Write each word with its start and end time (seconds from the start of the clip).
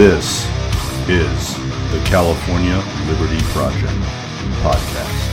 This 0.00 0.46
is 1.10 1.56
the 1.92 2.02
California 2.06 2.82
Liberty 3.06 3.38
Project 3.48 3.92
podcast. 4.62 5.28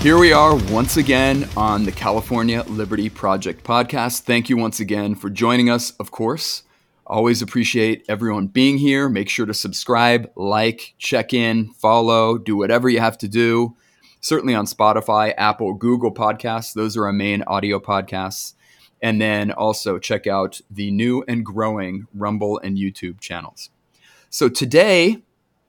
Here 0.00 0.16
we 0.16 0.32
are 0.32 0.56
once 0.72 0.96
again 0.96 1.46
on 1.54 1.84
the 1.84 1.92
California 1.92 2.64
Liberty 2.66 3.10
Project 3.10 3.62
podcast. 3.62 4.20
Thank 4.20 4.48
you 4.48 4.56
once 4.56 4.80
again 4.80 5.14
for 5.14 5.28
joining 5.28 5.68
us, 5.68 5.90
of 6.00 6.10
course. 6.10 6.62
Always 7.06 7.42
appreciate 7.42 8.06
everyone 8.08 8.46
being 8.46 8.78
here. 8.78 9.10
Make 9.10 9.28
sure 9.28 9.44
to 9.44 9.52
subscribe, 9.52 10.32
like, 10.34 10.94
check 10.96 11.34
in, 11.34 11.74
follow, 11.74 12.38
do 12.38 12.56
whatever 12.56 12.88
you 12.88 13.00
have 13.00 13.18
to 13.18 13.28
do. 13.28 13.76
Certainly 14.22 14.54
on 14.54 14.66
Spotify, 14.66 15.34
Apple, 15.36 15.74
Google 15.74 16.14
Podcasts. 16.14 16.74
Those 16.74 16.96
are 16.96 17.06
our 17.06 17.12
main 17.12 17.42
audio 17.42 17.80
podcasts. 17.80 18.54
And 19.02 19.20
then 19.20 19.50
also 19.50 19.98
check 19.98 20.28
out 20.28 20.60
the 20.70 20.92
new 20.92 21.24
and 21.26 21.44
growing 21.44 22.06
Rumble 22.14 22.60
and 22.60 22.78
YouTube 22.78 23.18
channels. 23.18 23.70
So 24.30 24.48
today, 24.48 25.20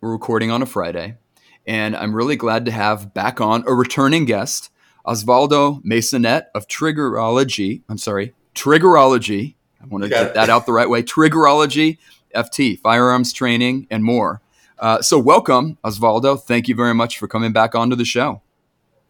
we're 0.02 0.12
recording 0.12 0.52
on 0.52 0.62
a 0.62 0.68
Friday, 0.68 1.18
and 1.66 1.96
I'm 1.96 2.16
really 2.16 2.36
glad 2.36 2.66
to 2.66 2.72
have 2.72 3.12
back 3.12 3.42
on 3.42 3.64
a 3.66 3.74
returning 3.74 4.26
guest, 4.26 4.70
Osvaldo 5.04 5.84
Maysonet 5.84 6.46
of 6.54 6.68
Triggerology. 6.68 7.82
I'm 7.90 7.98
sorry, 7.98 8.36
Triggerology. 8.54 9.56
I 9.82 9.88
want 9.88 10.04
to 10.04 10.10
get 10.12 10.28
it. 10.28 10.34
that 10.36 10.52
out 10.52 10.68
the 10.68 10.74
right 10.74 10.90
way. 10.90 11.02
Triggerology, 11.02 11.98
FT, 12.36 12.80
firearms 12.80 13.34
training, 13.34 13.88
and 13.90 14.04
more. 14.04 14.42
Uh, 14.78 15.02
so, 15.02 15.18
welcome, 15.18 15.80
Osvaldo. 15.84 16.40
Thank 16.40 16.68
you 16.68 16.76
very 16.76 16.94
much 16.94 17.18
for 17.18 17.28
coming 17.28 17.52
back 17.52 17.74
onto 17.74 17.96
the 17.96 18.06
show. 18.06 18.43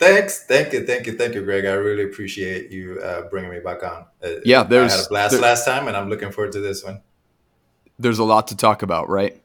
Thanks, 0.04 0.44
thank 0.46 0.74
you, 0.74 0.86
thank 0.86 1.08
you, 1.08 1.14
thank 1.18 1.34
you, 1.36 1.44
Greg. 1.44 1.66
I 1.66 1.74
really 1.74 2.04
appreciate 2.04 2.72
you 2.72 3.00
uh, 3.02 3.30
bringing 3.30 3.52
me 3.52 3.60
back 3.60 3.84
on. 3.84 4.06
Uh, 4.24 4.30
Yeah, 4.44 4.62
I 4.62 4.64
there's- 4.64 4.96
had 4.98 5.06
a 5.06 5.10
blast 5.10 5.32
there- 5.32 5.42
last 5.42 5.66
time, 5.66 5.88
and 5.88 5.96
I'm 5.96 6.10
looking 6.10 6.32
forward 6.32 6.52
to 6.54 6.60
this 6.60 6.84
one. 6.84 7.02
There's 8.00 8.20
a 8.20 8.24
lot 8.24 8.48
to 8.50 8.58
talk 8.58 8.82
about, 8.82 9.08
right? 9.10 9.40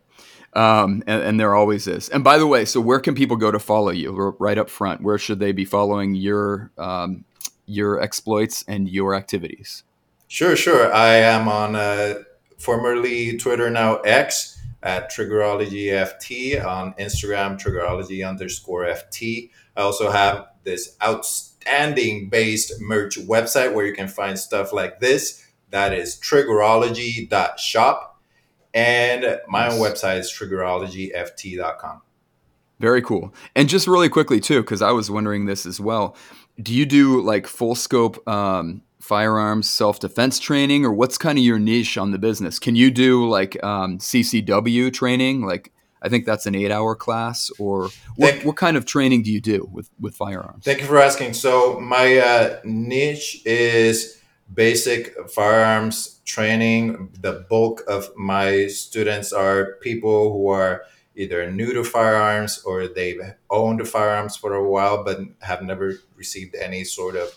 Um, 0.55 1.03
and, 1.07 1.23
and 1.23 1.39
there 1.41 1.55
always 1.55 1.87
is. 1.87 2.09
And 2.09 2.25
by 2.25 2.39
the 2.39 2.47
way, 2.47 2.65
so 2.65 2.81
where 2.81 2.99
can 2.99 3.15
people 3.15 3.37
go 3.37 3.51
to 3.53 3.59
follow 3.59 3.91
you? 3.91 4.35
Right 4.39 4.59
up 4.59 4.69
front, 4.71 5.03
where 5.03 5.19
should 5.19 5.39
they 5.39 5.53
be 5.53 5.65
following 5.65 6.15
your 6.15 6.73
um, 6.79 7.25
your 7.67 8.01
exploits 8.01 8.65
and 8.67 8.89
your 8.89 9.15
activities? 9.15 9.85
Sure, 10.27 10.57
sure. 10.57 10.93
I 10.93 11.17
am 11.17 11.47
on 11.49 11.77
uh, 11.77 12.15
formerly 12.59 13.37
Twitter 13.37 13.69
now 13.71 13.97
X 13.99 14.59
at 14.83 15.11
TriggerologyFT 15.13 16.65
on 16.65 16.95
Instagram 16.95 17.61
Triggerology 17.61 18.27
underscore 18.29 18.85
FT. 18.85 19.51
I 19.79 19.83
also 19.83 20.11
have 20.11 20.49
this 20.65 20.97
outstanding 21.01 22.29
based 22.29 22.81
merch 22.81 23.17
website 23.17 23.73
where 23.73 23.87
you 23.87 23.95
can 23.95 24.09
find 24.09 24.37
stuff 24.37 24.73
like 24.73 24.99
this. 24.99 25.47
That 25.71 25.95
is 25.95 26.17
triggerology.shop. 26.17 28.21
And 28.75 29.41
my 29.49 29.69
own 29.69 29.79
website 29.79 30.19
is 30.19 30.35
triggerologyft.com. 30.37 32.03
Very 32.81 33.03
cool. 33.03 33.33
And 33.55 33.69
just 33.69 33.87
really 33.87 34.09
quickly 34.09 34.41
too, 34.41 34.63
because 34.63 34.83
I 34.83 34.91
was 34.91 35.13
wondering 35.13 35.47
this 35.47 35.65
as 35.65 35.81
well. 35.81 36.17
Do 36.61 36.75
you 36.75 36.85
do 36.85 37.23
like 37.23 37.47
full 37.47 37.77
scope 37.77 38.27
um, 38.29 38.83
firearms 39.01 39.71
self 39.71 40.01
defense 40.01 40.41
training, 40.41 40.85
or 40.85 40.93
what's 40.93 41.17
kind 41.17 41.39
of 41.39 41.45
your 41.45 41.61
niche 41.61 41.97
on 41.97 42.11
the 42.11 42.19
business? 42.19 42.59
Can 42.59 42.75
you 42.75 42.91
do 42.91 43.29
like 43.29 43.63
um, 43.63 43.99
CCW 43.99 44.93
training? 44.93 45.43
Like 45.43 45.73
I 46.03 46.09
think 46.09 46.27
that's 46.27 46.47
an 46.47 46.55
eight 46.55 46.71
hour 46.71 46.95
class, 46.95 47.51
or 47.59 47.91
what, 48.17 48.31
Thank- 48.33 48.45
what 48.45 48.57
kind 48.57 48.77
of 48.77 48.85
training 48.85 49.23
do 49.23 49.33
you 49.33 49.41
do 49.41 49.69
with 49.73 49.91
with 50.01 50.15
firearms? 50.15 50.65
Thank 50.65 50.81
you 50.81 50.87
for 50.87 50.99
asking. 50.99 51.35
So 51.35 51.81
my 51.81 52.19
uh, 52.19 52.61
niche 52.65 53.43
is 53.45 54.21
basic 54.53 55.15
firearms 55.31 56.21
training. 56.25 57.11
The 57.21 57.45
bulk 57.49 57.83
of 57.89 58.11
my 58.17 58.67
students 58.69 59.33
are 59.33 59.75
people 59.81 60.33
who 60.33 60.49
are 60.49 60.85
either 61.19 61.51
new 61.51 61.73
to 61.75 61.83
firearms 61.83 62.63
or 62.65 62.87
they've 62.87 63.21
owned 63.51 63.87
firearms 63.89 64.37
for 64.37 64.55
a 64.55 64.71
while 64.71 65.03
but 65.03 65.19
have 65.41 65.63
never 65.63 65.95
received 66.15 66.55
any 66.55 66.85
sort 66.85 67.17
of 67.17 67.35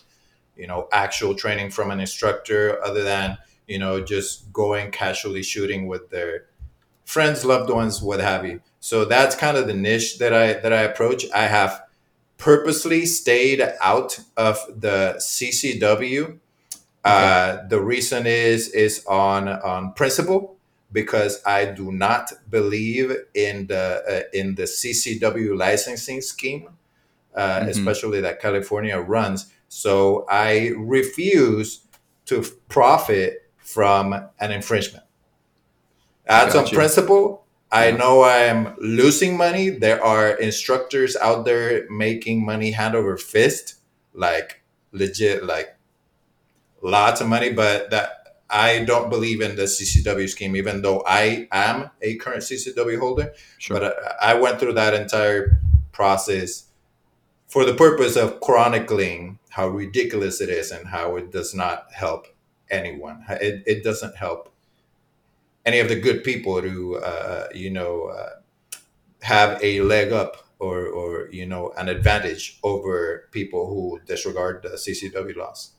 you 0.55 0.67
know 0.67 0.87
actual 0.93 1.33
training 1.33 1.71
from 1.71 1.89
an 1.89 1.99
instructor 1.99 2.83
other 2.85 3.03
than 3.03 3.37
you 3.67 3.79
know 3.79 3.99
just 3.99 4.53
going 4.53 4.91
casually 4.91 5.41
shooting 5.41 5.87
with 5.87 6.09
their 6.11 6.45
friends 7.13 7.43
loved 7.51 7.69
ones 7.69 8.01
what 8.01 8.19
have 8.19 8.43
you 8.49 8.57
so 8.79 9.05
that's 9.13 9.35
kind 9.35 9.57
of 9.57 9.65
the 9.67 9.73
niche 9.87 10.17
that 10.21 10.33
i 10.33 10.47
that 10.63 10.73
i 10.79 10.81
approach 10.91 11.21
i 11.43 11.45
have 11.57 11.73
purposely 12.37 13.05
stayed 13.05 13.61
out 13.81 14.19
of 14.35 14.57
the 14.85 15.13
CCW. 15.19 16.39
Uh, 17.05 17.57
the 17.67 17.79
reason 17.79 18.25
is 18.25 18.69
is 18.69 19.05
on 19.05 19.47
on 19.47 19.93
principle 19.93 20.57
because 20.91 21.33
I 21.45 21.65
do 21.65 21.91
not 21.91 22.31
believe 22.49 23.15
in 23.35 23.67
the 23.67 23.85
uh, 24.13 24.37
in 24.39 24.55
the 24.55 24.63
CCW 24.63 25.55
licensing 25.55 26.21
scheme, 26.21 26.65
uh, 27.35 27.59
Mhm. 27.61 27.69
especially 27.69 28.21
that 28.21 28.41
California 28.41 28.97
runs. 28.99 29.39
So 29.69 30.25
I 30.27 30.73
refuse 30.75 31.81
to 32.25 32.35
profit 32.69 33.31
from 33.57 34.05
an 34.39 34.51
infringement. 34.51 35.05
That's 36.27 36.55
on 36.55 36.67
principle. 36.67 37.45
I 37.71 37.87
Yeah. 37.89 37.97
know 37.97 38.23
I'm 38.23 38.75
losing 38.79 39.37
money. 39.37 39.69
There 39.69 40.03
are 40.03 40.29
instructors 40.31 41.15
out 41.15 41.45
there 41.45 41.85
making 41.89 42.45
money 42.45 42.71
hand 42.71 42.95
over 42.95 43.17
fist, 43.17 43.75
like 44.13 44.61
legit, 44.91 45.43
like 45.45 45.75
lots 46.81 47.21
of 47.21 47.27
money. 47.27 47.51
But 47.51 47.89
that 47.91 48.35
I 48.49 48.83
don't 48.83 49.09
believe 49.09 49.39
in 49.41 49.55
the 49.55 49.63
CCW 49.67 50.27
scheme, 50.29 50.55
even 50.57 50.81
though 50.81 51.01
I 51.07 51.47
am 51.51 51.89
a 52.01 52.15
current 52.17 52.43
CCW 52.43 52.99
holder. 52.99 53.33
Sure. 53.57 53.79
But 53.79 53.95
I, 54.21 54.31
I 54.31 54.33
went 54.35 54.59
through 54.59 54.73
that 54.73 54.93
entire 54.93 55.61
process 55.93 56.65
for 57.47 57.63
the 57.65 57.73
purpose 57.73 58.15
of 58.17 58.41
chronicling 58.41 59.39
how 59.49 59.67
ridiculous 59.69 60.41
it 60.41 60.49
is 60.49 60.71
and 60.71 60.87
how 60.87 61.15
it 61.17 61.31
does 61.31 61.53
not 61.53 61.87
help 61.93 62.27
anyone. 62.69 63.23
It, 63.29 63.63
it 63.65 63.83
doesn't 63.83 64.15
help 64.17 64.50
any 65.65 65.79
of 65.79 65.89
the 65.89 65.99
good 65.99 66.23
people 66.23 66.61
to, 66.61 66.97
uh, 66.97 67.47
you 67.53 67.69
know, 67.69 68.05
uh, 68.05 68.29
have 69.21 69.63
a 69.63 69.81
leg 69.81 70.11
up 70.11 70.47
or, 70.59 70.87
or, 70.87 71.29
you 71.31 71.45
know, 71.45 71.71
an 71.77 71.89
advantage 71.89 72.59
over 72.63 73.29
people 73.31 73.67
who 73.67 73.99
disregard 74.05 74.63
the 74.63 74.69
CCW 74.69 75.35
laws. 75.35 75.71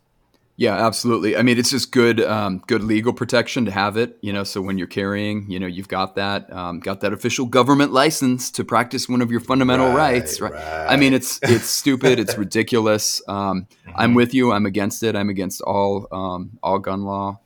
Yeah, 0.56 0.86
absolutely. 0.86 1.36
I 1.36 1.42
mean, 1.42 1.58
it's 1.58 1.70
just 1.70 1.92
good, 1.92 2.20
um, 2.20 2.62
good 2.66 2.84
legal 2.84 3.12
protection 3.12 3.64
to 3.64 3.70
have 3.70 3.96
it. 3.96 4.18
You 4.20 4.32
know, 4.32 4.44
so 4.44 4.60
when 4.60 4.76
you're 4.76 4.86
carrying, 4.86 5.50
you 5.50 5.58
know, 5.58 5.66
you've 5.66 5.88
got 5.88 6.14
that, 6.16 6.52
um, 6.52 6.78
got 6.78 7.00
that 7.00 7.12
official 7.12 7.46
government 7.46 7.92
license 7.92 8.50
to 8.52 8.64
practice 8.64 9.08
one 9.08 9.22
of 9.22 9.30
your 9.30 9.40
fundamental 9.40 9.92
rights. 9.92 10.40
Right. 10.40 10.52
I 10.54 10.96
mean, 10.96 11.14
it's 11.14 11.40
it's 11.42 11.64
stupid. 11.64 12.18
It's 12.18 12.36
ridiculous. 12.46 13.22
Um, 13.26 13.66
I'm 13.96 14.14
with 14.14 14.34
you. 14.34 14.52
I'm 14.52 14.66
against 14.66 15.02
it. 15.02 15.16
I'm 15.16 15.30
against 15.30 15.62
all 15.62 16.06
um, 16.12 16.58
all 16.62 16.78
gun 16.78 17.02
law. 17.02 17.40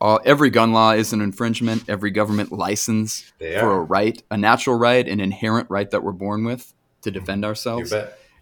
All, 0.00 0.20
every 0.24 0.50
gun 0.50 0.72
law 0.72 0.92
is 0.92 1.12
an 1.12 1.20
infringement. 1.20 1.88
Every 1.88 2.10
government 2.10 2.52
license 2.52 3.32
for 3.60 3.72
a 3.72 3.80
right, 3.80 4.22
a 4.30 4.36
natural 4.36 4.76
right, 4.76 5.06
an 5.06 5.20
inherent 5.20 5.68
right 5.70 5.90
that 5.90 6.02
we're 6.02 6.12
born 6.12 6.44
with 6.44 6.72
to 7.02 7.10
defend 7.10 7.42
You 7.42 7.48
ourselves. 7.48 7.92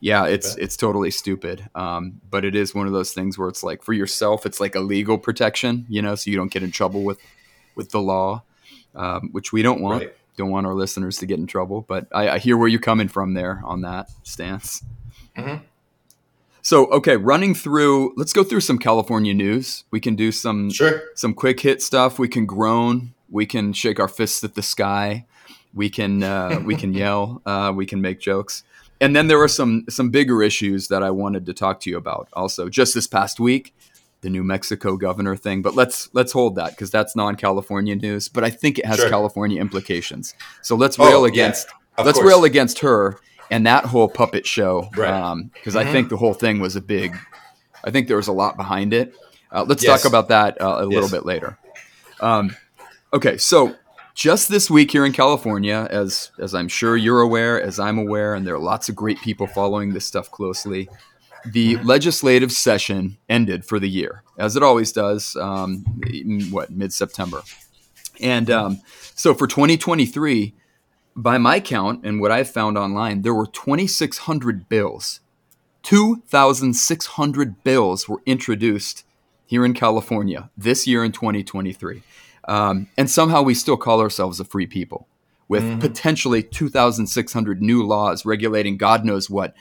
Yeah, 0.01 0.27
it's 0.27 0.55
it's 0.57 0.77
totally 0.77 1.11
stupid. 1.11 1.69
Um, 1.75 2.21
but 2.31 2.45
it 2.45 2.55
is 2.55 2.75
one 2.75 2.87
of 2.87 2.93
those 2.93 3.13
things 3.13 3.39
where 3.39 3.49
it's 3.49 3.63
like 3.63 3.83
for 3.83 3.95
yourself, 3.95 4.45
it's 4.45 4.61
like 4.61 4.75
a 4.75 4.81
legal 4.81 5.17
protection, 5.17 5.87
you 5.89 6.03
know, 6.03 6.15
so 6.15 6.31
you 6.31 6.37
don't 6.37 6.53
get 6.53 6.63
in 6.63 6.71
trouble 6.71 7.03
with 7.03 7.19
with 7.75 7.91
the 7.91 8.01
law, 8.01 8.43
um, 8.95 9.31
which 9.33 9.53
we 9.53 9.63
don't 9.63 9.81
want. 9.81 10.03
Right. 10.05 10.15
Don't 10.37 10.51
want 10.51 10.67
our 10.67 10.75
listeners 10.75 11.17
to 11.19 11.27
get 11.27 11.39
in 11.39 11.47
trouble. 11.47 11.81
But 11.89 12.09
I, 12.13 12.29
I 12.29 12.39
hear 12.39 12.59
where 12.59 12.69
you're 12.69 12.79
coming 12.79 13.09
from 13.09 13.33
there 13.33 13.63
on 13.65 13.81
that 13.81 14.11
stance. 14.23 14.85
Mhm. 15.35 15.63
So 16.67 16.87
okay, 16.87 17.17
running 17.17 17.55
through, 17.55 18.13
let's 18.17 18.33
go 18.33 18.43
through 18.43 18.63
some 18.63 18.77
California 18.77 19.33
news. 19.33 19.85
We 19.93 20.01
can 20.01 20.17
do 20.17 20.33
some 20.33 20.69
Sure. 20.69 21.01
some 21.15 21.33
quick 21.33 21.61
hit 21.61 21.81
stuff. 21.81 22.19
We 22.19 22.27
can 22.27 22.45
groan. 22.45 23.15
We 23.31 23.47
can 23.47 23.73
shake 23.73 24.01
our 24.01 24.09
fists 24.09 24.43
at 24.43 24.57
the 24.57 24.63
sky. 24.63 25.27
We 25.73 25.89
can 25.91 26.25
uh, 26.25 26.61
we 26.65 26.75
can 26.75 26.93
yell. 27.03 27.41
Uh, 27.47 27.73
we 27.73 27.87
can 27.87 28.01
make 28.01 28.19
jokes. 28.19 28.65
And 29.01 29.15
then 29.15 29.29
there 29.29 29.39
were 29.39 29.47
some 29.47 29.85
some 29.89 30.11
bigger 30.11 30.43
issues 30.43 30.89
that 30.89 31.05
I 31.05 31.13
wanted 31.13 31.47
to 31.47 31.55
talk 31.55 31.79
to 31.83 31.91
you 31.91 31.97
about. 31.97 32.27
Also, 32.33 32.69
just 32.69 32.95
this 32.95 33.07
past 33.07 33.39
week, 33.39 33.73
the 34.23 34.29
New 34.29 34.43
Mexico 34.43 34.97
governor 34.97 35.37
thing. 35.37 35.63
But 35.63 35.77
let's 35.77 36.09
let's 36.15 36.33
hold 36.33 36.57
that 36.57 36.71
because 36.71 36.91
that's 36.91 37.15
non-California 37.15 37.95
news. 37.95 38.29
But 38.29 38.43
I 38.43 38.51
think 38.51 38.81
it 38.81 38.87
has 38.87 38.97
Sure. 38.99 39.09
California 39.09 39.61
implications. 39.61 40.35
So 40.63 40.75
let's 40.75 40.99
Oh, 40.99 41.07
rail 41.07 41.25
against 41.27 41.69
of 41.97 42.07
let's 42.07 42.19
course. 42.19 42.29
rail 42.29 42.43
against 42.43 42.81
her 42.81 43.21
and 43.51 43.67
that 43.67 43.85
whole 43.87 44.09
puppet 44.09 44.47
show. 44.47 44.89
Right. 44.97 45.45
Because 45.55 45.77
I 45.77 45.85
Mhm. 45.85 45.93
think 45.93 46.09
the 46.09 46.17
whole 46.17 46.35
thing 46.35 46.61
was 46.61 46.77
a 46.77 46.81
big. 46.81 47.15
I 47.85 47.91
think 47.91 48.09
there 48.09 48.17
was 48.17 48.29
a 48.29 48.33
lot 48.33 48.57
behind 48.57 48.93
it. 48.93 49.15
Uh, 49.53 49.65
let's 49.67 49.83
Yes. 49.85 50.03
talk 50.03 50.09
about 50.11 50.29
that 50.29 50.61
uh, 50.61 50.77
a 50.81 50.85
little 50.85 51.03
Yes. 51.03 51.11
bit 51.13 51.25
later. 51.27 51.59
Um, 52.21 52.57
okay, 53.13 53.37
so 53.37 53.77
just 54.15 54.49
this 54.49 54.71
week 54.71 54.91
here 54.91 55.05
in 55.07 55.13
California, 55.13 55.87
as 55.91 56.31
as 56.41 56.55
I'm 56.55 56.69
sure 56.69 56.97
you're 56.97 57.21
aware, 57.21 57.61
as 57.63 57.79
I'm 57.79 57.99
aware, 57.99 58.35
and 58.35 58.47
there 58.47 58.55
are 58.55 58.59
lots 58.59 58.89
of 58.89 58.97
great 58.97 59.21
people 59.21 59.47
following 59.47 59.93
this 59.93 60.07
stuff 60.07 60.31
closely. 60.31 60.89
the 61.53 61.77
legislative 61.85 62.51
session 62.51 63.17
ended 63.29 63.65
for 63.65 63.79
the 63.79 63.89
year, 63.89 64.25
as 64.37 64.57
it 64.57 64.65
always 64.65 64.91
does. 64.91 65.37
Um, 65.37 65.85
in, 66.11 66.51
what 66.51 66.73
mid 66.73 66.93
September, 66.93 67.41
and 68.21 68.51
um, 68.51 68.81
so 69.15 69.33
for 69.33 69.47
2023, 69.47 70.55
by 71.17 71.39
my 71.39 71.59
count 71.59 72.05
and 72.05 72.21
what 72.21 72.31
I've 72.31 72.51
found 72.51 72.77
online, 72.77 73.23
there 73.23 73.35
were 73.35 73.47
2,600 73.47 74.69
bills. 74.69 75.21
2,600 75.83 77.65
bills 77.65 78.09
were 78.09 78.21
introduced 78.27 79.05
here 79.47 79.65
in 79.65 79.73
California 79.73 80.51
this 80.57 80.87
year 80.87 81.05
in 81.05 81.13
2023. 81.13 82.03
Um, 82.47 82.89
and 82.99 83.11
somehow 83.11 83.43
we 83.43 83.55
still 83.55 83.77
call 83.77 84.01
ourselves 84.01 84.39
a 84.39 84.45
free 84.45 84.67
people 84.67 85.09
with 85.49 85.63
mm-hmm. 85.63 85.79
potentially 85.79 86.43
2,600 86.43 87.63
new 87.63 87.85
laws 87.85 88.27
regulating 88.27 88.77
God 88.77 89.05
knows 89.05 89.31
what. 89.31 89.55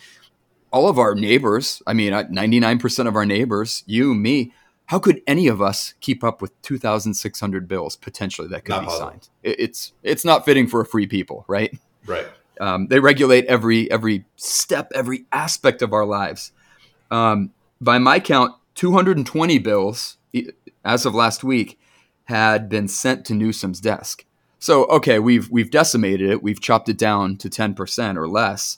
All 0.73 0.89
of 0.89 0.99
our 0.99 1.15
neighbors, 1.15 1.81
I 1.87 1.93
mean, 1.93 2.11
99% 2.11 3.07
of 3.07 3.15
our 3.15 3.25
neighbors, 3.25 3.83
you, 3.85 4.13
me, 4.13 4.51
how 4.87 4.99
could 4.99 5.21
any 5.25 5.47
of 5.47 5.61
us 5.61 5.93
keep 5.99 6.23
up 6.23 6.41
with 6.41 6.59
2,600 6.61 7.67
bills 7.67 7.95
potentially 7.95 8.47
that 8.49 8.65
could 8.65 8.71
not 8.71 8.81
be 8.81 8.85
possible. 8.87 9.09
signed? 9.09 9.29
It's 9.43 9.93
it's 10.03 10.23
not 10.23 10.45
fitting 10.45 10.67
for 10.67 10.81
a 10.81 10.85
free 10.85 11.07
people, 11.07 11.45
right? 11.47 11.77
Right. 12.05 12.27
Um, 12.61 12.87
they 12.87 12.99
regulate 12.99 13.45
every 13.45 13.89
every 13.91 14.25
step, 14.35 14.91
every 14.93 15.25
aspect 15.31 15.81
of 15.81 15.93
our 15.93 16.05
lives. 16.05 16.51
Um, 17.11 17.51
by 17.81 17.97
my 17.97 18.19
count, 18.19 18.55
220 18.75 19.59
bills 19.59 20.17
as 20.83 21.05
of 21.05 21.15
last 21.15 21.43
week 21.43 21.79
had 22.25 22.69
been 22.69 22.87
sent 22.87 23.25
to 23.25 23.33
Newsom's 23.33 23.79
desk. 23.79 24.25
So 24.59 24.85
okay, 24.85 25.19
we've 25.19 25.49
we've 25.49 25.71
decimated 25.71 26.29
it. 26.29 26.43
We've 26.43 26.61
chopped 26.61 26.89
it 26.89 26.97
down 26.97 27.37
to 27.37 27.49
10% 27.49 28.17
or 28.17 28.27
less 28.27 28.77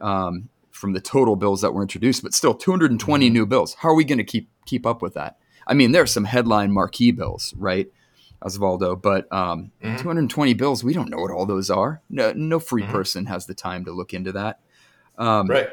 um, 0.00 0.48
from 0.70 0.92
the 0.92 1.00
total 1.00 1.36
bills 1.36 1.62
that 1.62 1.72
were 1.72 1.82
introduced, 1.82 2.22
but 2.22 2.34
still 2.34 2.54
220 2.54 3.26
mm-hmm. 3.26 3.32
new 3.32 3.46
bills. 3.46 3.74
How 3.74 3.88
are 3.88 3.94
we 3.94 4.04
going 4.04 4.18
to 4.18 4.24
keep 4.24 4.48
keep 4.66 4.86
up 4.86 5.00
with 5.00 5.14
that? 5.14 5.38
I 5.66 5.74
mean, 5.74 5.92
there 5.92 6.02
are 6.02 6.06
some 6.06 6.24
headline 6.24 6.72
marquee 6.72 7.10
bills, 7.10 7.54
right? 7.56 7.88
Osvaldo, 8.42 9.00
but 9.00 9.30
um, 9.32 9.72
mm-hmm. 9.82 9.96
220 9.96 10.54
bills, 10.54 10.84
we 10.84 10.92
don't 10.92 11.10
know 11.10 11.18
what 11.18 11.30
all 11.30 11.46
those 11.46 11.70
are. 11.70 12.02
No, 12.08 12.32
no 12.32 12.58
free 12.58 12.82
mm-hmm. 12.82 12.92
person 12.92 13.26
has 13.26 13.46
the 13.46 13.54
time 13.54 13.84
to 13.86 13.92
look 13.92 14.14
into 14.14 14.32
that. 14.32 14.60
Um, 15.18 15.48
right. 15.48 15.68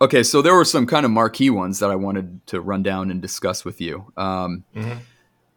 Okay, 0.00 0.22
so 0.22 0.42
there 0.42 0.54
were 0.54 0.64
some 0.64 0.86
kind 0.86 1.06
of 1.06 1.12
marquee 1.12 1.50
ones 1.50 1.78
that 1.78 1.90
I 1.90 1.94
wanted 1.94 2.44
to 2.48 2.60
run 2.60 2.82
down 2.82 3.10
and 3.10 3.22
discuss 3.22 3.64
with 3.64 3.80
you. 3.80 4.12
Um, 4.16 4.64
mm-hmm. 4.74 4.98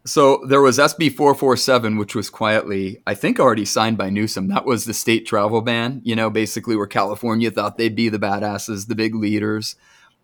So 0.06 0.44
there 0.48 0.62
was 0.62 0.78
SB 0.78 1.16
447, 1.16 1.98
which 1.98 2.14
was 2.14 2.30
quietly, 2.30 3.02
I 3.08 3.16
think, 3.16 3.40
already 3.40 3.66
signed 3.66 3.98
by 3.98 4.12
Newsom. 4.12 4.50
That 4.50 4.64
was 4.64 4.86
the 4.86 4.94
state 4.94 5.26
travel 5.26 5.62
ban, 5.62 6.02
you 6.04 6.16
know, 6.16 6.30
basically 6.30 6.76
where 6.76 6.86
California 6.86 7.50
thought 7.50 7.80
they'd 7.80 7.96
be 7.96 8.10
the 8.10 8.20
badasses, 8.20 8.88
the 8.88 8.94
big 8.94 9.16
leaders 9.16 9.76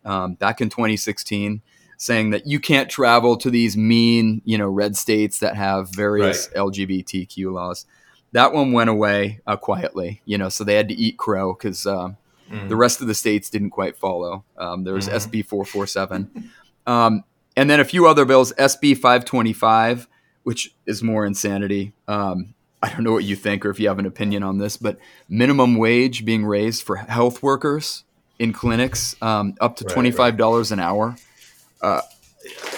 um, 0.05 0.35
back 0.35 0.61
in 0.61 0.69
2016 0.69 1.63
saying 2.01 2.31
that 2.31 2.47
you 2.47 2.59
can't 2.59 2.89
travel 2.89 3.37
to 3.37 3.51
these 3.51 3.77
mean, 3.77 4.41
you 4.43 4.57
know, 4.57 4.67
red 4.67 4.97
states 4.97 5.37
that 5.37 5.55
have 5.55 5.87
various 5.93 6.49
right. 6.49 6.65
LGBTQ 6.65 7.53
laws. 7.53 7.85
That 8.31 8.53
one 8.53 8.71
went 8.71 8.89
away 8.89 9.39
uh, 9.45 9.55
quietly, 9.55 10.23
you 10.25 10.35
know, 10.35 10.49
so 10.49 10.63
they 10.63 10.73
had 10.73 10.87
to 10.87 10.95
eat 10.95 11.19
crow 11.19 11.53
because 11.53 11.85
uh, 11.85 12.13
mm. 12.49 12.69
the 12.69 12.75
rest 12.75 13.01
of 13.01 13.07
the 13.07 13.13
states 13.13 13.51
didn't 13.51 13.69
quite 13.69 13.95
follow. 13.95 14.43
Um, 14.57 14.83
there 14.83 14.95
was 14.95 15.07
mm-hmm. 15.07 15.15
SB 15.15 15.45
447. 15.45 16.51
Um, 16.87 17.23
and 17.55 17.69
then 17.69 17.79
a 17.79 17.85
few 17.85 18.07
other 18.07 18.25
bills, 18.25 18.51
SB 18.53 18.95
525, 18.95 20.07
which 20.41 20.73
is 20.87 21.03
more 21.03 21.23
insanity. 21.23 21.93
Um, 22.07 22.55
I 22.81 22.89
don't 22.89 23.03
know 23.03 23.11
what 23.11 23.25
you 23.25 23.35
think 23.35 23.63
or 23.63 23.69
if 23.69 23.79
you 23.79 23.89
have 23.89 23.99
an 23.99 24.07
opinion 24.07 24.41
on 24.41 24.57
this, 24.57 24.75
but 24.75 24.97
minimum 25.29 25.75
wage 25.75 26.25
being 26.25 26.47
raised 26.47 26.81
for 26.81 26.95
health 26.95 27.43
workers 27.43 28.05
in 28.39 28.53
clinics 28.53 29.15
um, 29.21 29.53
up 29.61 29.75
to 29.75 29.83
$25 29.83 30.17
right. 30.39 30.71
an 30.71 30.79
hour. 30.79 31.15
Uh, 31.81 32.01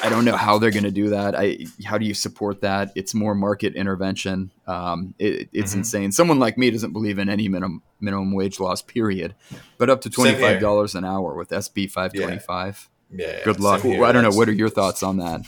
I 0.03 0.09
don't 0.09 0.25
know 0.25 0.35
how 0.35 0.57
they're 0.57 0.71
going 0.71 0.83
to 0.83 0.91
do 0.91 1.09
that. 1.09 1.35
I 1.37 1.65
how 1.85 1.97
do 1.97 2.05
you 2.05 2.13
support 2.13 2.61
that? 2.61 2.91
It's 2.95 3.13
more 3.13 3.33
market 3.33 3.75
intervention. 3.75 4.51
Um, 4.67 5.15
it, 5.17 5.49
it's 5.53 5.71
mm-hmm. 5.71 5.79
insane. 5.79 6.11
Someone 6.11 6.39
like 6.39 6.57
me 6.57 6.69
doesn't 6.71 6.91
believe 6.91 7.19
in 7.19 7.29
any 7.29 7.47
minimum 7.47 7.81
minimum 8.01 8.33
wage 8.33 8.59
laws. 8.59 8.81
Period. 8.81 9.35
But 9.77 9.89
up 9.89 10.01
to 10.01 10.09
twenty 10.09 10.39
five 10.39 10.59
dollars 10.59 10.95
an 10.95 11.05
hour 11.05 11.35
with 11.35 11.49
SB 11.49 11.89
five 11.89 12.13
twenty 12.13 12.39
five. 12.39 12.89
Yeah. 13.09 13.43
Good 13.43 13.59
luck. 13.59 13.85
I 13.85 14.11
don't 14.11 14.23
know. 14.23 14.31
What 14.31 14.49
are 14.49 14.53
your 14.53 14.69
thoughts 14.69 15.03
on 15.03 15.17
that? 15.17 15.41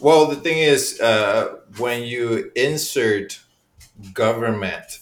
Well, 0.00 0.26
the 0.26 0.36
thing 0.36 0.58
is, 0.58 1.00
uh, 1.00 1.56
when 1.78 2.04
you 2.04 2.52
insert 2.54 3.40
government 4.12 4.97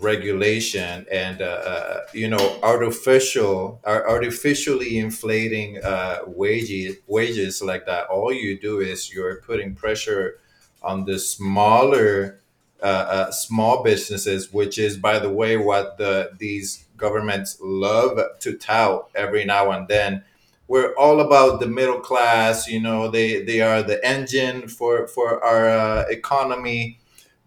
regulation 0.00 1.06
and 1.10 1.40
uh, 1.42 1.44
uh, 1.44 2.00
you 2.12 2.28
know 2.28 2.58
artificial 2.62 3.80
artificially 3.84 4.98
inflating 4.98 5.78
uh, 5.82 6.18
wages 6.26 6.96
wages 7.06 7.62
like 7.62 7.86
that 7.86 8.06
all 8.06 8.32
you 8.32 8.58
do 8.58 8.80
is 8.80 9.12
you're 9.12 9.40
putting 9.42 9.74
pressure 9.74 10.38
on 10.82 11.04
the 11.04 11.18
smaller 11.18 12.40
uh, 12.82 12.84
uh, 12.86 13.30
small 13.30 13.82
businesses 13.82 14.52
which 14.52 14.78
is 14.78 14.96
by 14.96 15.18
the 15.18 15.30
way 15.30 15.56
what 15.56 15.98
the 15.98 16.30
these 16.38 16.84
governments 16.96 17.58
love 17.60 18.18
to 18.40 18.56
tout 18.56 19.08
every 19.14 19.44
now 19.44 19.70
and 19.70 19.88
then. 19.88 20.24
We're 20.66 20.94
all 20.96 21.20
about 21.20 21.60
the 21.60 21.66
middle 21.66 22.00
class 22.00 22.68
you 22.68 22.80
know 22.80 23.08
they 23.08 23.42
they 23.42 23.60
are 23.62 23.82
the 23.82 24.04
engine 24.06 24.68
for 24.68 25.06
for 25.08 25.42
our 25.42 25.68
uh, 25.68 26.04
economy 26.10 26.98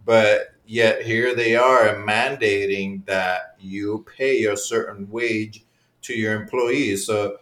but 0.06 0.56
Yet 0.72 1.02
here 1.02 1.36
they 1.36 1.58
are 1.58 1.96
mandating 1.96 3.06
that 3.06 3.58
you 3.60 4.06
pay 4.18 4.46
a 4.46 4.56
certain 4.56 5.10
wage 5.10 5.66
to 6.04 6.14
your 6.14 6.34
employees. 6.34 7.06
So 7.06 7.40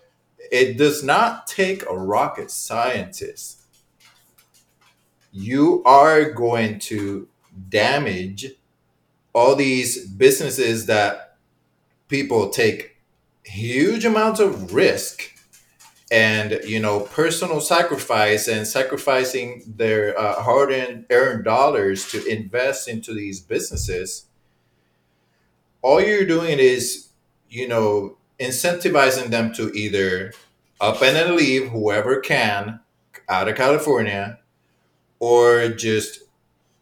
it 0.51 0.79
does 0.79 1.03
not 1.03 1.45
take 1.45 1.83
a 1.85 1.95
rocket 1.95 2.49
scientist. 2.49 3.61
You 5.31 5.83
are 5.85 6.31
going 6.31 6.79
to 6.79 7.27
damage 7.69 8.47
all 9.31 9.55
these 9.55 10.07
businesses 10.07 10.87
that 10.87 11.37
people 12.07 12.49
take 12.49 12.97
huge 13.43 14.05
amounts 14.05 14.39
of 14.39 14.73
risk 14.73 15.38
and 16.11 16.59
you 16.63 16.79
know 16.79 17.01
personal 17.01 17.61
sacrifice 17.61 18.47
and 18.47 18.65
sacrificing 18.67 19.63
their 19.67 20.17
uh, 20.19 20.41
hard 20.41 20.71
earned 21.09 21.43
dollars 21.43 22.09
to 22.11 22.25
invest 22.25 22.87
into 22.87 23.13
these 23.13 23.39
businesses 23.39 24.25
all 25.81 26.01
you're 26.01 26.25
doing 26.25 26.57
is 26.59 27.09
you 27.49 27.67
know 27.67 28.17
incentivizing 28.39 29.29
them 29.29 29.53
to 29.53 29.71
either 29.73 30.33
up 30.81 31.01
and 31.01 31.35
leave 31.35 31.69
whoever 31.69 32.19
can 32.19 32.79
out 33.27 33.47
of 33.47 33.55
california 33.55 34.39
or 35.19 35.69
just 35.69 36.23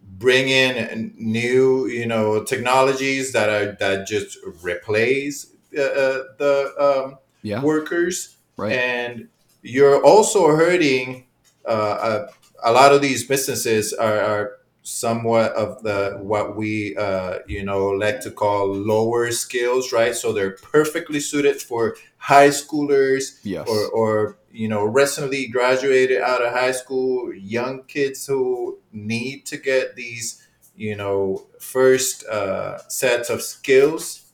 bring 0.02 0.48
in 0.48 1.14
new 1.18 1.86
you 1.88 2.06
know 2.06 2.44
technologies 2.44 3.34
that 3.34 3.50
are 3.50 3.76
that 3.80 4.08
just 4.08 4.38
replace 4.64 5.52
uh, 5.78 5.82
uh 5.82 6.24
the 6.38 7.04
um, 7.06 7.18
yeah. 7.42 7.62
workers 7.62 8.37
Right. 8.58 8.74
And 8.74 9.30
you're 9.62 10.04
also 10.04 10.48
hurting 10.56 11.26
uh, 11.68 12.28
a, 12.64 12.70
a, 12.70 12.72
lot 12.72 12.94
of 12.94 13.02
these 13.02 13.26
businesses 13.26 13.94
are, 13.94 14.20
are 14.20 14.52
somewhat 14.84 15.52
of 15.54 15.84
the 15.84 16.18
what 16.22 16.56
we 16.56 16.96
uh, 16.96 17.40
you 17.46 17.64
know 17.64 17.90
like 17.90 18.22
to 18.22 18.32
call 18.32 18.74
lower 18.74 19.32
skills 19.32 19.92
right 19.92 20.16
so 20.16 20.32
they're 20.32 20.52
perfectly 20.52 21.20
suited 21.20 21.62
for 21.62 21.98
high 22.18 22.48
schoolers 22.48 23.40
yes. 23.44 23.68
or, 23.68 23.90
or 23.90 24.38
you 24.50 24.70
know 24.70 24.86
recently 24.86 25.48
graduated 25.48 26.22
out 26.22 26.42
of 26.42 26.54
high 26.54 26.72
school 26.72 27.34
young 27.34 27.84
kids 27.84 28.26
who 28.28 28.80
need 28.94 29.46
to 29.46 29.58
get 29.58 29.98
these 29.98 30.48
you 30.78 30.96
know 30.96 31.46
first 31.60 32.26
uh, 32.28 32.78
sets 32.88 33.30
of 33.30 33.42
skills 33.42 34.27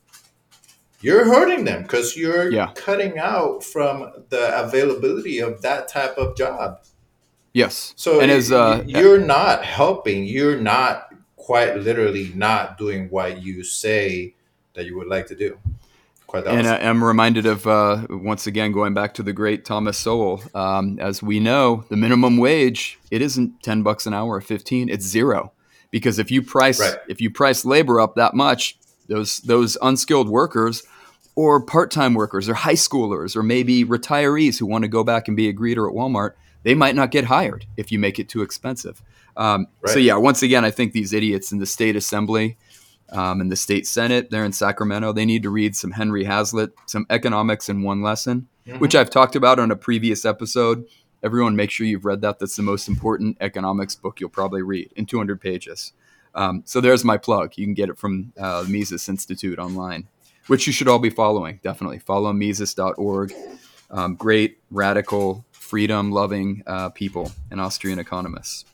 you're 1.04 1.26
hurting 1.26 1.64
them 1.64 1.82
because 1.82 2.16
you're 2.16 2.50
yeah. 2.50 2.72
cutting 2.74 3.18
out 3.18 3.62
from 3.62 4.10
the 4.30 4.58
availability 4.58 5.38
of 5.38 5.60
that 5.60 5.86
type 5.86 6.16
of 6.16 6.34
job. 6.34 6.80
Yes. 7.52 7.92
So 7.96 8.20
and 8.20 8.30
as 8.30 8.50
uh, 8.50 8.82
you're 8.86 9.20
not 9.20 9.64
helping, 9.64 10.24
you're 10.24 10.58
not 10.58 11.14
quite 11.36 11.76
literally 11.76 12.32
not 12.34 12.78
doing 12.78 13.08
what 13.10 13.42
you 13.42 13.64
say 13.64 14.34
that 14.72 14.86
you 14.86 14.96
would 14.96 15.08
like 15.08 15.26
to 15.26 15.36
do. 15.36 15.58
Quite 16.26 16.46
and 16.46 16.66
I 16.66 16.76
am 16.76 17.04
reminded 17.04 17.44
of 17.44 17.66
uh, 17.66 18.06
once 18.08 18.46
again 18.46 18.72
going 18.72 18.94
back 18.94 19.12
to 19.14 19.22
the 19.22 19.34
great 19.34 19.66
Thomas 19.66 19.98
Sowell. 19.98 20.42
Um, 20.54 20.98
as 20.98 21.22
we 21.22 21.38
know, 21.38 21.84
the 21.90 21.96
minimum 21.96 22.38
wage 22.38 22.98
it 23.10 23.20
isn't 23.20 23.62
ten 23.62 23.82
bucks 23.82 24.06
an 24.06 24.14
hour 24.14 24.34
or 24.34 24.40
fifteen; 24.40 24.88
it's 24.88 25.04
zero. 25.04 25.52
Because 25.90 26.18
if 26.18 26.30
you 26.30 26.40
price 26.40 26.80
right. 26.80 26.98
if 27.08 27.20
you 27.20 27.30
price 27.30 27.66
labor 27.66 28.00
up 28.00 28.16
that 28.16 28.32
much, 28.32 28.78
those 29.06 29.40
those 29.40 29.76
unskilled 29.82 30.30
workers 30.30 30.82
or 31.36 31.60
part-time 31.60 32.14
workers 32.14 32.48
or 32.48 32.54
high 32.54 32.74
schoolers 32.74 33.34
or 33.36 33.42
maybe 33.42 33.84
retirees 33.84 34.58
who 34.58 34.66
want 34.66 34.82
to 34.82 34.88
go 34.88 35.02
back 35.02 35.26
and 35.28 35.36
be 35.36 35.48
a 35.48 35.52
greeter 35.52 35.88
at 35.88 35.94
Walmart, 35.94 36.32
they 36.62 36.74
might 36.74 36.94
not 36.94 37.10
get 37.10 37.24
hired 37.24 37.66
if 37.76 37.90
you 37.90 37.98
make 37.98 38.18
it 38.18 38.28
too 38.28 38.42
expensive. 38.42 39.02
Um, 39.36 39.66
right. 39.82 39.92
So 39.92 39.98
yeah, 39.98 40.16
once 40.16 40.42
again, 40.42 40.64
I 40.64 40.70
think 40.70 40.92
these 40.92 41.12
idiots 41.12 41.50
in 41.52 41.58
the 41.58 41.66
state 41.66 41.96
assembly 41.96 42.56
um, 43.10 43.40
and 43.40 43.50
the 43.50 43.56
state 43.56 43.86
senate, 43.86 44.30
they're 44.30 44.44
in 44.44 44.52
Sacramento. 44.52 45.12
They 45.12 45.24
need 45.24 45.42
to 45.42 45.50
read 45.50 45.74
some 45.76 45.90
Henry 45.92 46.24
Hazlitt, 46.24 46.72
some 46.86 47.04
economics 47.10 47.68
in 47.68 47.82
one 47.82 48.00
lesson, 48.02 48.48
Mhm. 48.66 48.80
which 48.80 48.94
I've 48.94 49.10
talked 49.10 49.36
about 49.36 49.58
on 49.58 49.70
a 49.70 49.76
previous 49.76 50.24
episode. 50.24 50.86
Everyone, 51.22 51.54
make 51.56 51.70
sure 51.70 51.86
you've 51.86 52.04
read 52.04 52.20
that. 52.22 52.38
That's 52.38 52.56
the 52.56 52.62
most 52.62 52.88
important 52.88 53.36
economics 53.40 53.94
book 53.94 54.20
you'll 54.20 54.30
probably 54.30 54.62
read 54.62 54.90
in 54.96 55.04
200 55.06 55.40
pages. 55.40 55.92
Um, 56.34 56.62
so 56.64 56.80
there's 56.80 57.04
my 57.04 57.16
plug. 57.16 57.52
You 57.56 57.66
can 57.66 57.74
get 57.74 57.88
it 57.90 57.98
from 57.98 58.32
uh, 58.38 58.64
Mises 58.68 59.08
Institute 59.08 59.58
online, 59.58 60.08
which 60.46 60.66
you 60.66 60.72
should 60.72 60.88
all 60.88 60.98
be 60.98 61.10
following. 61.10 61.60
Definitely 61.62 61.98
follow 61.98 62.32
Mises.org. 62.32 63.32
Um, 63.90 64.14
great, 64.16 64.58
radical, 64.70 65.44
freedom 65.52 66.10
loving 66.10 66.62
uh, 66.66 66.88
people 66.90 67.32
and 67.50 67.60
Austrian 67.60 67.98
economists. 67.98 68.64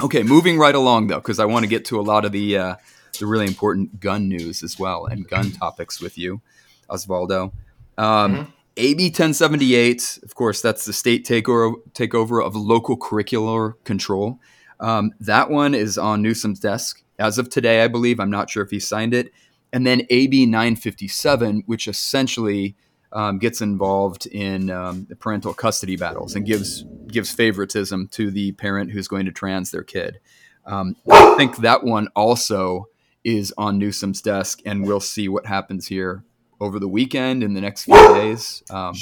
Okay, 0.00 0.22
moving 0.22 0.58
right 0.58 0.74
along 0.74 1.08
though, 1.08 1.16
because 1.18 1.38
I 1.40 1.44
want 1.44 1.64
to 1.64 1.68
get 1.68 1.84
to 1.86 2.00
a 2.00 2.02
lot 2.02 2.24
of 2.24 2.32
the 2.32 2.56
uh, 2.56 2.76
the 3.18 3.26
really 3.26 3.46
important 3.46 3.98
gun 4.00 4.28
news 4.28 4.62
as 4.62 4.78
well 4.78 5.06
and 5.06 5.26
gun 5.28 5.50
topics 5.50 6.00
with 6.00 6.16
you, 6.18 6.40
Osvaldo. 6.88 7.52
Um, 7.96 8.34
Mhm. 8.36 8.46
AB 8.76 9.10
1078, 9.10 10.20
of 10.22 10.36
course, 10.36 10.60
that's 10.62 10.84
the 10.84 10.92
state 10.92 11.26
takeover 11.26 11.74
takeover 11.94 12.44
of 12.44 12.54
local 12.54 12.96
curricular 12.96 13.74
control. 13.84 14.38
Um, 14.78 15.10
that 15.18 15.50
one 15.50 15.74
is 15.74 15.98
on 15.98 16.22
Newsom's 16.22 16.60
desk 16.60 17.02
as 17.18 17.38
of 17.38 17.50
today, 17.50 17.82
I 17.82 17.88
believe. 17.88 18.20
I'm 18.20 18.30
not 18.30 18.48
sure 18.50 18.62
if 18.62 18.70
he 18.70 18.78
signed 18.78 19.14
it. 19.14 19.32
And 19.72 19.86
then 19.86 20.02
AB 20.10 20.46
957, 20.46 21.64
which 21.66 21.88
essentially 21.88 22.76
um, 23.12 23.38
gets 23.38 23.60
involved 23.60 24.26
in 24.26 24.70
um, 24.70 25.06
the 25.08 25.16
parental 25.16 25.54
custody 25.54 25.96
battles 25.96 26.34
and 26.34 26.44
gives 26.46 26.84
gives 27.06 27.30
favoritism 27.30 28.08
to 28.08 28.30
the 28.30 28.52
parent 28.52 28.90
who's 28.90 29.08
going 29.08 29.24
to 29.26 29.32
trans 29.32 29.70
their 29.70 29.82
kid. 29.82 30.20
Um, 30.66 30.96
I 31.10 31.34
think 31.36 31.56
that 31.58 31.84
one 31.84 32.08
also 32.14 32.88
is 33.24 33.52
on 33.56 33.78
Newsom's 33.78 34.20
desk, 34.20 34.60
and 34.66 34.86
we'll 34.86 35.00
see 35.00 35.28
what 35.28 35.46
happens 35.46 35.86
here 35.86 36.24
over 36.60 36.78
the 36.78 36.88
weekend 36.88 37.42
in 37.42 37.54
the 37.54 37.60
next 37.60 37.84
few 37.84 37.94
days. 37.94 38.62
Um, 38.70 38.94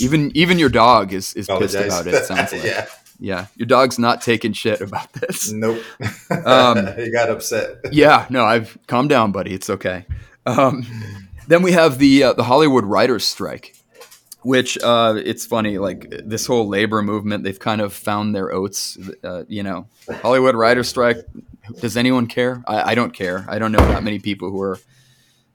even 0.00 0.32
even 0.34 0.58
your 0.58 0.68
dog 0.68 1.12
is 1.12 1.34
is 1.34 1.46
pissed 1.46 1.74
about 1.74 2.06
it. 2.06 2.14
it 2.14 2.24
Sounds 2.24 2.52
like 2.52 2.64
yeah. 2.64 2.86
Yeah. 3.20 3.46
your 3.56 3.66
dog's 3.66 3.98
not 3.98 4.22
taking 4.22 4.52
shit 4.52 4.80
about 4.80 5.12
this. 5.12 5.52
Nope. 5.52 5.82
Um, 6.44 6.86
he 6.96 7.10
got 7.10 7.28
upset. 7.30 7.76
Yeah, 7.92 8.26
no, 8.30 8.44
I've 8.44 8.76
calm 8.86 9.06
down, 9.08 9.30
buddy. 9.32 9.52
It's 9.54 9.70
okay. 9.70 10.06
Um, 10.46 10.84
then 11.46 11.62
we 11.62 11.72
have 11.72 11.98
the 11.98 12.22
uh, 12.24 12.32
the 12.32 12.44
Hollywood 12.44 12.84
writers' 12.84 13.26
strike, 13.26 13.74
which 14.42 14.78
uh, 14.82 15.14
it's 15.24 15.44
funny. 15.46 15.78
Like 15.78 16.08
this 16.24 16.46
whole 16.46 16.66
labor 16.68 17.02
movement, 17.02 17.44
they've 17.44 17.58
kind 17.58 17.80
of 17.80 17.92
found 17.92 18.34
their 18.34 18.52
oats. 18.52 18.98
Uh, 19.22 19.44
you 19.48 19.62
know, 19.62 19.86
Hollywood 20.22 20.54
writers' 20.54 20.88
strike. 20.88 21.18
Does 21.80 21.96
anyone 21.96 22.26
care? 22.26 22.62
I, 22.66 22.92
I 22.92 22.94
don't 22.94 23.12
care. 23.12 23.44
I 23.48 23.58
don't 23.58 23.70
know 23.72 23.78
that 23.86 24.02
many 24.02 24.18
people 24.18 24.50
who 24.50 24.60
are. 24.60 24.78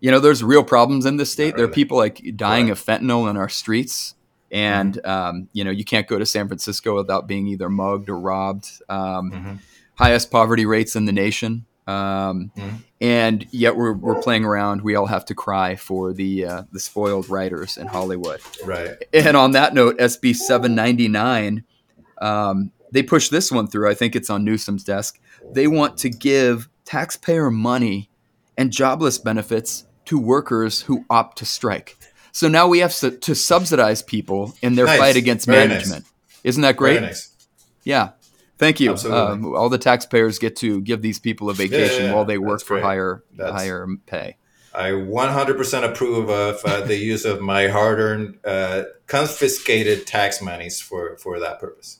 You 0.01 0.11
know, 0.11 0.19
there's 0.19 0.43
real 0.43 0.63
problems 0.63 1.05
in 1.05 1.17
this 1.17 1.31
state. 1.31 1.51
Not 1.51 1.57
There 1.57 1.65
are 1.65 1.69
people 1.69 1.97
like 1.97 2.21
dying 2.35 2.65
Right. 2.65 2.71
of 2.73 2.79
fentanyl 2.83 3.29
in 3.29 3.37
our 3.37 3.49
streets, 3.49 4.13
and 4.51 5.03
um, 5.05 5.49
you 5.53 5.63
know, 5.63 5.71
you 5.71 5.83
can't 5.85 6.07
go 6.07 6.17
to 6.19 6.25
San 6.25 6.47
Francisco 6.47 6.95
without 6.95 7.27
being 7.27 7.47
either 7.47 7.69
mugged 7.69 8.09
or 8.09 8.19
robbed. 8.19 8.69
Um, 8.89 9.31
Mhm. 9.31 9.59
Highest 9.97 10.29
poverty 10.29 10.65
rates 10.65 10.95
in 10.95 11.05
the 11.05 11.13
nation. 11.13 11.65
Um, 11.87 12.51
Mhm. 12.57 12.79
and 12.99 13.45
yet 13.51 13.75
we're, 13.77 13.93
we're 13.93 14.21
playing 14.21 14.43
around. 14.43 14.81
We 14.81 14.95
all 14.95 15.05
have 15.05 15.23
to 15.25 15.35
cry 15.35 15.75
for 15.75 16.11
the 16.13 16.45
uh, 16.45 16.63
the 16.71 16.79
spoiled 16.79 17.29
writers 17.29 17.77
in 17.77 17.87
Hollywood. 17.87 18.41
Right. 18.65 18.97
And 19.13 19.37
on 19.37 19.51
that 19.51 19.73
note, 19.73 19.97
SB 19.99 20.33
799, 20.35 21.63
um, 22.21 22.71
they 22.91 23.03
pushed 23.03 23.31
this 23.31 23.51
one 23.51 23.67
through. 23.67 23.89
I 23.89 23.93
think 23.93 24.15
it's 24.15 24.29
on 24.29 24.43
Newsom's 24.43 24.83
desk. 24.83 25.19
They 25.53 25.67
want 25.67 25.97
to 25.99 26.09
give 26.09 26.69
taxpayer 26.85 27.51
money 27.51 28.09
and 28.57 28.71
jobless 28.71 29.17
benefits 29.17 29.85
to 30.05 30.17
workers 30.19 30.81
who 30.81 31.05
opt 31.09 31.37
to 31.39 31.45
strike. 31.45 31.97
So 32.35 32.49
now 32.49 32.67
we 32.67 32.79
have 32.79 32.93
to, 32.97 33.11
to 33.11 33.33
subsidize 33.33 34.01
people 34.01 34.53
in 34.61 34.75
their 34.75 34.85
Nice. 34.87 34.99
fight 34.99 35.15
against 35.15 35.45
Very 35.45 35.69
nice. 35.69 35.87
management. 35.87 36.05
Isn't 36.43 36.63
that 36.63 36.75
great? 36.75 36.95
Very 36.95 37.05
nice. 37.05 37.29
Yeah. 37.85 38.09
Thank 38.57 38.81
you. 38.81 38.93
Um, 38.93 39.55
all 39.55 39.69
the 39.69 39.77
taxpayers 39.77 40.37
get 40.37 40.57
to 40.57 40.81
give 40.81 41.01
these 41.01 41.17
people 41.17 41.49
a 41.49 41.53
vacation 41.53 42.07
yeah, 42.07 42.13
while 42.13 42.25
they 42.25 42.37
work 42.37 42.61
for 42.61 42.73
great. 42.75 42.83
higher 42.83 43.23
That's- 43.37 43.57
higher 43.61 43.87
pay. 44.05 44.35
I 44.73 44.89
100% 44.89 45.89
approve 45.89 46.29
of 46.29 46.59
uh, 46.65 46.81
the 46.81 46.97
use 46.97 47.23
of 47.23 47.39
my 47.39 47.69
hard-earned, 47.69 48.39
uh, 48.43 48.83
confiscated 49.07 50.05
tax 50.05 50.41
monies 50.41 50.81
for 50.81 51.15
for 51.15 51.39
that 51.39 51.61
purpose. 51.61 51.99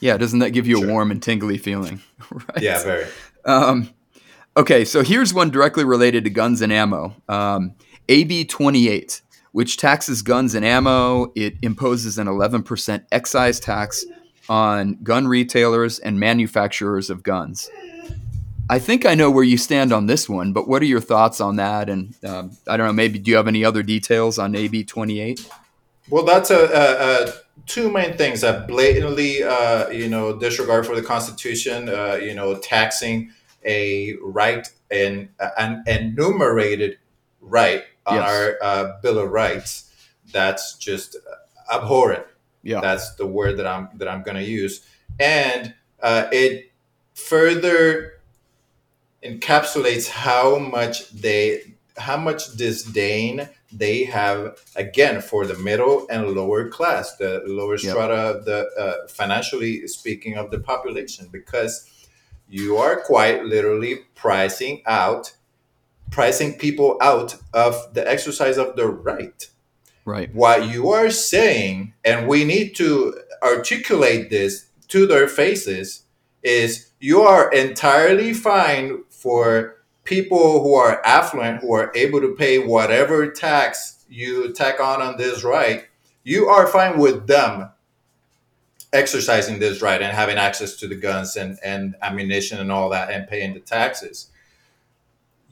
Yeah, 0.00 0.16
doesn't 0.16 0.38
that 0.38 0.50
give 0.54 0.66
you 0.66 0.82
a 0.82 0.86
warm 0.86 1.10
and 1.10 1.22
tingly 1.22 1.58
feeling? 1.58 2.00
right. 2.30 2.62
Yeah, 2.62 2.82
very. 2.82 3.06
Um, 3.44 3.90
okay, 4.56 4.86
so 4.86 5.02
here's 5.02 5.34
one 5.34 5.50
directly 5.50 5.84
related 5.84 6.24
to 6.24 6.30
guns 6.30 6.62
and 6.62 6.72
ammo. 6.72 7.14
Um, 7.28 7.74
AB 8.08 8.46
28, 8.46 9.20
which 9.56 9.78
taxes 9.78 10.20
guns 10.20 10.54
and 10.54 10.66
ammo. 10.66 11.32
It 11.34 11.54
imposes 11.62 12.18
an 12.18 12.26
11% 12.26 13.06
excise 13.10 13.58
tax 13.58 14.04
on 14.50 14.98
gun 15.02 15.26
retailers 15.26 15.98
and 15.98 16.20
manufacturers 16.20 17.08
of 17.08 17.22
guns. 17.22 17.70
I 18.68 18.78
think 18.78 19.06
I 19.06 19.14
know 19.14 19.30
where 19.30 19.44
you 19.44 19.56
stand 19.56 19.94
on 19.94 20.08
this 20.08 20.28
one, 20.28 20.52
but 20.52 20.68
what 20.68 20.82
are 20.82 20.84
your 20.84 21.00
thoughts 21.00 21.40
on 21.40 21.56
that? 21.56 21.88
And 21.88 22.14
um, 22.22 22.50
I 22.68 22.76
don't 22.76 22.86
know, 22.86 22.92
maybe 22.92 23.18
do 23.18 23.30
you 23.30 23.38
have 23.38 23.48
any 23.48 23.64
other 23.64 23.82
details 23.82 24.38
on 24.38 24.54
AB 24.54 24.84
28? 24.84 25.48
Well, 26.10 26.24
that's 26.24 26.50
a, 26.50 26.58
a, 26.58 27.24
a 27.24 27.32
two 27.64 27.90
main 27.90 28.18
things 28.18 28.42
that 28.42 28.68
blatantly, 28.68 29.42
uh, 29.42 29.88
you 29.88 30.10
know, 30.10 30.38
disregard 30.38 30.84
for 30.84 30.94
the 30.94 31.02
Constitution. 31.02 31.88
Uh, 31.88 32.18
you 32.20 32.34
know, 32.34 32.58
taxing 32.58 33.32
a 33.64 34.16
right 34.20 34.68
and 34.90 35.30
an 35.56 35.82
enumerated 35.86 36.98
right 37.40 37.84
on 38.06 38.16
Yes. 38.16 38.30
our 38.30 38.56
uh, 38.62 38.92
Bill 39.02 39.18
of 39.18 39.30
Rights. 39.30 39.90
That's 40.32 40.76
just 40.78 41.16
abhorrent. 41.72 42.26
Yeah. 42.62 42.80
That's 42.80 43.14
the 43.14 43.26
word 43.26 43.56
that 43.58 43.66
I'm 43.66 43.88
that 43.98 44.08
I'm 44.08 44.22
going 44.22 44.36
to 44.36 44.42
use, 44.44 44.84
and 45.20 45.74
uh, 46.02 46.26
it 46.32 46.72
further 47.14 48.14
encapsulates 49.22 50.08
how 50.08 50.58
much 50.58 51.10
they 51.10 51.74
how 51.96 52.16
much 52.16 52.56
disdain 52.56 53.48
they 53.72 54.04
have 54.04 54.58
again 54.76 55.20
for 55.20 55.46
the 55.46 55.54
middle 55.58 56.06
and 56.10 56.28
lower 56.32 56.68
class, 56.68 57.16
the 57.16 57.42
lower 57.46 57.72
Yep. 57.78 57.80
strata 57.80 58.14
of 58.14 58.44
the 58.44 58.68
uh, 58.78 59.08
financially 59.08 59.86
speaking 59.88 60.36
of 60.36 60.50
the 60.50 60.58
population, 60.58 61.28
because 61.32 61.90
you 62.48 62.76
are 62.76 63.00
quite 63.00 63.44
literally 63.44 63.96
pricing 64.14 64.82
out 64.86 65.34
pricing 66.10 66.54
people 66.54 66.96
out 67.00 67.36
of 67.52 67.94
the 67.94 68.08
exercise 68.08 68.58
of 68.58 68.76
the 68.76 68.86
right 68.86 69.50
Right. 70.04 70.32
what 70.32 70.68
you 70.68 70.90
are 70.90 71.10
saying, 71.10 71.94
and 72.04 72.28
we 72.28 72.44
need 72.44 72.76
to 72.76 73.18
articulate 73.42 74.30
this 74.30 74.66
to 74.88 75.04
their 75.04 75.26
faces, 75.26 76.04
is 76.44 76.90
you 77.00 77.22
are 77.22 77.50
entirely 77.50 78.32
fine 78.32 79.02
for 79.10 79.76
people 80.04 80.62
who 80.62 80.74
are 80.76 81.04
affluent, 81.04 81.60
who 81.60 81.74
are 81.74 81.90
able 81.96 82.20
to 82.20 82.36
pay 82.36 82.58
whatever 82.58 83.28
tax 83.32 84.04
you 84.08 84.52
tack 84.52 84.80
on 84.80 85.02
on 85.02 85.16
this 85.16 85.42
right. 85.42 85.86
You 86.22 86.46
are 86.46 86.68
fine 86.68 86.98
with 86.98 87.26
them 87.26 87.70
exercising 88.92 89.58
this 89.58 89.82
right 89.82 90.00
and 90.00 90.12
having 90.12 90.36
access 90.38 90.76
to 90.76 90.86
the 90.86 90.94
guns 90.94 91.36
and, 91.36 91.58
and 91.64 91.96
ammunition 92.02 92.58
and 92.58 92.70
all 92.70 92.88
that 92.90 93.10
and 93.10 93.28
paying 93.28 93.52
the 93.52 93.60
taxes 93.60 94.30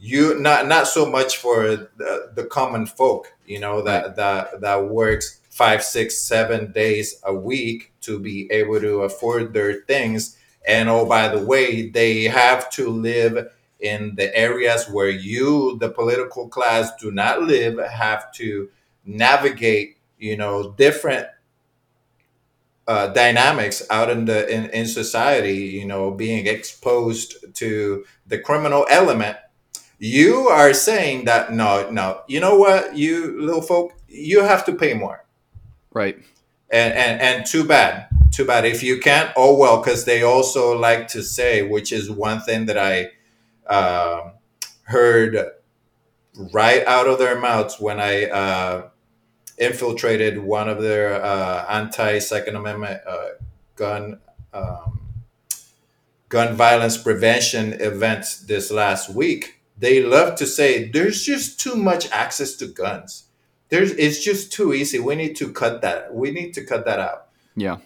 you 0.04 0.38
not 0.38 0.66
not 0.68 0.87
so 0.87 1.06
much 1.11 1.38
for 1.38 1.62
the, 1.96 2.30
the 2.34 2.44
common 2.44 2.84
folk 2.84 3.32
you 3.46 3.58
know 3.58 3.80
that 3.82 4.16
that 4.16 4.61
that 4.61 4.88
works 4.88 5.40
five 5.49 5.82
six 5.82 6.18
seven 6.18 6.73
days 6.73 7.20
a 7.25 7.34
week 7.34 7.92
to 8.02 8.18
be 8.18 8.50
able 8.52 8.80
to 8.80 9.02
afford 9.02 9.54
their 9.54 9.80
things. 9.82 10.37
And 10.66 10.88
oh 10.90 11.06
by 11.06 11.28
the 11.28 11.42
way 11.42 11.88
they 11.88 12.25
have 12.25 12.68
to 12.73 12.90
live 12.90 13.50
in 13.80 14.14
the 14.16 14.34
areas 14.37 14.88
where 14.90 15.08
you 15.11 15.78
the 15.78 15.88
political 15.88 16.49
class 16.49 16.90
do 16.96 17.11
not 17.11 17.42
live 17.42 17.78
have 17.78 18.30
to 18.32 18.68
navigate 19.06 19.96
you 20.18 20.37
know 20.37 20.73
different 20.73 21.28
uh, 22.87 23.06
dynamics 23.08 23.82
out 23.90 24.11
in 24.11 24.26
the 24.26 24.46
in, 24.52 24.68
in 24.70 24.87
society 24.87 25.54
you 25.54 25.87
know 25.87 26.11
being 26.11 26.46
exposed 26.46 27.37
to 27.54 28.04
the 28.26 28.38
criminal 28.38 28.87
element 28.90 29.37
you 29.98 30.48
are 30.48 30.74
saying 30.74 31.24
that 31.26 31.52
no 31.52 31.90
no. 31.90 32.22
You 32.28 32.40
know 32.40 32.56
what 32.56 32.96
you 32.96 33.40
little 33.40 33.62
folk? 33.62 33.94
You 34.08 34.42
have 34.44 34.64
to 34.66 34.74
pay 34.74 34.94
more. 34.94 35.24
Right. 35.92 36.18
and 36.70 36.92
and, 36.94 37.20
and 37.20 37.46
too 37.46 37.64
bad. 37.64 38.08
Too 38.32 38.44
bad. 38.44 38.64
If 38.64 38.82
you 38.82 38.98
can't 39.00 39.30
oh 39.36 39.56
well 39.56 39.78
because 39.82 40.04
they 40.04 40.22
also 40.22 40.76
like 40.78 41.08
to 41.08 41.22
say 41.22 41.62
which 41.62 41.92
is 41.92 42.10
one 42.10 42.40
thing 42.40 42.66
that 42.66 42.78
i 42.78 43.10
um 43.72 44.32
heard 44.84 45.36
right 46.52 46.84
out 46.86 47.06
of 47.06 47.18
their 47.18 47.38
mouths 47.40 47.76
when 47.80 48.00
i 48.00 48.24
uh, 48.26 48.88
infiltrated 49.58 50.38
one 50.38 50.68
of 50.68 50.82
their 50.82 51.22
uh, 51.22 51.64
anti-second 51.68 52.56
amendment 52.56 53.00
uh, 53.06 53.28
gun 53.76 54.18
um, 54.52 55.00
gun 56.28 56.54
violence 56.56 56.98
prevention 56.98 57.74
events 57.80 58.40
this 58.40 58.70
last 58.70 59.10
week 59.14 59.53
they 59.76 60.02
love 60.02 60.37
to 60.37 60.47
say 60.47 60.88
there's 60.88 61.25
just 61.25 61.59
too 61.61 61.75
much 61.75 62.11
access 62.11 62.54
to 62.54 62.66
guns 62.66 63.25
there's 63.75 63.93
it's 63.93 64.23
just 64.23 64.52
too 64.52 64.73
easy. 64.73 64.99
We 64.99 65.16
need 65.16 65.35
to 65.37 65.52
cut 65.52 65.83
that. 65.83 66.14
We 66.14 66.31
need 66.31 66.54
to 66.54 66.64
cut 66.64 66.85
that 66.85 67.00
out. 67.00 67.28
Yeah. 67.57 67.78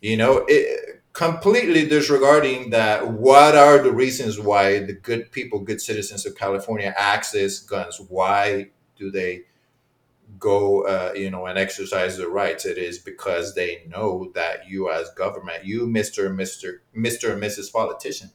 You 0.00 0.16
know, 0.16 0.44
it, 0.48 1.02
completely 1.12 1.86
disregarding 1.88 2.70
that. 2.70 3.08
What 3.08 3.56
are 3.56 3.78
the 3.82 3.92
reasons 3.92 4.38
why 4.38 4.80
the 4.80 4.92
good 4.92 5.32
people, 5.32 5.60
good 5.60 5.80
citizens 5.80 6.26
of 6.26 6.36
California, 6.36 6.92
access 6.96 7.58
guns? 7.60 8.00
Why 8.08 8.70
do 8.96 9.10
they? 9.10 9.42
go 10.36 10.84
uh, 10.86 11.12
you 11.14 11.30
know 11.30 11.46
and 11.46 11.56
exercise 11.56 12.16
their 12.18 12.28
rights 12.28 12.66
it 12.66 12.76
is 12.76 12.98
because 12.98 13.54
they 13.54 13.84
know 13.86 14.32
that 14.34 14.68
you 14.68 14.90
as 14.90 15.08
government 15.10 15.64
you 15.64 15.86
mr 15.86 16.28
mr 16.28 16.78
mr 16.96 17.32
and 17.34 17.42
mrs 17.42 17.72
politician 17.72 18.30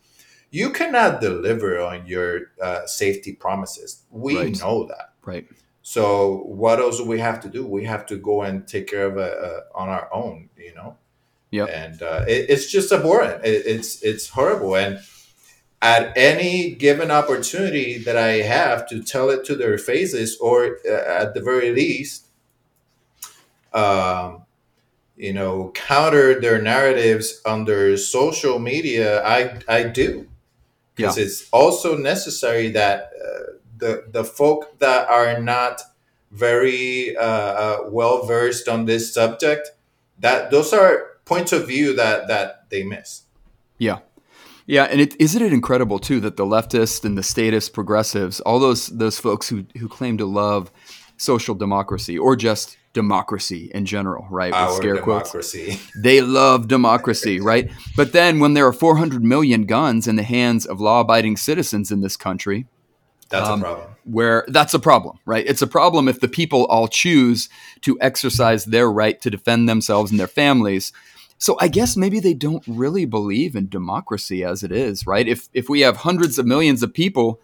you 0.51 0.71
cannot 0.71 1.21
deliver 1.21 1.79
on 1.79 2.07
your 2.07 2.51
uh, 2.61 2.85
safety 2.87 3.33
promises. 3.33 4.03
We 4.09 4.35
Right. 4.37 4.59
know 4.59 4.85
that. 4.85 5.13
Right. 5.25 5.47
so 5.81 6.43
what 6.61 6.79
else 6.79 6.97
do 6.97 7.05
we 7.05 7.19
have 7.19 7.39
to 7.41 7.49
do? 7.49 7.65
We 7.65 7.85
have 7.85 8.05
to 8.07 8.15
go 8.17 8.41
and 8.41 8.67
take 8.67 8.87
care 8.87 9.05
of 9.07 9.17
it 9.17 9.33
uh, 9.47 9.61
on 9.81 9.89
our 9.89 10.07
own 10.13 10.49
you 10.57 10.73
know? 10.75 10.97
Yeah. 11.51 11.65
and 11.65 12.01
uh, 12.01 12.25
it, 12.27 12.45
it's 12.49 12.69
just 12.71 12.91
abhorrent. 12.91 13.43
It, 13.45 13.65
it's 13.65 14.01
it's 14.03 14.29
horrible. 14.29 14.75
And 14.75 14.99
at 15.81 16.13
any 16.17 16.71
given 16.75 17.09
opportunity 17.11 17.97
that 18.05 18.17
I 18.17 18.33
have 18.57 18.87
to 18.89 19.01
tell 19.03 19.29
it 19.31 19.45
to 19.45 19.55
their 19.55 19.77
faces, 19.77 20.37
or 20.39 20.77
uh, 20.87 21.21
at 21.23 21.33
the 21.33 21.41
very 21.41 21.71
least, 21.71 22.27
um, 23.73 24.43
you 25.17 25.33
know, 25.33 25.71
counter 25.73 26.39
their 26.39 26.61
narratives 26.61 27.41
on 27.45 27.65
their 27.65 27.97
social 27.97 28.59
media, 28.59 29.23
I 29.25 29.59
I 29.67 29.83
do 29.83 30.27
because 30.99 31.17
it's 31.17 31.49
also 31.51 31.97
necessary 31.97 32.69
that 32.71 33.11
uh, 33.23 33.39
the 33.77 34.05
the 34.11 34.23
folk 34.23 34.79
that 34.79 35.07
are 35.09 35.39
not 35.39 35.81
very 36.31 37.15
uh, 37.17 37.23
uh, 37.23 37.77
well 37.87 38.25
versed 38.25 38.67
on 38.67 38.85
this 38.85 39.13
subject, 39.13 39.69
that 40.19 40.51
those 40.51 40.73
are 40.73 41.07
points 41.25 41.51
of 41.51 41.67
view 41.67 41.95
that 41.95 42.27
that 42.27 42.69
they 42.69 42.83
miss. 42.83 43.23
Yeah. 43.77 43.99
Yeah, 44.65 44.83
and 44.83 45.01
it, 45.01 45.19
isn't 45.19 45.41
it 45.41 45.51
incredible 45.51 45.97
too 45.97 46.19
that 46.19 46.37
the 46.37 46.45
leftists 46.45 47.03
and 47.03 47.17
the 47.17 47.23
statist 47.23 47.73
progressives, 47.73 48.39
all 48.41 48.59
those 48.59 48.85
those 48.87 49.17
folks 49.19 49.49
who 49.49 49.65
who 49.79 49.87
claim 49.87 50.19
to 50.19 50.27
love 50.27 50.71
social 51.17 51.55
democracy 51.55 52.19
or 52.19 52.35
just 52.35 52.77
democracy 52.93 53.69
in 53.73 53.85
general, 53.85 54.27
right? 54.29 54.51
With 54.51 54.55
Our 54.55 54.75
scare 54.81 54.97
quotes. 54.97 55.31
democracy. 55.31 55.79
They 55.95 56.21
love 56.21 56.67
democracy, 56.67 57.39
right? 57.39 57.69
But 57.95 58.13
then 58.13 58.39
when 58.39 58.53
there 58.53 58.65
are 58.67 58.73
400 58.73 59.23
million 59.23 59.65
guns 59.65 60.07
in 60.07 60.15
the 60.15 60.23
hands 60.23 60.65
of 60.65 60.79
law-abiding 60.79 61.37
citizens 61.37 61.91
in 61.91 62.01
this 62.01 62.17
country, 62.17 62.65
That's 63.29 63.47
Um, 63.49 63.59
a 63.59 63.63
problem. 63.63 63.87
where 64.05 64.43
that's 64.47 64.73
a 64.73 64.79
problem, 64.79 65.17
right? 65.25 65.45
It's 65.47 65.61
a 65.61 65.67
problem 65.67 66.07
if 66.07 66.19
the 66.19 66.27
people 66.27 66.65
all 66.65 66.87
choose 66.87 67.47
to 67.81 67.95
exercise 68.01 68.65
their 68.65 68.91
right 68.91 69.21
to 69.21 69.29
defend 69.29 69.69
themselves 69.69 70.09
and 70.11 70.19
their 70.19 70.27
families. 70.43 70.91
So 71.37 71.55
I 71.61 71.67
guess 71.67 71.95
maybe 71.95 72.19
they 72.19 72.33
don't 72.33 72.63
really 72.67 73.05
believe 73.05 73.55
in 73.55 73.69
democracy 73.69 74.43
as 74.43 74.63
it 74.63 74.71
is, 74.71 75.05
right? 75.05 75.27
If 75.27 75.47
if 75.53 75.69
we 75.69 75.81
have 75.81 75.97
hundreds 75.97 76.39
of 76.39 76.45
millions 76.47 76.81
of 76.83 76.91
people 76.93 77.39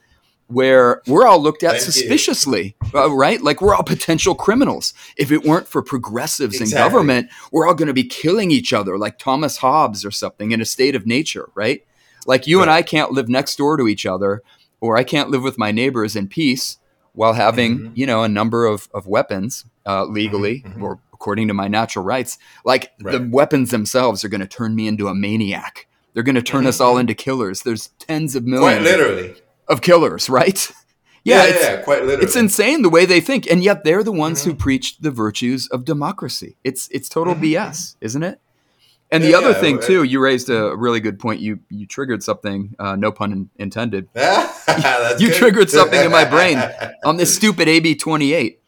where 0.48 1.02
we're 1.08 1.26
all 1.26 1.42
looked 1.42 1.64
at 1.64 1.72
Thank 1.72 1.84
suspiciously, 1.84 2.76
uh, 2.94 3.12
right? 3.12 3.42
Like 3.42 3.62
we're 3.62 3.74
all 3.74 3.84
potential 3.84 4.36
criminals. 4.36 4.94
If 5.18 5.32
it 5.32 5.44
weren't 5.44 5.68
for 5.68 5.82
progressives 5.82 6.62
in 6.62 6.70
government, 6.70 7.30
we're 7.52 7.68
all 7.68 7.74
going 7.74 7.88
to 7.88 7.94
be 7.94 8.04
killing 8.04 8.52
each 8.52 8.72
other 8.74 8.98
like 8.98 9.18
Thomas 9.18 9.58
Hobbes 9.58 10.06
or 10.06 10.12
something 10.12 10.52
in 10.52 10.62
a 10.62 10.66
state 10.66 10.96
of 10.96 11.08
nature, 11.08 11.50
right? 11.56 11.84
Like 12.28 12.46
you 12.48 12.62
and 12.62 12.70
I 12.70 12.82
can't 12.84 13.12
live 13.12 13.28
next 13.30 13.56
door 13.58 13.78
to 13.78 13.88
each 13.88 14.06
other 14.06 14.44
or 14.80 14.98
I 14.98 15.04
can't 15.04 15.30
live 15.32 15.42
with 15.44 15.58
my 15.58 15.72
neighbors 15.72 16.16
in 16.16 16.28
peace 16.28 16.78
while 17.14 17.34
having, 17.34 17.80
Mhm. 17.80 17.92
you 17.96 18.06
know, 18.06 18.24
a 18.24 18.28
number 18.30 18.66
of, 18.66 18.88
of 18.94 19.08
weapons 19.08 19.66
uh, 19.88 20.04
legally 20.06 20.64
Mhm, 20.66 20.76
mhm. 20.78 20.82
or 20.84 21.00
according 21.14 21.48
to 21.48 21.54
my 21.54 21.68
natural 21.68 22.04
rights. 22.04 22.38
Like 22.66 22.92
the 23.00 23.28
weapons 23.32 23.72
themselves 23.72 24.24
are 24.24 24.30
going 24.30 24.42
to 24.42 24.48
turn 24.48 24.76
me 24.76 24.88
into 24.88 25.08
a 25.08 25.16
maniac. 25.16 25.88
They're 26.14 26.24
going 26.24 26.36
to 26.36 26.42
turn 26.42 26.68
us 26.68 26.78
Mhm, 26.80 26.82
all 26.86 26.98
into 26.98 27.14
killers. 27.14 27.62
There's 27.64 27.90
tens 28.00 28.36
of 28.36 28.44
millions. 28.46 28.84
Quite 28.86 28.92
literally. 28.92 29.36
Of 29.68 29.82
killers, 29.82 30.30
right? 30.40 30.72
Yeah, 31.24 31.44
yeah, 31.44 31.50
it's, 31.50 31.64
yeah, 31.64 31.82
quite 31.82 32.02
literally. 32.04 32.24
it's 32.24 32.36
insane 32.36 32.84
the 32.84 32.90
way 32.90 33.06
they 33.06 33.20
think, 33.20 33.50
and 33.50 33.64
yet 33.64 33.84
they're 33.84 34.04
the 34.04 34.12
ones 34.12 34.44
who 34.46 34.54
Mhm. 34.54 34.60
preach 34.60 34.98
the 35.00 35.10
virtues 35.10 35.68
of 35.70 35.84
democracy. 35.84 36.56
It's 36.64 36.88
it's 36.92 37.10
total 37.10 37.34
Mhm, 37.34 37.42
BS, 37.42 37.96
isn't 38.02 38.22
it? 38.24 38.40
And 39.12 39.24
the 39.24 39.30
Yeah, 39.30 39.38
other 39.38 39.52
yeah, 39.52 39.60
thing 39.62 39.80
too, 39.80 40.04
you 40.04 40.20
raised 40.20 40.50
a 40.50 40.76
really 40.76 41.00
good 41.00 41.18
point. 41.20 41.40
You 41.40 41.60
you 41.70 41.88
triggered 41.88 42.22
something, 42.22 42.76
uh, 42.78 42.96
no 42.96 43.12
pun 43.12 43.32
in- 43.32 43.50
intended, 43.58 44.08
You 44.16 45.28
good. 45.30 45.34
triggered 45.34 45.70
something 45.72 46.00
in 46.04 46.12
my 46.12 46.26
brain. 46.26 46.58
on 47.06 47.18
this 47.18 47.34
stupid 47.36 47.68
AB 47.68 47.96
twenty 47.96 48.34
eight. 48.34 48.60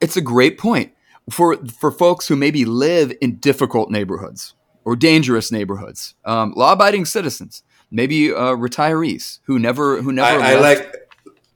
It's 0.00 0.16
a 0.16 0.20
great 0.20 0.58
point 0.58 0.92
for 1.30 1.56
for 1.80 1.92
folks 1.92 2.26
who 2.26 2.34
maybe 2.36 2.64
live 2.64 3.12
in 3.20 3.36
difficult 3.36 3.88
neighborhoods 3.90 4.54
or 4.84 4.96
dangerous 4.96 5.52
neighborhoods, 5.52 6.14
um, 6.24 6.52
law 6.56 6.72
abiding 6.72 7.04
citizens, 7.04 7.62
maybe 7.92 8.32
uh, 8.32 8.56
retirees 8.56 9.38
who 9.46 9.58
never 9.58 10.02
who 10.02 10.10
never 10.12 10.40
I, 10.40 10.52
I 10.54 10.58
like. 10.58 10.80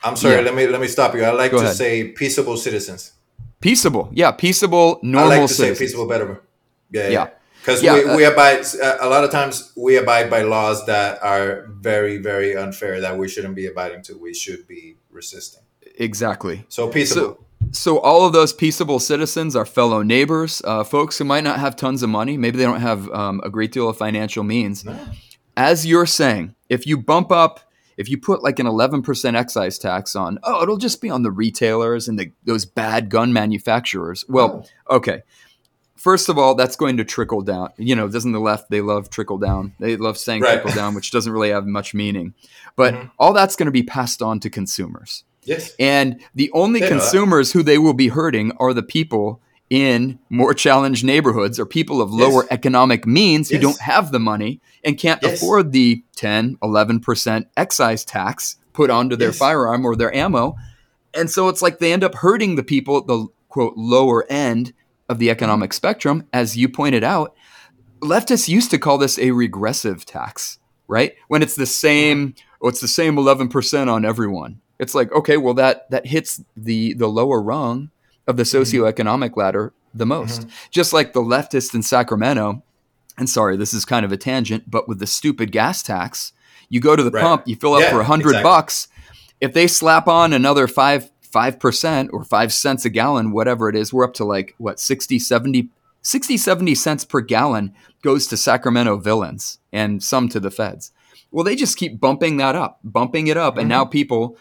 I'm 0.04 0.14
sorry. 0.16 0.36
Yeah. 0.36 0.40
Let 0.42 0.54
me 0.54 0.66
let 0.68 0.80
me 0.80 0.86
stop 0.88 1.14
you. 1.16 1.24
I 1.24 1.32
like 1.32 1.50
Go 1.50 1.58
to 1.58 1.64
ahead. 1.64 1.76
say 1.76 2.08
peaceable 2.08 2.56
citizens. 2.56 3.12
peaceable, 3.60 4.08
yeah, 4.12 4.30
peaceable, 4.30 5.00
normal. 5.02 5.32
I 5.32 5.38
like 5.38 5.48
to 5.48 5.54
citizens. 5.54 5.78
say 5.78 5.84
peaceable 5.84 6.06
better. 6.06 6.42
Yeah, 6.92 7.02
Yeah. 7.02 7.10
yeah. 7.10 7.28
Because 7.60 7.82
Yeah, 7.82 7.94
we, 7.94 8.04
uh, 8.04 8.16
we 8.16 8.24
abide 8.24 8.60
uh, 8.80 8.98
a 9.00 9.08
lot 9.08 9.24
of 9.24 9.30
times 9.32 9.72
we 9.76 9.96
abide 9.96 10.30
by 10.30 10.42
laws 10.42 10.86
that 10.86 11.20
are 11.22 11.66
very 11.80 12.18
very 12.18 12.54
unfair 12.56 13.00
that 13.00 13.18
we 13.18 13.26
shouldn't 13.28 13.56
be 13.56 13.66
abiding 13.66 14.02
to. 14.02 14.12
We 14.16 14.34
should 14.34 14.68
be 14.68 14.98
resisting. 15.10 15.62
Exactly. 15.98 16.64
So 16.68 16.88
peaceable. 16.88 17.38
So 17.72 17.98
all 17.98 18.24
of 18.26 18.32
those 18.32 18.52
peaceable 18.52 19.00
citizens 19.00 19.56
are 19.56 19.66
fellow 19.66 20.02
neighbors, 20.02 20.62
uh, 20.64 20.84
folks 20.84 21.18
who 21.18 21.24
might 21.24 21.42
not 21.42 21.58
have 21.58 21.74
tons 21.74 22.02
of 22.04 22.10
money. 22.10 22.36
Maybe 22.36 22.56
they 22.58 22.64
don't 22.64 22.80
have 22.82 23.08
um, 23.10 23.40
a 23.42 23.50
great 23.50 23.72
deal 23.72 23.88
of 23.88 23.96
financial 23.96 24.44
means. 24.44 24.84
No. 24.84 24.96
As 25.56 25.86
you're 25.86 26.06
saying, 26.06 26.54
if 26.68 26.86
you 26.86 26.96
bump 26.98 27.30
up, 27.32 27.60
if 27.96 28.10
you 28.10 28.18
put 28.18 28.42
like 28.42 28.58
an 28.58 28.66
11% 28.66 29.34
excise 29.36 29.78
tax 29.78 30.14
on, 30.14 30.38
oh, 30.42 30.62
it'll 30.62 30.76
just 30.76 31.00
be 31.00 31.08
on 31.08 31.22
the 31.22 31.30
retailers 31.30 32.08
and 32.08 32.18
the, 32.18 32.30
those 32.44 32.66
bad 32.66 33.08
gun 33.08 33.32
manufacturers. 33.32 34.24
Well, 34.28 34.68
okay. 34.90 35.22
First 35.94 36.28
of 36.28 36.36
all, 36.36 36.54
that's 36.54 36.76
going 36.76 36.98
to 36.98 37.04
trickle 37.04 37.40
down. 37.40 37.70
You 37.78 37.96
know, 37.96 38.06
doesn't 38.06 38.32
the 38.32 38.38
left, 38.38 38.68
they 38.70 38.82
love 38.82 39.08
trickle 39.08 39.38
down. 39.38 39.72
They 39.80 39.96
love 39.96 40.18
saying 40.18 40.42
Right. 40.42 40.60
trickle 40.60 40.72
down, 40.72 40.94
which 40.94 41.10
doesn't 41.10 41.32
really 41.32 41.50
have 41.50 41.66
much 41.66 41.94
meaning. 41.94 42.34
But 42.76 42.92
Mhm. 42.92 43.10
all 43.18 43.32
that's 43.32 43.56
going 43.56 43.66
to 43.66 43.72
be 43.72 43.82
passed 43.82 44.20
on 44.20 44.38
to 44.40 44.50
consumers. 44.50 45.24
yes. 45.44 45.72
And 45.78 46.20
the 46.34 46.50
only 46.52 46.80
They 46.80 46.88
consumers 46.88 47.52
who 47.52 47.62
they 47.62 47.78
will 47.78 47.94
be 47.94 48.08
hurting 48.08 48.52
are 48.58 48.74
the 48.74 48.82
people 48.82 49.40
in 49.70 50.18
more 50.30 50.54
challenged 50.54 51.04
neighborhoods 51.04 51.58
or 51.58 51.66
people 51.66 52.00
of 52.00 52.12
lower 52.12 52.42
Yes. 52.44 52.52
economic 52.52 53.06
means 53.06 53.50
who 53.50 53.58
don't 53.58 53.80
have 53.80 54.12
the 54.12 54.20
money 54.20 54.60
and 54.84 54.96
can't 54.98 55.20
Yes. 55.22 55.34
afford 55.36 55.72
the 55.72 56.04
10, 56.14 56.56
11% 56.62 57.46
excise 57.56 58.04
tax 58.04 58.56
put 58.72 58.90
onto 58.90 59.16
their 59.16 59.28
Yes. 59.28 59.38
firearm 59.38 59.84
or 59.84 59.96
their 59.96 60.14
ammo. 60.14 60.54
And 61.14 61.30
so 61.30 61.48
it's 61.48 61.62
like 61.62 61.78
they 61.78 61.92
end 61.92 62.04
up 62.04 62.14
hurting 62.16 62.54
the 62.56 62.62
people 62.62 62.96
at 62.98 63.06
the 63.06 63.26
quote 63.48 63.74
lower 63.76 64.24
end 64.30 64.72
of 65.08 65.18
the 65.18 65.30
economic 65.30 65.72
spectrum. 65.72 66.24
As 66.32 66.56
you 66.56 66.68
pointed 66.68 67.02
out, 67.02 67.34
leftists 68.02 68.48
used 68.48 68.70
to 68.70 68.78
call 68.78 68.98
this 68.98 69.18
a 69.18 69.30
regressive 69.32 70.04
tax, 70.04 70.58
right? 70.88 71.14
When 71.28 71.42
it's 71.42 71.56
the 71.56 71.66
same, 71.66 72.34
oh, 72.60 72.68
it's 72.68 72.80
the 72.80 72.88
same 72.88 73.16
11% 73.16 73.88
on 73.88 74.04
everyone. 74.04 74.60
It's 74.78 74.94
like, 74.94 75.10
okay, 75.12 75.38
well 75.38 75.54
that 75.54 75.90
that 75.90 76.06
hits 76.06 76.42
the 76.56 76.92
the 76.94 77.08
lower 77.08 77.40
rung 77.40 77.90
of 78.26 78.36
the 78.36 78.42
mm-hmm. 78.42 78.62
socioeconomic 78.62 79.36
ladder 79.36 79.72
the 79.94 80.06
most. 80.06 80.42
Mm-hmm. 80.42 80.50
Just 80.70 80.92
like 80.92 81.12
the 81.12 81.22
leftists 81.22 81.74
in 81.74 81.82
Sacramento, 81.82 82.62
and 83.16 83.28
sorry, 83.28 83.56
this 83.56 83.72
is 83.72 83.84
kind 83.84 84.04
of 84.04 84.12
a 84.12 84.16
tangent, 84.16 84.70
but 84.70 84.88
with 84.88 84.98
the 84.98 85.06
stupid 85.06 85.52
gas 85.52 85.82
tax, 85.82 86.32
you 86.68 86.80
go 86.80 86.96
to 86.96 87.02
the 87.02 87.10
Right. 87.10 87.22
pump, 87.22 87.42
you 87.46 87.56
fill 87.56 87.74
up 87.74 87.82
Yeah, 87.82 87.90
for 87.90 88.00
a 88.00 88.04
hundred 88.04 88.30
exactly. 88.30 88.50
bucks. 88.50 88.88
If 89.40 89.52
they 89.52 89.66
slap 89.66 90.08
on 90.08 90.32
another 90.32 90.66
five 90.66 91.10
five 91.20 91.58
percent 91.58 92.10
or 92.12 92.24
five 92.24 92.52
cents 92.52 92.84
a 92.84 92.90
gallon, 92.90 93.30
whatever 93.30 93.68
it 93.68 93.76
is, 93.76 93.92
we're 93.92 94.04
up 94.04 94.14
to 94.14 94.24
like 94.24 94.54
what 94.58 94.80
60, 94.80 95.18
70, 95.18 95.68
60, 96.02 96.36
70 96.36 96.74
cents 96.74 97.04
per 97.04 97.20
gallon 97.20 97.74
goes 98.02 98.26
to 98.28 98.36
Sacramento 98.36 98.96
villains 98.96 99.58
and 99.72 100.02
some 100.02 100.28
to 100.30 100.40
the 100.40 100.50
feds. 100.50 100.92
Well, 101.30 101.44
they 101.44 101.56
just 101.56 101.76
keep 101.76 102.00
bumping 102.00 102.38
that 102.38 102.54
up, 102.54 102.80
bumping 102.82 103.26
it 103.26 103.36
up, 103.36 103.56
and 103.56 103.64
mm-hmm. 103.64 103.70
now 103.70 103.84
people 103.84 104.38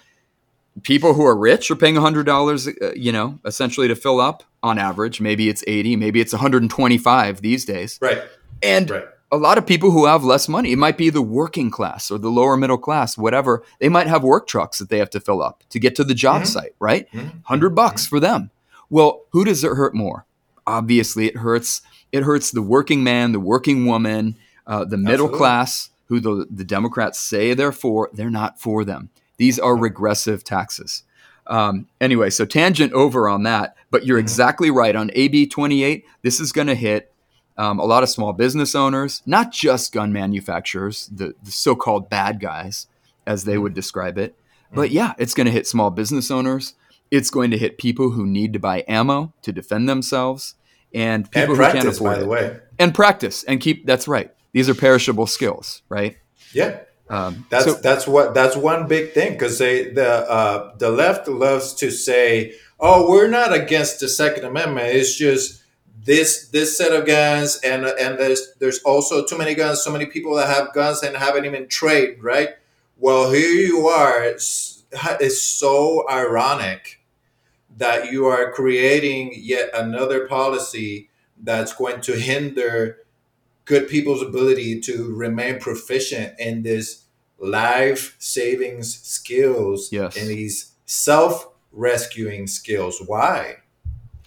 people 0.83 1.13
who 1.13 1.25
are 1.25 1.35
rich 1.37 1.71
are 1.71 1.75
paying 1.75 1.95
$100 1.95 2.81
uh, 2.81 2.91
you 2.95 3.11
know 3.11 3.39
essentially 3.45 3.87
to 3.87 3.95
fill 3.95 4.19
up 4.19 4.43
on 4.63 4.77
average 4.77 5.21
maybe 5.21 5.47
it's 5.49 5.63
80 5.67 5.95
maybe 5.95 6.19
it's 6.19 6.33
125 6.33 7.41
these 7.41 7.65
days 7.65 7.97
Right. 8.01 8.21
and 8.61 8.89
Right. 8.89 9.05
a 9.31 9.37
lot 9.37 9.57
of 9.57 9.65
people 9.65 9.91
who 9.91 10.05
have 10.05 10.23
less 10.23 10.47
money 10.49 10.71
it 10.73 10.77
might 10.77 10.97
be 10.97 11.09
the 11.09 11.21
working 11.21 11.71
class 11.71 12.11
or 12.11 12.17
the 12.17 12.29
lower 12.29 12.57
middle 12.57 12.77
class 12.77 13.17
whatever 13.17 13.63
they 13.79 13.89
might 13.89 14.07
have 14.07 14.23
work 14.23 14.47
trucks 14.47 14.79
that 14.79 14.89
they 14.89 14.97
have 14.97 15.09
to 15.11 15.19
fill 15.19 15.41
up 15.41 15.63
to 15.69 15.79
get 15.79 15.95
to 15.95 16.03
the 16.03 16.13
job 16.13 16.41
Mhm. 16.43 16.47
site 16.47 16.75
right 16.79 17.11
Mhm. 17.13 17.31
100 17.45 17.69
bucks 17.75 18.05
for 18.05 18.19
them 18.19 18.49
well 18.89 19.21
who 19.31 19.45
does 19.45 19.63
it 19.63 19.71
hurt 19.75 19.95
more 19.95 20.25
obviously 20.67 21.27
it 21.27 21.37
hurts 21.37 21.81
it 22.11 22.23
hurts 22.23 22.51
the 22.51 22.61
working 22.61 23.03
man 23.03 23.31
the 23.31 23.39
working 23.39 23.85
woman 23.85 24.35
uh, 24.67 24.83
the 24.83 24.97
middle 24.97 25.27
Absolutely. 25.27 25.37
class 25.37 25.89
who 26.07 26.19
the, 26.19 26.47
the 26.49 26.63
democrats 26.63 27.19
say 27.19 27.53
they're 27.53 27.71
for 27.71 28.09
they're 28.13 28.29
not 28.29 28.59
for 28.59 28.83
them 28.83 29.09
these 29.37 29.59
are 29.59 29.75
regressive 29.75 30.43
taxes 30.43 31.03
Um, 31.47 31.87
anyway, 32.01 32.31
so 32.31 32.43
tangent 32.43 32.91
over 32.93 33.29
on 33.29 33.43
that, 33.43 33.75
but 33.91 34.03
you're 34.03 34.17
Mhm. 34.17 34.21
exactly 34.21 34.71
right. 34.71 34.95
On 34.95 35.11
AB 35.13 35.45
28, 35.45 36.03
this 36.23 36.39
is 36.39 36.51
going 36.51 36.65
to 36.67 36.73
hit 36.75 37.11
um, 37.57 37.77
a 37.79 37.85
lot 37.85 38.01
of 38.01 38.09
small 38.09 38.33
business 38.33 38.73
owners, 38.75 39.21
not 39.27 39.51
just 39.51 39.93
gun 39.93 40.11
manufacturers, 40.11 41.07
the, 41.13 41.35
the 41.43 41.51
so 41.51 41.75
called 41.75 42.09
bad 42.09 42.39
guys, 42.39 42.87
as 43.27 43.43
they 43.45 43.57
would 43.59 43.73
describe 43.75 44.17
it. 44.17 44.35
But 44.73 44.89
yeah, 44.91 45.13
it's 45.19 45.33
going 45.35 45.45
to 45.45 45.51
hit 45.51 45.67
small 45.67 45.89
business 45.91 46.31
owners. 46.31 46.73
It's 47.11 47.29
going 47.29 47.51
to 47.51 47.57
hit 47.57 47.77
people 47.77 48.09
who 48.09 48.25
need 48.25 48.51
to 48.53 48.59
buy 48.59 48.83
ammo 48.87 49.31
to 49.43 49.51
defend 49.53 49.87
themselves 49.87 50.55
and 50.95 51.29
people 51.31 51.41
and 51.41 51.49
who 51.49 51.55
can't 51.63 51.71
practice, 51.73 51.97
afford 51.97 52.15
by 52.15 52.19
the 52.19 52.27
way. 52.27 52.57
And 52.79 52.93
practice 52.93 53.43
and 53.43 53.61
keep, 53.61 53.85
that's 53.85 54.07
right. 54.07 54.33
These 54.51 54.67
are 54.67 54.73
perishable 54.75 55.27
skills, 55.27 55.81
right? 55.89 56.17
Yeah, 56.53 56.79
Um, 57.09 57.45
that's 57.49 57.65
so- 57.65 57.73
that's 57.75 58.07
what 58.07 58.33
that's 58.33 58.55
one 58.55 58.87
big 58.87 59.11
thing 59.13 59.33
because 59.33 59.59
they 59.59 59.89
the 59.89 60.29
uh, 60.29 60.75
the 60.77 60.89
left 60.89 61.27
loves 61.27 61.73
to 61.75 61.91
say, 61.91 62.55
"Oh, 62.79 63.09
we're 63.09 63.27
not 63.27 63.53
against 63.53 63.99
the 63.99 64.09
Second 64.09 64.45
Amendment. 64.45 64.87
It's 64.87 65.15
just 65.15 65.61
this 66.03 66.47
this 66.49 66.77
set 66.77 66.91
of 66.93 67.05
guns, 67.05 67.59
and 67.63 67.85
and 67.85 68.17
there's 68.17 68.53
there's 68.59 68.79
also 68.79 69.23
too 69.25 69.37
many 69.37 69.53
guns, 69.53 69.83
so 69.83 69.91
many 69.91 70.07
people 70.07 70.35
that 70.35 70.47
have 70.49 70.73
guns 70.73 71.03
and 71.03 71.15
haven't 71.15 71.45
even 71.45 71.67
trained, 71.67 72.23
right? 72.23 72.49
Well, 72.97 73.31
here 73.31 73.49
you 73.49 73.87
are. 73.87 74.23
It's, 74.23 74.83
it's 75.19 75.41
so 75.41 76.05
ironic 76.09 77.01
that 77.77 78.11
you 78.11 78.25
are 78.25 78.51
creating 78.53 79.33
yet 79.35 79.69
another 79.73 80.27
policy 80.27 81.09
that's 81.43 81.73
going 81.75 81.99
to 82.01 82.13
hinder 82.13 82.99
good 83.65 83.87
people's 83.87 84.21
ability 84.21 84.79
to 84.81 85.13
remain 85.15 85.59
proficient 85.59 86.39
in 86.39 86.63
this 86.63 87.05
life 87.37 88.15
savings 88.19 88.97
skills 89.01 89.89
Yes. 89.91 90.15
and 90.17 90.27
these 90.29 90.71
self 90.85 91.49
rescuing 91.71 92.47
skills. 92.47 93.01
Why? 93.05 93.57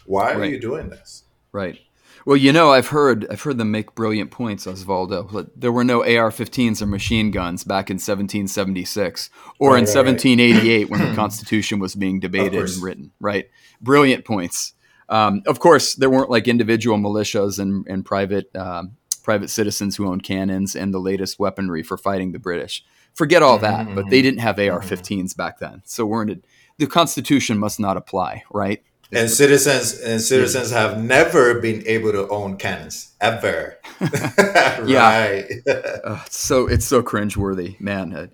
Why 0.04 0.32
are 0.34 0.44
you 0.44 0.58
doing 0.60 0.90
this? 0.90 1.24
Right. 1.52 1.78
Well, 2.26 2.36
you 2.36 2.52
know, 2.52 2.72
I've 2.72 2.88
heard 2.88 3.26
I've 3.30 3.40
heard 3.42 3.56
them 3.58 3.70
make 3.70 3.94
brilliant 3.94 4.30
points, 4.30 4.66
Osvaldo. 4.66 5.30
But 5.32 5.48
There 5.58 5.72
were 5.72 5.84
no 5.84 6.02
AR-15s 6.02 6.82
or 6.82 6.86
machine 6.86 7.30
guns 7.30 7.64
back 7.64 7.88
in 7.90 7.94
1776 7.94 9.30
or 9.58 9.70
Right, 9.72 9.78
in 9.78 9.84
right, 9.84 9.94
right. 9.94 10.06
1788 10.06 10.90
when 10.90 11.00
the 11.08 11.14
Constitution 11.22 11.78
was 11.78 11.94
being 11.94 12.20
debated 12.20 12.54
and 12.60 12.82
written. 12.82 13.12
Right. 13.20 13.48
Brilliant 13.80 14.24
points. 14.26 14.74
Um, 15.08 15.42
of 15.46 15.58
course, 15.58 15.94
there 15.94 16.10
weren't 16.10 16.28
like 16.28 16.48
individual 16.48 16.98
militias 16.98 17.58
and, 17.58 17.86
and 17.88 18.04
private 18.04 18.54
um, 18.54 18.96
private 19.22 19.50
citizens 19.50 19.96
who 19.96 20.06
owned 20.06 20.22
cannons 20.22 20.74
and 20.74 20.94
the 20.94 20.98
latest 20.98 21.38
weaponry 21.38 21.82
for 21.82 21.96
fighting 21.96 22.32
the 22.32 22.38
British. 22.38 22.84
Forget 23.14 23.42
all 23.42 23.58
that. 23.58 23.94
But 23.94 24.10
they 24.10 24.22
didn't 24.22 24.40
have 24.40 24.58
AR-15s 24.58 25.36
back 25.36 25.58
then, 25.58 25.82
so 25.84 26.06
we're 26.06 26.22
in 26.22 26.30
a, 26.30 26.36
the 26.78 26.86
Constitution 26.86 27.58
must 27.58 27.80
not 27.80 27.96
apply. 27.96 28.44
Right. 28.52 28.82
And 29.10 29.30
citizens 29.30 29.98
and 30.00 30.20
citizens 30.20 30.70
have 30.70 31.02
never 31.02 31.60
been 31.60 31.82
able 31.86 32.12
to 32.12 32.28
own 32.28 32.56
cannons 32.58 33.14
ever. 33.20 33.78
right. 34.00 35.46
Uh, 35.66 36.24
so 36.28 36.66
it's 36.66 36.84
so 36.84 37.02
cringeworthy, 37.02 37.80
man. 37.80 38.12
Uh, 38.12 38.26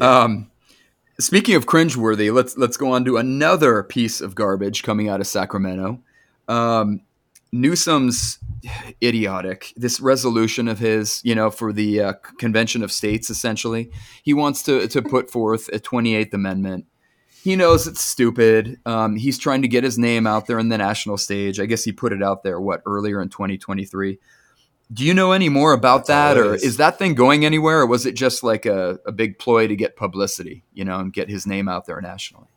Um, 0.00 0.50
speaking 1.20 1.54
of 1.54 1.66
cringeworthy, 1.66 2.32
let's 2.34 2.56
let's 2.56 2.76
go 2.76 2.90
on 2.90 3.04
to 3.04 3.16
another 3.18 3.82
piece 3.82 4.20
of 4.20 4.34
garbage 4.34 4.82
coming 4.82 5.08
out 5.08 5.20
of 5.20 5.26
Sacramento. 5.26 6.00
Um, 6.48 7.02
Newsom's 7.54 8.38
idiotic. 9.00 9.72
This 9.76 10.00
resolution 10.00 10.66
of 10.66 10.80
his, 10.80 11.20
you 11.24 11.34
know, 11.34 11.50
for 11.50 11.72
the 11.72 12.00
uh, 12.00 12.12
Convention 12.38 12.82
of 12.82 12.90
States, 12.90 13.30
essentially, 13.30 13.90
he 14.22 14.34
wants 14.34 14.62
to 14.64 14.88
to 14.88 15.00
put 15.00 15.30
forth 15.30 15.68
a 15.68 15.78
Twenty 15.78 16.16
Eighth 16.16 16.34
Amendment. 16.34 16.86
He 17.42 17.56
knows 17.56 17.86
it's 17.86 18.00
stupid. 18.00 18.80
Um, 18.86 19.16
he's 19.16 19.38
trying 19.38 19.62
to 19.62 19.68
get 19.68 19.84
his 19.84 19.98
name 19.98 20.26
out 20.26 20.46
there 20.46 20.58
in 20.58 20.70
the 20.70 20.78
national 20.78 21.16
stage. 21.18 21.60
I 21.60 21.66
guess 21.66 21.84
he 21.84 21.92
put 21.92 22.12
it 22.12 22.22
out 22.22 22.42
there 22.42 22.58
what 22.58 22.82
earlier 22.86 23.20
in 23.20 23.28
2023. 23.28 24.18
Do 24.92 25.04
you 25.04 25.12
know 25.12 25.32
any 25.32 25.50
more 25.50 25.74
about 25.74 26.06
That's 26.06 26.36
that, 26.36 26.38
or 26.38 26.54
is. 26.54 26.64
is 26.64 26.76
that 26.78 26.98
thing 26.98 27.14
going 27.14 27.44
anywhere, 27.44 27.80
or 27.80 27.86
was 27.86 28.06
it 28.06 28.14
just 28.14 28.42
like 28.42 28.66
a, 28.66 28.98
a 29.06 29.12
big 29.12 29.38
ploy 29.38 29.68
to 29.68 29.76
get 29.76 29.94
publicity, 29.94 30.64
you 30.72 30.84
know, 30.84 30.98
and 30.98 31.12
get 31.12 31.28
his 31.28 31.46
name 31.46 31.68
out 31.68 31.86
there 31.86 32.00
nationally? 32.00 32.48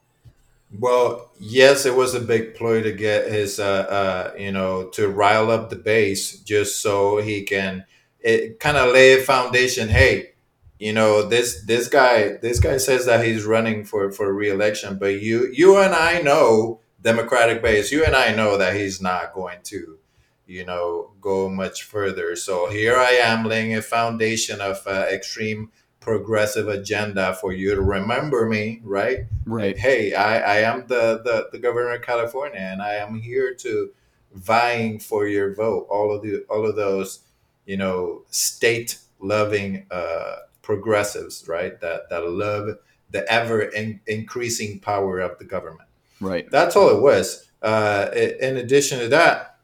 Well, 0.71 1.31
yes, 1.39 1.85
it 1.85 1.95
was 1.95 2.13
a 2.13 2.19
big 2.19 2.55
ploy 2.55 2.81
to 2.83 2.91
get 2.91 3.31
his, 3.31 3.59
uh, 3.59 3.63
uh, 3.63 4.33
you 4.37 4.51
know, 4.51 4.89
to 4.89 5.07
rile 5.07 5.49
up 5.49 5.69
the 5.69 5.77
base 5.77 6.39
just 6.39 6.81
so 6.81 7.17
he 7.17 7.43
can 7.43 7.85
it 8.19 8.59
kind 8.59 8.75
of 8.77 8.93
lay 8.93 9.13
a 9.13 9.23
foundation. 9.23 9.87
Hey, 9.89 10.33
you 10.79 10.91
know, 10.91 11.23
this 11.23 11.63
this 11.65 11.87
guy 11.87 12.37
this 12.41 12.59
guy 12.59 12.77
says 12.77 13.05
that 13.05 13.25
he's 13.25 13.45
running 13.45 13.85
for 13.85 14.11
for 14.11 14.33
reelection, 14.33 14.97
but 14.99 15.21
you 15.21 15.49
you 15.53 15.77
and 15.77 15.95
I 15.95 16.21
know 16.21 16.81
Democratic 17.01 17.61
base. 17.61 17.91
You 17.91 18.03
and 18.03 18.15
I 18.15 18.33
know 18.35 18.57
that 18.57 18.75
he's 18.75 19.01
not 19.01 19.33
going 19.33 19.59
to, 19.65 19.99
you 20.45 20.65
know, 20.65 21.11
go 21.21 21.47
much 21.49 21.83
further. 21.83 22.35
So 22.35 22.69
here 22.69 22.97
I 22.97 23.11
am 23.11 23.45
laying 23.45 23.73
a 23.75 23.81
foundation 23.81 24.59
of 24.59 24.85
uh, 24.85 25.05
extreme 25.09 25.71
progressive 26.07 26.69
agenda 26.69 27.33
for 27.33 27.51
you 27.51 27.75
to 27.75 27.81
remember 27.81 28.47
me, 28.47 28.79
right? 28.85 29.25
Right. 29.45 29.77
hey 29.77 30.13
i, 30.13 30.39
I 30.39 30.57
am 30.59 30.87
the, 30.87 31.21
the 31.25 31.49
the 31.51 31.59
governor 31.59 31.93
of 31.95 32.01
california 32.01 32.59
and 32.61 32.81
i 32.81 32.93
am 32.93 33.19
here 33.19 33.53
to 33.55 33.91
vying 34.33 34.99
for 34.99 35.27
your 35.27 35.53
vote 35.53 35.85
all 35.89 36.13
of 36.15 36.21
the 36.21 36.45
all 36.49 36.65
of 36.65 36.75
those 36.77 37.19
you 37.65 37.75
know 37.75 38.23
state 38.29 38.99
loving 39.19 39.85
uh 39.91 40.35
progressives 40.61 41.45
right 41.47 41.79
that 41.81 42.09
that 42.09 42.23
love 42.29 42.77
the 43.11 43.29
ever 43.31 43.61
in, 43.61 43.99
increasing 44.07 44.79
power 44.79 45.19
of 45.19 45.37
the 45.39 45.45
government 45.45 45.89
Right. 46.21 46.49
that's 46.51 46.75
all 46.77 46.89
it 46.89 47.01
was 47.01 47.47
uh 47.61 48.07
in 48.13 48.55
addition 48.57 48.99
to 48.99 49.07
that 49.09 49.57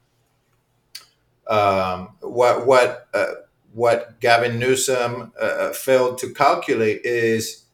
um 1.46 2.16
what 2.20 2.66
what 2.66 3.08
uh, 3.14 3.34
what 3.74 4.20
gavin 4.20 4.58
newsom 4.58 5.32
uh, 5.38 5.70
failed 5.70 6.18
to 6.18 6.32
calculate 6.32 7.00
is 7.04 7.64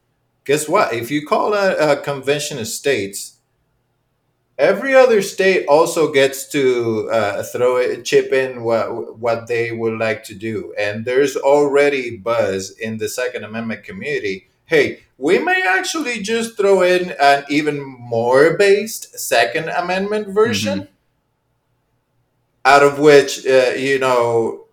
guess 0.44 0.68
what? 0.68 0.92
If 0.92 1.10
you 1.10 1.26
call 1.26 1.54
a, 1.54 1.76
a 1.76 1.96
convention 1.96 2.58
of 2.58 2.66
states, 2.66 3.36
every 4.58 4.94
other 4.94 5.22
state 5.22 5.66
also 5.68 6.12
gets 6.12 6.48
to 6.48 7.08
uh, 7.12 7.42
throw 7.42 7.76
a 7.76 8.02
chip 8.02 8.32
in 8.32 8.62
what 8.62 9.18
what 9.18 9.46
they 9.46 9.72
would 9.72 9.98
like 9.98 10.24
to 10.24 10.34
do, 10.34 10.74
and 10.78 11.04
there's 11.04 11.36
already 11.36 12.16
buzz 12.16 12.70
in 12.70 12.98
the 12.98 13.08
Second 13.08 13.44
Amendment 13.44 13.84
community. 13.84 14.48
Hey, 14.64 15.00
we 15.18 15.38
may 15.38 15.62
actually 15.66 16.20
just 16.20 16.56
throw 16.56 16.82
in 16.82 17.14
an 17.20 17.44
even 17.50 17.80
more 17.82 18.56
based 18.56 19.18
Second 19.18 19.68
Amendment 19.68 20.28
version, 20.28 20.88
out 22.64 22.82
of 22.82 22.98
which 22.98 23.46
uh, 23.46 23.72
you 23.76 23.98
know 23.98 24.66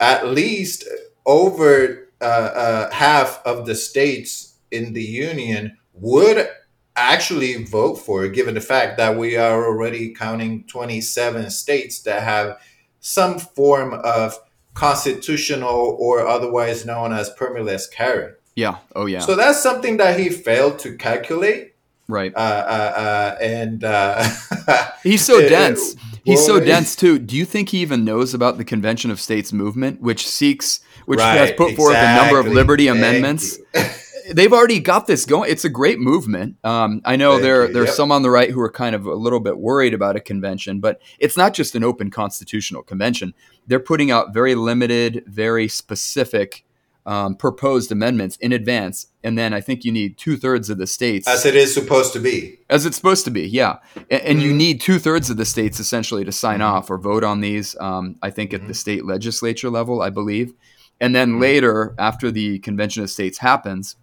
at 0.00 0.28
least 0.28 0.84
over 1.26 2.08
uh, 2.20 2.24
uh, 2.24 2.90
half 2.90 3.40
of 3.44 3.66
the 3.66 3.74
states 3.74 4.54
in 4.70 4.92
the 4.92 5.02
union 5.02 5.76
would 5.92 6.48
actually 6.96 7.64
vote 7.64 7.96
for 7.96 8.24
it, 8.24 8.32
given 8.32 8.54
the 8.54 8.60
fact 8.60 8.96
that 8.98 9.16
we 9.16 9.36
are 9.36 9.64
already 9.66 10.14
counting 10.14 10.64
27 10.64 11.50
states 11.50 12.02
that 12.02 12.22
have 12.22 12.58
some 13.00 13.38
form 13.38 13.92
of 13.92 14.38
constitutional 14.74 15.96
or 16.00 16.26
otherwise 16.26 16.84
known 16.84 17.12
as 17.12 17.30
permitless 17.34 17.90
carry. 17.90 18.32
Yeah. 18.54 18.78
Oh 18.94 19.06
yeah. 19.06 19.20
So 19.20 19.34
that's 19.34 19.62
something 19.62 19.96
that 19.98 20.18
he 20.18 20.28
failed 20.28 20.78
to 20.80 20.96
calculate. 20.96 21.74
right. 22.08 22.32
Uh, 22.34 22.38
uh, 22.38 22.92
uh, 22.96 23.38
and 23.40 23.84
uh, 23.84 24.28
He's 25.02 25.24
so 25.24 25.40
dense. 25.48 25.96
He's 26.24 26.44
so 26.44 26.58
dense 26.58 26.96
too. 26.96 27.18
Do 27.18 27.36
you 27.36 27.44
think 27.44 27.68
he 27.68 27.78
even 27.78 28.04
knows 28.04 28.32
about 28.34 28.56
the 28.58 28.64
Convention 28.64 29.10
of 29.10 29.20
States 29.20 29.52
movement, 29.52 30.00
which 30.00 30.26
seeks, 30.26 30.80
which 31.06 31.20
has 31.20 31.50
Right, 31.50 31.56
put 31.56 31.76
forth 31.76 31.96
a 31.96 32.16
number 32.16 32.38
of 32.38 32.46
liberty 32.46 32.86
Thank 32.86 32.98
amendments? 32.98 33.58
They've 34.32 34.52
already 34.54 34.80
got 34.80 35.06
this 35.06 35.26
going. 35.26 35.50
It's 35.50 35.66
a 35.66 35.68
great 35.68 35.98
movement. 36.00 36.56
Um, 36.64 37.02
I 37.04 37.16
know 37.16 37.32
Thank 37.32 37.42
there 37.42 37.66
you. 37.66 37.72
there's 37.74 37.88
Yep. 37.88 37.96
some 37.96 38.10
on 38.10 38.22
the 38.22 38.30
right 38.30 38.50
who 38.50 38.60
are 38.60 38.70
kind 38.70 38.94
of 38.94 39.04
a 39.04 39.14
little 39.14 39.38
bit 39.40 39.58
worried 39.58 39.92
about 39.92 40.16
a 40.16 40.20
convention, 40.20 40.80
but 40.80 40.98
it's 41.18 41.36
not 41.36 41.52
just 41.52 41.74
an 41.74 41.84
open 41.84 42.10
constitutional 42.10 42.82
convention. 42.82 43.34
They're 43.66 43.78
putting 43.80 44.10
out 44.10 44.32
very 44.32 44.54
limited, 44.54 45.24
very 45.26 45.68
specific 45.68 46.63
um, 47.06 47.34
proposed 47.36 47.92
amendments 47.92 48.36
in 48.36 48.52
advance, 48.52 49.08
and 49.22 49.36
then 49.36 49.52
I 49.52 49.60
think 49.60 49.84
you 49.84 49.92
need 49.92 50.16
two 50.16 50.36
thirds 50.38 50.70
of 50.70 50.78
the 50.78 50.86
states 50.86 51.28
As 51.28 51.44
it 51.44 51.54
is 51.54 51.74
supposed 51.74 52.12
to 52.14 52.18
be. 52.18 52.58
as 52.70 52.86
it's 52.86 52.96
supposed 52.96 53.24
to 53.26 53.30
be, 53.30 53.42
yeah. 53.46 53.76
And, 54.10 54.22
and 54.22 54.42
you 54.42 54.52
Mhm. 54.52 54.56
need 54.56 54.80
two 54.80 54.98
thirds 54.98 55.28
of 55.28 55.36
the 55.36 55.44
states 55.44 55.78
essentially 55.78 56.24
to 56.24 56.32
sign 56.32 56.60
Mhm. 56.60 56.64
off 56.64 56.90
or 56.90 56.96
vote 56.96 57.22
on 57.22 57.40
these. 57.42 57.76
Um, 57.78 58.16
I 58.22 58.30
think 58.30 58.54
at 58.54 58.66
the 58.66 58.72
state 58.74 59.04
legislature 59.04 59.68
level, 59.68 60.00
I 60.00 60.08
believe. 60.10 60.54
And 61.00 61.14
then 61.14 61.38
later, 61.40 61.94
after 61.98 62.30
the 62.30 62.58
convention 62.60 63.02
of 63.02 63.10
states 63.10 63.38
happens, 63.38 63.96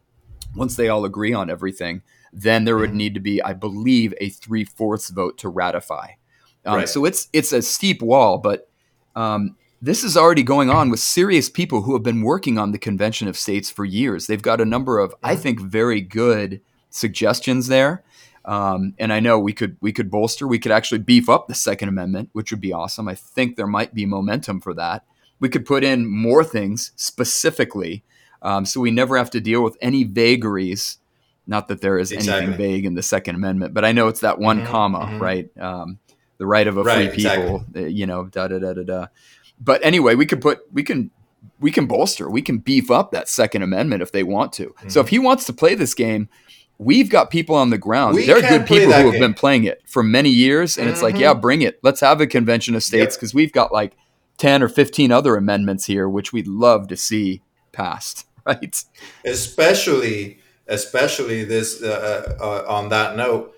once 0.56 0.76
they 0.76 0.88
all 0.90 1.04
agree 1.06 1.34
on 1.34 1.50
everything, 1.50 2.04
then 2.34 2.66
there 2.66 2.78
would 2.78 2.94
need 2.94 3.14
to 3.16 3.20
be, 3.20 3.42
I 3.42 3.54
believe, 3.54 4.14
a 4.22 4.30
three 4.30 4.64
fourths 4.64 5.10
vote 5.10 5.38
to 5.40 5.50
ratify. 5.50 6.12
Um, 6.66 6.76
Right. 6.76 6.90
So 6.90 7.06
it's 7.06 7.30
it's 7.34 7.52
a 7.52 7.62
steep 7.64 8.02
wall, 8.04 8.38
but 8.38 8.70
um, 9.16 9.56
this 9.82 10.04
is 10.04 10.16
already 10.16 10.44
going 10.44 10.70
on 10.70 10.90
with 10.90 11.00
serious 11.00 11.50
people 11.50 11.82
who 11.82 11.94
have 11.94 12.04
been 12.04 12.22
working 12.22 12.58
on 12.58 12.72
the 12.72 12.78
convention 12.78 13.28
of 13.28 13.38
states 13.38 13.72
for 13.72 13.84
years. 13.84 14.28
They've 14.28 14.42
got 14.42 14.62
a 14.62 14.66
number 14.66 15.00
of, 15.00 15.16
I 15.24 15.36
think, 15.36 15.60
very 15.60 16.02
good 16.02 16.62
suggestions 16.90 17.68
there. 17.68 18.04
Um, 18.46 18.94
and 19.00 19.12
I 19.14 19.20
know 19.20 19.40
we 19.40 19.54
could 19.54 19.78
we 19.82 19.92
could 19.92 20.10
bolster, 20.10 20.48
we 20.48 20.60
could 20.60 20.72
actually 20.72 21.00
beef 21.00 21.30
up 21.30 21.48
the 21.48 21.56
Second 21.56 21.90
Amendment, 21.90 22.30
which 22.34 22.52
would 22.52 22.62
be 22.62 22.74
awesome. 22.74 23.08
I 23.08 23.16
think 23.16 23.56
there 23.56 23.68
might 23.68 23.94
be 23.94 24.06
momentum 24.06 24.62
for 24.62 24.74
that. 24.74 25.04
We 25.40 25.50
could 25.50 25.66
put 25.66 25.84
in 25.84 26.08
more 26.08 26.44
things 26.44 26.92
specifically, 26.96 28.04
um, 28.42 28.66
so 28.66 28.80
we 28.82 28.92
never 28.92 29.18
have 29.18 29.30
to 29.32 29.42
deal 29.42 29.64
with 29.64 29.78
any 29.82 30.04
vagaries. 30.04 30.98
Not 31.48 31.68
that 31.68 31.82
there 31.82 31.98
is 31.98 32.12
Exactly. 32.12 32.48
anything 32.48 32.58
vague 32.58 32.86
in 32.86 32.94
the 32.96 33.04
Second 33.04 33.36
Amendment, 33.36 33.74
but 33.74 33.84
I 33.86 33.92
know 33.92 34.08
it's 34.08 34.22
that 34.22 34.40
one 34.40 34.62
Mhm, 34.62 34.66
comma, 34.66 35.00
mhm. 35.08 35.20
right? 35.20 35.50
Um, 35.60 35.98
the 36.38 36.46
right 36.46 36.68
of 36.68 36.78
a 36.78 36.84
Right, 36.84 37.12
free 37.14 37.24
people, 37.24 37.66
uh, 37.76 37.82
you 37.82 38.06
know, 38.08 38.26
da 38.26 38.48
da 38.48 38.58
da 38.60 38.74
da 38.74 38.84
da. 38.84 39.06
But 39.64 39.84
anyway, 39.86 40.16
we 40.16 40.26
could 40.26 40.42
put 40.42 40.60
we 40.74 40.82
can 40.84 41.12
we 41.60 41.72
can 41.72 41.86
bolster, 41.86 42.30
we 42.30 42.42
can 42.42 42.58
beef 42.58 42.90
up 42.90 43.12
that 43.12 43.30
Second 43.30 43.62
Amendment 43.62 44.02
if 44.02 44.12
they 44.12 44.24
want 44.24 44.52
to. 44.54 44.74
So 44.88 45.00
if 45.00 45.10
he 45.10 45.20
wants 45.20 45.46
to 45.46 45.54
play 45.54 45.76
this 45.76 45.94
game, 45.94 46.28
we've 46.80 47.10
got 47.10 47.30
people 47.30 47.56
on 47.56 47.70
the 47.70 47.78
ground. 47.78 48.16
We 48.16 48.26
there 48.26 48.38
are 48.38 48.42
good 48.42 48.66
people 48.66 48.88
who 48.88 48.92
have 49.06 49.12
game. 49.12 49.22
been 49.22 49.34
playing 49.36 49.66
it 49.66 49.82
for 49.86 50.02
many 50.02 50.30
years, 50.32 50.78
and 50.78 50.90
it's 50.90 51.04
like, 51.04 51.16
Mhm. 51.16 51.20
yeah, 51.20 51.34
bring 51.36 51.62
it. 51.62 51.80
Let's 51.84 52.00
have 52.02 52.20
a 52.20 52.26
convention 52.28 52.74
of 52.76 52.82
states 52.84 53.14
Yep. 53.14 53.20
because 53.20 53.34
we've 53.36 53.52
got 53.52 53.72
like 53.72 53.94
ten 54.40 54.64
or 54.64 54.68
fifteen 54.70 55.12
other 55.12 55.36
amendments 55.36 55.86
here, 55.86 56.10
which 56.10 56.34
we'd 56.34 56.48
love 56.48 56.88
to 56.88 56.98
see 56.98 57.42
passed. 57.72 58.26
Right? 58.44 58.84
especially 59.24 60.40
especially 60.68 61.44
this 61.44 61.84
uh, 61.84 62.36
uh, 62.42 62.66
on 62.68 62.90
that 62.90 63.16
note 63.16 63.56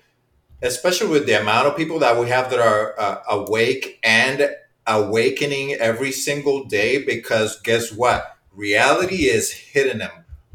especially 0.62 1.08
with 1.08 1.24
the 1.26 1.40
amount 1.40 1.66
of 1.66 1.74
people 1.76 1.98
that 2.00 2.18
we 2.18 2.28
have 2.28 2.50
that 2.50 2.58
are 2.60 2.94
uh, 2.98 3.18
awake 3.30 3.98
and 4.02 4.50
awakening 4.86 5.72
every 5.74 6.12
single 6.12 6.64
day 6.64 7.02
because 7.02 7.60
guess 7.62 7.92
what 7.92 8.36
reality 8.52 9.24
is 9.26 9.50
hitting 9.50 9.98
them 9.98 10.10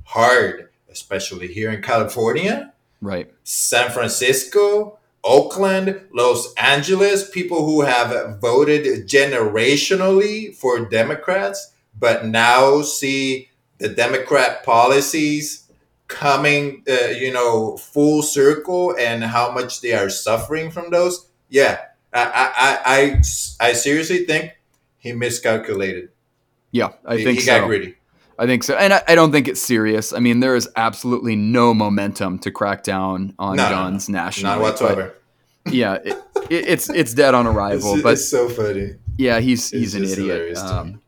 hard 0.06 0.70
especially 0.92 1.48
here 1.48 1.72
in 1.72 1.82
california 1.82 2.74
Right. 3.02 3.32
san 3.44 3.92
francisco 3.92 4.98
oakland 5.24 6.02
los 6.14 6.54
angeles 6.56 7.30
people 7.30 7.66
who 7.66 7.82
have 7.82 8.40
voted 8.40 9.08
generationally 9.08 10.56
for 10.56 10.86
democrats 10.86 11.74
but 11.98 12.26
now 12.26 12.82
see 12.82 13.50
the 13.80 13.90
democrat 13.90 14.64
policies 14.64 15.70
coming 16.08 16.84
uh, 16.90 17.08
you 17.10 17.32
know 17.32 17.78
full 17.78 18.22
circle 18.22 18.96
and 18.98 19.24
how 19.24 19.52
much 19.52 19.82
they 19.82 19.94
are 19.94 20.10
suffering 20.10 20.72
from 20.72 20.90
those 20.90 21.28
yeah 21.50 21.80
i 22.14 22.80
i 22.86 22.96
i, 23.62 23.68
I, 23.70 23.74
seriously 23.74 24.26
think 24.26 24.52
he 24.98 25.12
miscalculated 25.14 26.10
Yeah, 26.72 26.90
I 27.06 27.18
he, 27.18 27.24
think 27.24 27.40
he 27.40 27.46
so. 27.46 27.60
got 27.60 27.68
greedy 27.68 27.96
I 28.38 28.46
think 28.46 28.64
so, 28.64 28.76
and 28.76 28.94
I, 28.94 29.02
I 29.06 29.16
don't 29.16 29.34
think 29.34 29.50
it's 29.50 29.62
serious. 29.62 30.14
I 30.14 30.20
mean, 30.20 30.40
there 30.40 30.56
is 30.56 30.70
absolutely 30.78 31.36
no 31.36 31.74
momentum 31.74 32.40
to 32.40 32.52
crack 32.52 32.84
down 32.84 33.36
on 33.38 33.58
No, 33.58 33.64
no, 33.64 33.70
no. 33.70 33.76
guns 33.76 34.08
nationally. 34.08 34.56
not 34.56 34.62
whatsoever 34.62 35.16
yeah, 35.72 35.96
it, 35.96 36.18
it, 36.50 36.68
it's 36.70 36.90
it's 36.90 37.14
dead 37.14 37.34
on 37.34 37.46
arrival. 37.48 37.96
it's, 37.96 38.04
but 38.04 38.14
it's 38.14 38.30
so 38.30 38.50
funny 38.50 38.92
Yeah, 39.18 39.40
he's 39.40 39.72
It's 39.74 39.94
he's 39.94 39.96
an 39.96 40.04
idiot. 40.04 40.18
hilarious 40.20 40.62
to 40.62 40.68
me. 40.68 40.72
Um, 40.94 41.02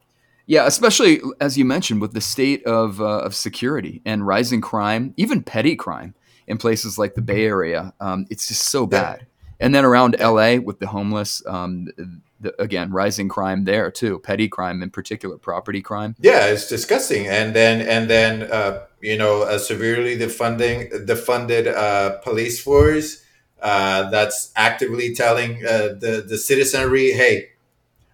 yeah, 0.46 0.66
especially 0.66 1.22
as 1.40 1.58
you 1.58 1.64
mentioned 1.66 2.02
with 2.02 2.14
the 2.14 2.22
state 2.22 2.64
of 2.66 3.00
uh, 3.00 3.20
of 3.20 3.34
security 3.34 4.02
and 4.06 4.26
rising 4.28 4.60
crime, 4.62 5.14
even 5.18 5.42
petty 5.42 5.76
crime 5.76 6.14
in 6.48 6.58
places 6.58 6.98
like 6.98 7.16
the 7.16 7.22
Bay 7.22 7.46
Area. 7.46 7.94
Um, 8.02 8.26
it's 8.30 8.48
just 8.48 8.66
so 8.70 8.86
bad. 8.86 9.26
And 9.62 9.76
then 9.76 9.86
around 9.86 10.15
LA 10.19 10.56
with 10.58 10.80
the 10.80 10.88
homeless, 10.88 11.45
um, 11.45 11.88
the, 12.39 12.60
again, 12.60 12.91
rising 12.91 13.30
crime 13.30 13.65
there 13.65 13.91
too, 13.91 14.19
petty 14.19 14.47
crime 14.47 14.82
in 14.82 14.89
particular, 14.89 15.38
property 15.38 15.82
crime. 15.82 16.15
Yeah, 16.19 16.47
it's 16.47 16.67
disgusting. 16.67 17.28
And 17.28 17.56
then 17.56 17.88
and 17.88 18.10
then 18.10 18.43
uh, 18.52 18.86
you 19.02 19.17
know 19.17 19.43
a 19.43 19.60
severely 19.60 20.17
defunding 20.17 20.91
defunded 21.06 21.67
uh, 21.67 22.17
police 22.17 22.62
force 22.62 23.24
uh, 23.62 24.10
that's 24.10 24.52
actively 24.56 25.13
telling 25.13 25.63
uh, 25.65 25.93
the 26.00 26.26
the 26.28 26.38
citizenry, 26.38 27.12
hey, 27.12 27.50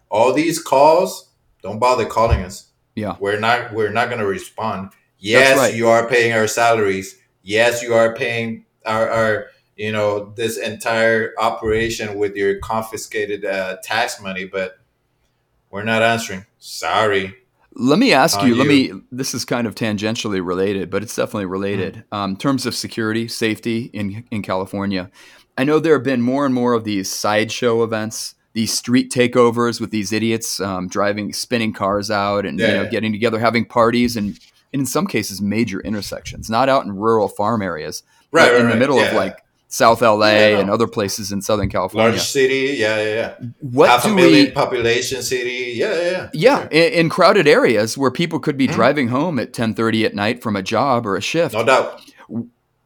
all 0.09 0.33
these 0.33 0.61
calls, 0.61 1.29
don't 1.61 1.79
bother 1.79 2.05
calling 2.05 2.41
us. 2.41 2.65
Yeah. 2.95 3.15
we're 3.19 3.39
not 3.39 3.73
we're 3.73 3.91
not 3.91 4.07
going 4.07 4.19
to 4.19 4.25
respond. 4.25 4.89
Yes, 5.19 5.57
right. 5.57 5.73
you 5.73 5.87
are 5.87 6.07
paying 6.07 6.33
our 6.33 6.47
salaries. 6.47 7.17
Yes, 7.43 7.81
you 7.81 7.93
are 7.93 8.13
paying 8.13 8.65
our 8.85 9.09
our 9.09 9.47
you 9.77 9.91
know 9.91 10.33
this 10.35 10.57
entire 10.57 11.33
operation 11.39 12.17
with 12.17 12.35
your 12.35 12.59
confiscated 12.59 13.45
uh, 13.45 13.77
tax 13.83 14.19
money, 14.21 14.45
but 14.45 14.79
we're 15.69 15.83
not 15.83 16.01
answering. 16.01 16.45
Sorry. 16.59 17.35
Let 17.79 17.99
me 17.99 18.11
ask 18.11 18.39
On 18.39 18.47
you, 18.47 18.55
let 18.55 18.65
me, 18.65 18.91
this 19.11 19.35
is 19.35 19.45
kind 19.45 19.67
of 19.67 19.75
tangentially 19.75 20.43
related, 20.43 20.89
but 20.89 21.03
it's 21.03 21.15
definitely 21.15 21.45
related. 21.45 22.03
Mm. 22.11 22.17
Um, 22.17 22.29
in 22.31 22.37
terms 22.37 22.65
of 22.65 22.73
security, 22.73 23.27
safety 23.27 23.91
in, 23.93 24.25
in 24.31 24.41
California, 24.41 25.11
I 25.59 25.63
know 25.63 25.79
there 25.79 25.93
have 25.93 26.03
been 26.03 26.21
more 26.23 26.43
and 26.47 26.55
more 26.55 26.73
of 26.73 26.85
these 26.85 27.11
sideshow 27.11 27.83
events, 27.83 28.33
these 28.53 28.73
street 28.73 29.11
takeovers 29.11 29.79
with 29.79 29.91
these 29.91 30.11
idiots 30.11 30.59
um, 30.59 30.87
driving, 30.87 31.31
spinning 31.33 31.71
cars 31.71 32.09
out 32.09 32.47
and 32.47 32.59
you 32.59 32.65
know, 32.65 32.81
Yeah. 32.83 32.89
getting 32.89 33.11
together, 33.11 33.37
having 33.37 33.65
parties, 33.65 34.17
and, 34.17 34.39
and 34.73 34.79
in 34.79 34.85
some 34.87 35.05
cases, 35.05 35.39
major 35.39 35.79
intersections, 35.81 36.49
not 36.49 36.69
out 36.69 36.83
in 36.85 36.95
rural 36.95 37.27
farm 37.27 37.61
areas, 37.61 38.01
Right, 38.31 38.51
right, 38.51 38.55
in 38.59 38.65
the 38.65 38.69
right. 38.69 38.79
middle 38.79 38.99
of 38.99 39.13
like 39.13 39.37
South 39.69 40.01
LA 40.01 40.27
Yeah, 40.31 40.59
and 40.59 40.69
other 40.69 40.87
places 40.87 41.31
in 41.31 41.41
Southern 41.41 41.69
California. 41.69 42.09
large 42.11 42.21
city 42.21 42.75
yeah 42.77 43.01
yeah 43.01 43.13
yeah 43.41 43.47
what 43.59 43.89
half 43.89 44.05
a 44.05 44.09
million 44.09 44.45
we, 44.45 44.51
population 44.51 45.21
city 45.21 45.73
yeah 45.75 45.93
yeah 45.93 46.09
yeah 46.11 46.29
Yeah, 46.33 46.57
Sure. 46.61 46.67
in, 46.71 46.93
in 46.93 47.09
crowded 47.09 47.47
areas 47.47 47.97
where 47.97 48.11
people 48.11 48.39
could 48.39 48.57
be 48.57 48.67
Mhm. 48.67 48.73
driving 48.73 49.07
home 49.09 49.39
at 49.39 49.51
10:30 49.53 50.05
at 50.05 50.15
night 50.15 50.41
from 50.41 50.55
a 50.55 50.63
job 50.63 51.05
or 51.05 51.15
a 51.17 51.21
shift. 51.21 51.53
no 51.53 51.63
doubt 51.65 52.01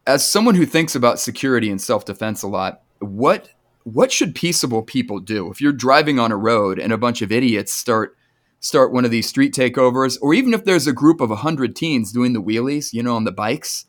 As 0.07 0.27
someone 0.29 0.55
who 0.55 0.65
thinks 0.65 0.95
about 0.95 1.19
security 1.19 1.69
and 1.69 1.79
self-defense 1.79 2.41
a 2.41 2.47
lot, 2.47 2.81
what 2.99 3.49
what 3.83 4.11
should 4.11 4.33
peaceable 4.35 4.81
people 4.83 5.19
do 5.19 5.49
if 5.51 5.59
you're 5.61 5.71
driving 5.71 6.19
on 6.19 6.31
a 6.31 6.37
road 6.37 6.77
and 6.79 6.91
a 6.93 6.97
bunch 6.97 7.21
of 7.21 7.31
idiots 7.31 7.71
start 7.73 8.15
start 8.59 8.91
one 8.91 9.05
of 9.05 9.11
these 9.11 9.27
street 9.27 9.53
takeovers 9.53 10.17
or 10.21 10.33
even 10.35 10.53
if 10.53 10.65
there's 10.65 10.85
a 10.87 10.93
group 10.93 11.19
of 11.21 11.29
100 11.31 11.75
teens 11.75 12.11
doing 12.11 12.33
the 12.33 12.41
wheelies, 12.41 12.93
you 12.93 13.01
know, 13.03 13.15
on 13.15 13.23
the 13.23 13.31
bikes? 13.31 13.85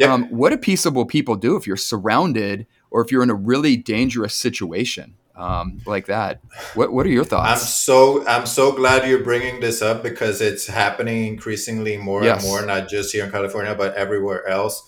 Yep. 0.00 0.08
Um, 0.10 0.24
what 0.30 0.50
do 0.50 0.56
peaceable 0.56 1.04
people 1.06 1.36
do 1.36 1.56
if 1.56 1.66
you're 1.66 1.76
surrounded 1.76 2.66
or 2.90 3.02
if 3.02 3.12
you're 3.12 3.22
in 3.22 3.30
a 3.30 3.34
really 3.34 3.76
dangerous 3.76 4.34
situation 4.34 5.14
um, 5.36 5.80
like 5.86 6.06
that? 6.06 6.40
What 6.74 6.92
what 6.92 7.06
are 7.06 7.10
your 7.10 7.24
thoughts? 7.24 7.50
i'm 7.52 7.58
so 7.58 8.26
i'm 8.26 8.46
so 8.46 8.72
glad 8.72 9.08
you're 9.08 9.22
bringing 9.24 9.60
this 9.60 9.80
up 9.82 10.02
because 10.02 10.40
it's 10.40 10.66
happening 10.66 11.26
increasingly 11.26 11.96
more 11.96 12.22
Yes. 12.24 12.42
and 12.42 12.50
more 12.50 12.64
not 12.66 12.88
just 12.88 13.12
here 13.12 13.24
in 13.24 13.30
california 13.30 13.74
but 13.74 13.94
everywhere 13.94 14.46
else 14.48 14.82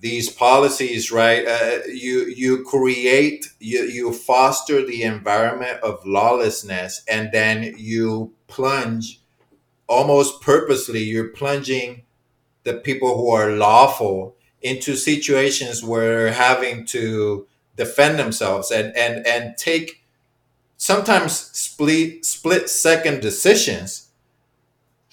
these 0.00 0.28
policies 0.30 1.10
right 1.10 1.46
uh, 1.46 1.78
you 1.88 2.26
you 2.42 2.62
create 2.64 3.46
you 3.58 3.80
you 3.82 4.12
foster 4.12 4.84
the 4.86 5.02
environment 5.02 5.78
of 5.82 6.04
lawlessness 6.06 7.02
and 7.08 7.30
then 7.32 7.74
you 7.76 8.32
plunge 8.46 9.20
almost 9.88 10.40
purposely 10.40 11.02
you're 11.02 11.28
plunging 11.28 12.02
the 12.68 12.74
people 12.88 13.16
who 13.18 13.28
are 13.30 13.50
lawful 13.50 14.36
into 14.62 14.96
situations 14.96 15.82
where 15.90 16.08
they're 16.24 16.32
having 16.48 16.84
to 16.86 17.46
defend 17.76 18.18
themselves 18.18 18.70
and 18.70 18.88
and 18.96 19.14
and 19.26 19.56
take 19.56 20.02
sometimes 20.76 21.32
split 21.66 22.24
split 22.24 22.68
second 22.68 23.20
decisions. 23.20 24.08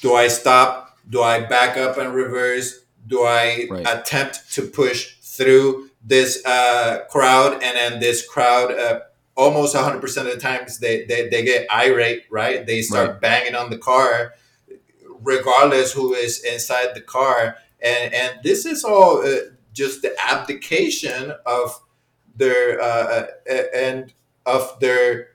Do 0.02 0.14
i 0.16 0.28
stop? 0.28 0.98
Do 1.10 1.22
i 1.22 1.40
back 1.56 1.78
up 1.78 1.98
and 1.98 2.14
reverse? 2.14 2.68
Do 3.08 3.24
i 3.24 3.68
Right. 3.70 3.86
attempt 3.94 4.36
to 4.56 4.62
push 4.64 5.16
through 5.22 5.90
this 6.04 6.44
uh, 6.46 7.06
crowd? 7.10 7.54
And 7.64 7.74
then 7.78 8.00
this 8.00 8.28
crowd 8.28 8.72
uh, 8.72 9.00
almost 9.36 9.76
100% 9.76 10.02
of 10.18 10.26
the 10.26 10.38
times 10.40 10.80
they, 10.80 11.06
they, 11.06 11.30
they 11.30 11.44
get 11.44 11.68
irate 11.72 12.24
right? 12.30 12.66
They 12.66 12.82
start 12.82 13.10
Right. 13.12 13.22
banging 13.22 13.56
on 13.56 13.70
the 13.70 13.78
car 13.78 14.34
regardless 15.26 15.92
who 15.92 16.14
is 16.14 16.44
inside 16.44 16.96
the 16.96 17.02
car. 17.02 17.58
And 17.82 18.14
and 18.14 18.40
this 18.44 18.66
is 18.66 18.84
all 18.84 19.26
uh, 19.26 19.52
just 19.74 20.02
the 20.02 20.16
abdication 20.24 21.34
of 21.46 21.80
their 22.36 22.80
uh, 22.82 23.28
uh, 23.50 23.54
and 23.76 24.14
of 24.46 24.80
their 24.80 25.30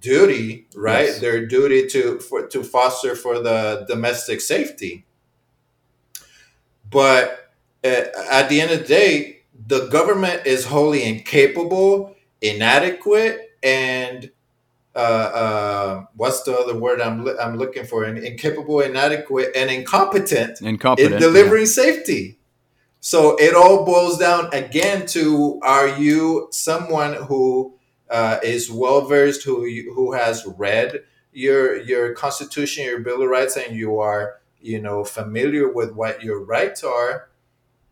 duty 0.00 0.66
right? 0.76 1.06
Yes. 1.06 1.20
their 1.20 1.46
duty 1.46 1.86
to 1.88 2.18
for 2.20 2.46
to 2.46 2.62
foster 2.62 3.16
for 3.16 3.40
the 3.40 3.84
domestic 3.88 4.40
safety. 4.40 5.06
But 6.90 7.50
uh, 7.82 8.04
at 8.30 8.48
the 8.48 8.60
end 8.60 8.70
of 8.70 8.80
the 8.80 8.86
day 8.86 9.40
the 9.66 9.86
government 9.88 10.46
is 10.46 10.66
wholly 10.66 11.04
incapable 11.04 12.14
inadequate 12.40 13.56
and 13.62 14.30
uh, 14.94 14.98
uh, 14.98 16.04
what's 16.14 16.42
the 16.42 16.56
other 16.56 16.76
word 16.76 17.00
I'm, 17.00 17.24
li- 17.24 17.36
I'm 17.40 17.56
looking 17.56 17.84
for? 17.84 18.04
In- 18.04 18.16
incapable, 18.16 18.80
inadequate, 18.80 19.50
and 19.56 19.70
incompetent 19.70 20.60
Incompetent. 20.60 21.06
in 21.06 21.12
yeah. 21.12 21.18
delivering 21.18 21.66
safety. 21.66 22.38
So 23.00 23.36
it 23.36 23.54
all 23.54 23.84
boils 23.84 24.18
down 24.18 24.48
again 24.52 25.06
to: 25.08 25.60
Are 25.62 25.88
you 25.88 26.48
someone 26.52 27.14
who 27.14 27.74
uh, 28.08 28.38
is 28.42 28.70
well 28.70 29.02
versed, 29.02 29.44
who 29.44 29.64
who 29.94 30.12
has 30.12 30.46
read 30.56 31.00
your 31.32 31.76
your 31.82 32.14
Constitution, 32.14 32.84
your 32.84 33.00
Bill 33.00 33.22
of 33.22 33.28
Rights, 33.28 33.56
and 33.56 33.76
you 33.76 33.98
are 33.98 34.36
you 34.60 34.80
know 34.80 35.04
familiar 35.04 35.70
with 35.70 35.92
what 35.92 36.22
your 36.22 36.42
rights 36.42 36.82
are? 36.82 37.28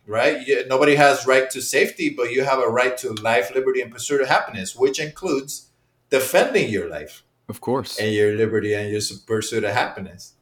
right? 0.07 0.47
You, 0.47 0.67
nobody 0.67 0.95
has 0.97 1.27
right 1.27 1.49
to 1.51 1.61
safety, 1.61 2.11
but 2.11 2.33
you 2.33 2.45
have 2.45 2.59
a 2.59 2.69
right 2.69 2.97
to 2.99 3.13
life, 3.15 3.55
liberty, 3.55 3.81
and 3.81 3.93
pursuit 3.93 4.21
of 4.21 4.29
happiness, 4.29 4.75
which 4.75 4.99
includes 4.99 5.69
defending 6.13 6.69
your 6.69 6.89
life, 6.89 7.25
of 7.49 7.61
course, 7.61 7.99
and 7.99 8.15
your 8.15 8.37
liberty 8.37 8.75
and 8.75 8.93
your 8.93 9.01
pursuit 9.27 9.65
of 9.65 9.73
happiness. 9.73 10.35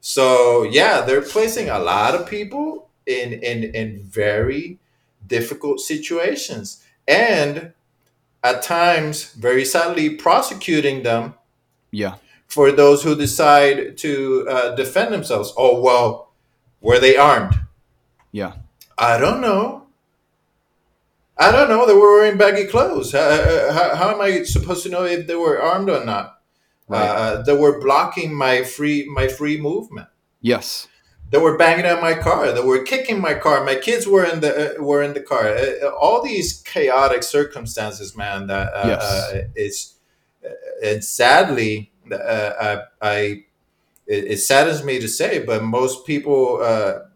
So 0.00 0.62
yeah, 0.62 1.02
they're 1.02 1.20
placing 1.20 1.68
a 1.68 1.78
lot 1.78 2.14
of 2.14 2.26
people 2.26 2.88
in 3.04 3.34
in 3.34 3.64
in 3.74 4.02
very 4.04 4.78
difficult 5.26 5.80
situations, 5.80 6.82
and 7.06 7.72
at 8.42 8.62
times, 8.62 9.32
very 9.34 9.64
sadly, 9.64 10.10
prosecuting 10.10 11.02
them. 11.02 11.34
Yeah. 11.90 12.14
For 12.46 12.70
those 12.70 13.02
who 13.02 13.14
decide 13.16 13.96
to 13.98 14.46
uh, 14.48 14.74
defend 14.74 15.12
themselves, 15.12 15.52
oh 15.56 15.80
well, 15.80 16.32
were 16.80 16.98
they 16.98 17.16
armed? 17.16 17.54
Yeah. 18.30 18.54
I 18.98 19.18
don't 19.18 19.40
know. 19.40 19.81
I 21.42 21.50
don't 21.50 21.68
know. 21.68 21.86
They 21.86 21.94
were 21.94 22.20
wearing 22.20 22.38
baggy 22.38 22.66
clothes. 22.66 23.12
How, 23.12 23.72
how, 23.72 23.96
how 23.96 24.14
am 24.14 24.20
I 24.20 24.44
supposed 24.44 24.84
to 24.84 24.90
know 24.90 25.04
if 25.04 25.26
they 25.26 25.34
were 25.34 25.60
armed 25.60 25.90
or 25.90 26.04
not? 26.04 26.40
Right. 26.86 27.08
Uh, 27.08 27.42
they 27.42 27.56
were 27.56 27.80
blocking 27.80 28.32
my 28.32 28.62
free 28.62 29.08
my 29.12 29.26
free 29.26 29.60
movement. 29.60 30.08
Yes. 30.40 30.88
They 31.30 31.38
were 31.38 31.56
banging 31.56 31.86
on 31.86 32.00
my 32.00 32.14
car. 32.14 32.52
They 32.52 32.60
were 32.60 32.84
kicking 32.84 33.20
my 33.20 33.34
car. 33.34 33.64
My 33.64 33.74
kids 33.74 34.06
were 34.06 34.24
in 34.24 34.40
the 34.40 34.78
uh, 34.78 34.82
were 34.82 35.02
in 35.02 35.14
the 35.14 35.20
car. 35.20 35.48
Uh, 35.48 35.88
all 36.00 36.22
these 36.22 36.62
chaotic 36.62 37.22
circumstances, 37.22 38.14
man. 38.14 38.46
That 38.46 38.72
uh, 38.74 38.86
yes. 38.86 39.02
Uh, 39.02 39.48
it's 39.56 39.94
uh, 40.44 40.50
and 40.84 41.02
sadly, 41.02 41.90
I, 42.12 42.82
I 43.00 43.16
it, 44.06 44.24
it, 44.32 44.40
saddens 44.40 44.84
me 44.84 45.00
to 45.00 45.08
say, 45.08 45.42
but 45.44 45.64
most 45.64 46.06
people 46.06 46.58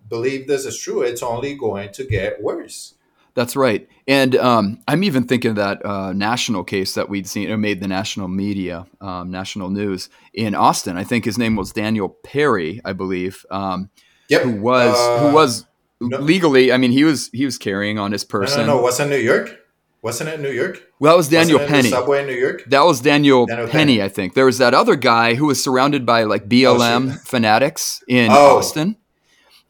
believe 0.09 0.47
this 0.47 0.65
is 0.65 0.79
true, 0.79 1.03
it's 1.03 1.23
only 1.23 1.55
going 1.55 1.93
to 1.93 2.05
get 2.05 2.43
worse. 2.43 2.95
That's 3.37 3.55
right. 3.55 3.87
And 4.09 4.35
um, 4.37 4.81
I'm 4.88 5.05
even 5.05 5.25
thinking 5.25 5.51
of 5.51 5.57
that 5.57 5.85
uh, 5.85 6.14
national 6.14 6.64
case 6.64 6.94
that 6.94 7.11
we'd 7.11 7.29
seen, 7.29 7.61
made 7.61 7.81
the 7.81 7.87
national 7.87 8.29
media, 8.29 8.87
um, 9.03 9.31
national 9.31 9.68
news 9.68 10.09
in 10.33 10.55
Austin. 10.55 10.96
I 10.96 11.05
think 11.05 11.27
his 11.27 11.37
name 11.37 11.55
was 11.55 11.70
Daniel 11.70 12.09
Perry, 12.09 12.81
I 12.83 12.94
believe. 12.94 13.44
Um, 13.51 13.90
yep. 14.31 14.42
Who 14.42 14.53
was, 14.62 14.96
uh, 14.96 15.18
who 15.18 15.35
was 15.35 15.66
no. 16.01 16.18
legally, 16.18 16.72
I 16.72 16.79
mean, 16.79 16.92
he 16.92 17.05
was, 17.05 17.29
he 17.29 17.44
was 17.44 17.59
carrying 17.59 17.99
on 17.99 18.11
his 18.11 18.25
person. 18.25 18.61
No, 18.66 18.81
no, 18.81 18.88
no. 18.88 19.05
In 19.05 19.11
New 19.11 19.18
York? 19.18 19.55
Wasn't 20.01 20.31
it 20.31 20.40
New 20.40 20.51
York? 20.51 20.83
Well, 20.99 21.12
that 21.12 21.18
was 21.18 21.29
Daniel 21.29 21.59
Penny. 21.59 21.90
subway 21.90 22.22
in 22.22 22.27
New 22.27 22.33
York. 22.33 22.64
That 22.68 22.85
was 22.85 23.01
Daniel, 23.01 23.44
Daniel 23.44 23.68
Penny, 23.68 23.96
Penny, 23.96 24.03
I 24.03 24.09
think. 24.09 24.33
There 24.33 24.46
was 24.46 24.57
that 24.59 24.72
other 24.72 24.96
guy 24.96 25.35
who 25.35 25.46
was 25.46 25.62
surrounded 25.62 26.07
by 26.07 26.22
like 26.22 26.49
BLM 26.49 27.12
oh, 27.12 27.18
fanatics 27.25 28.03
in 28.09 28.31
oh. 28.31 28.59
Austin 28.59 28.96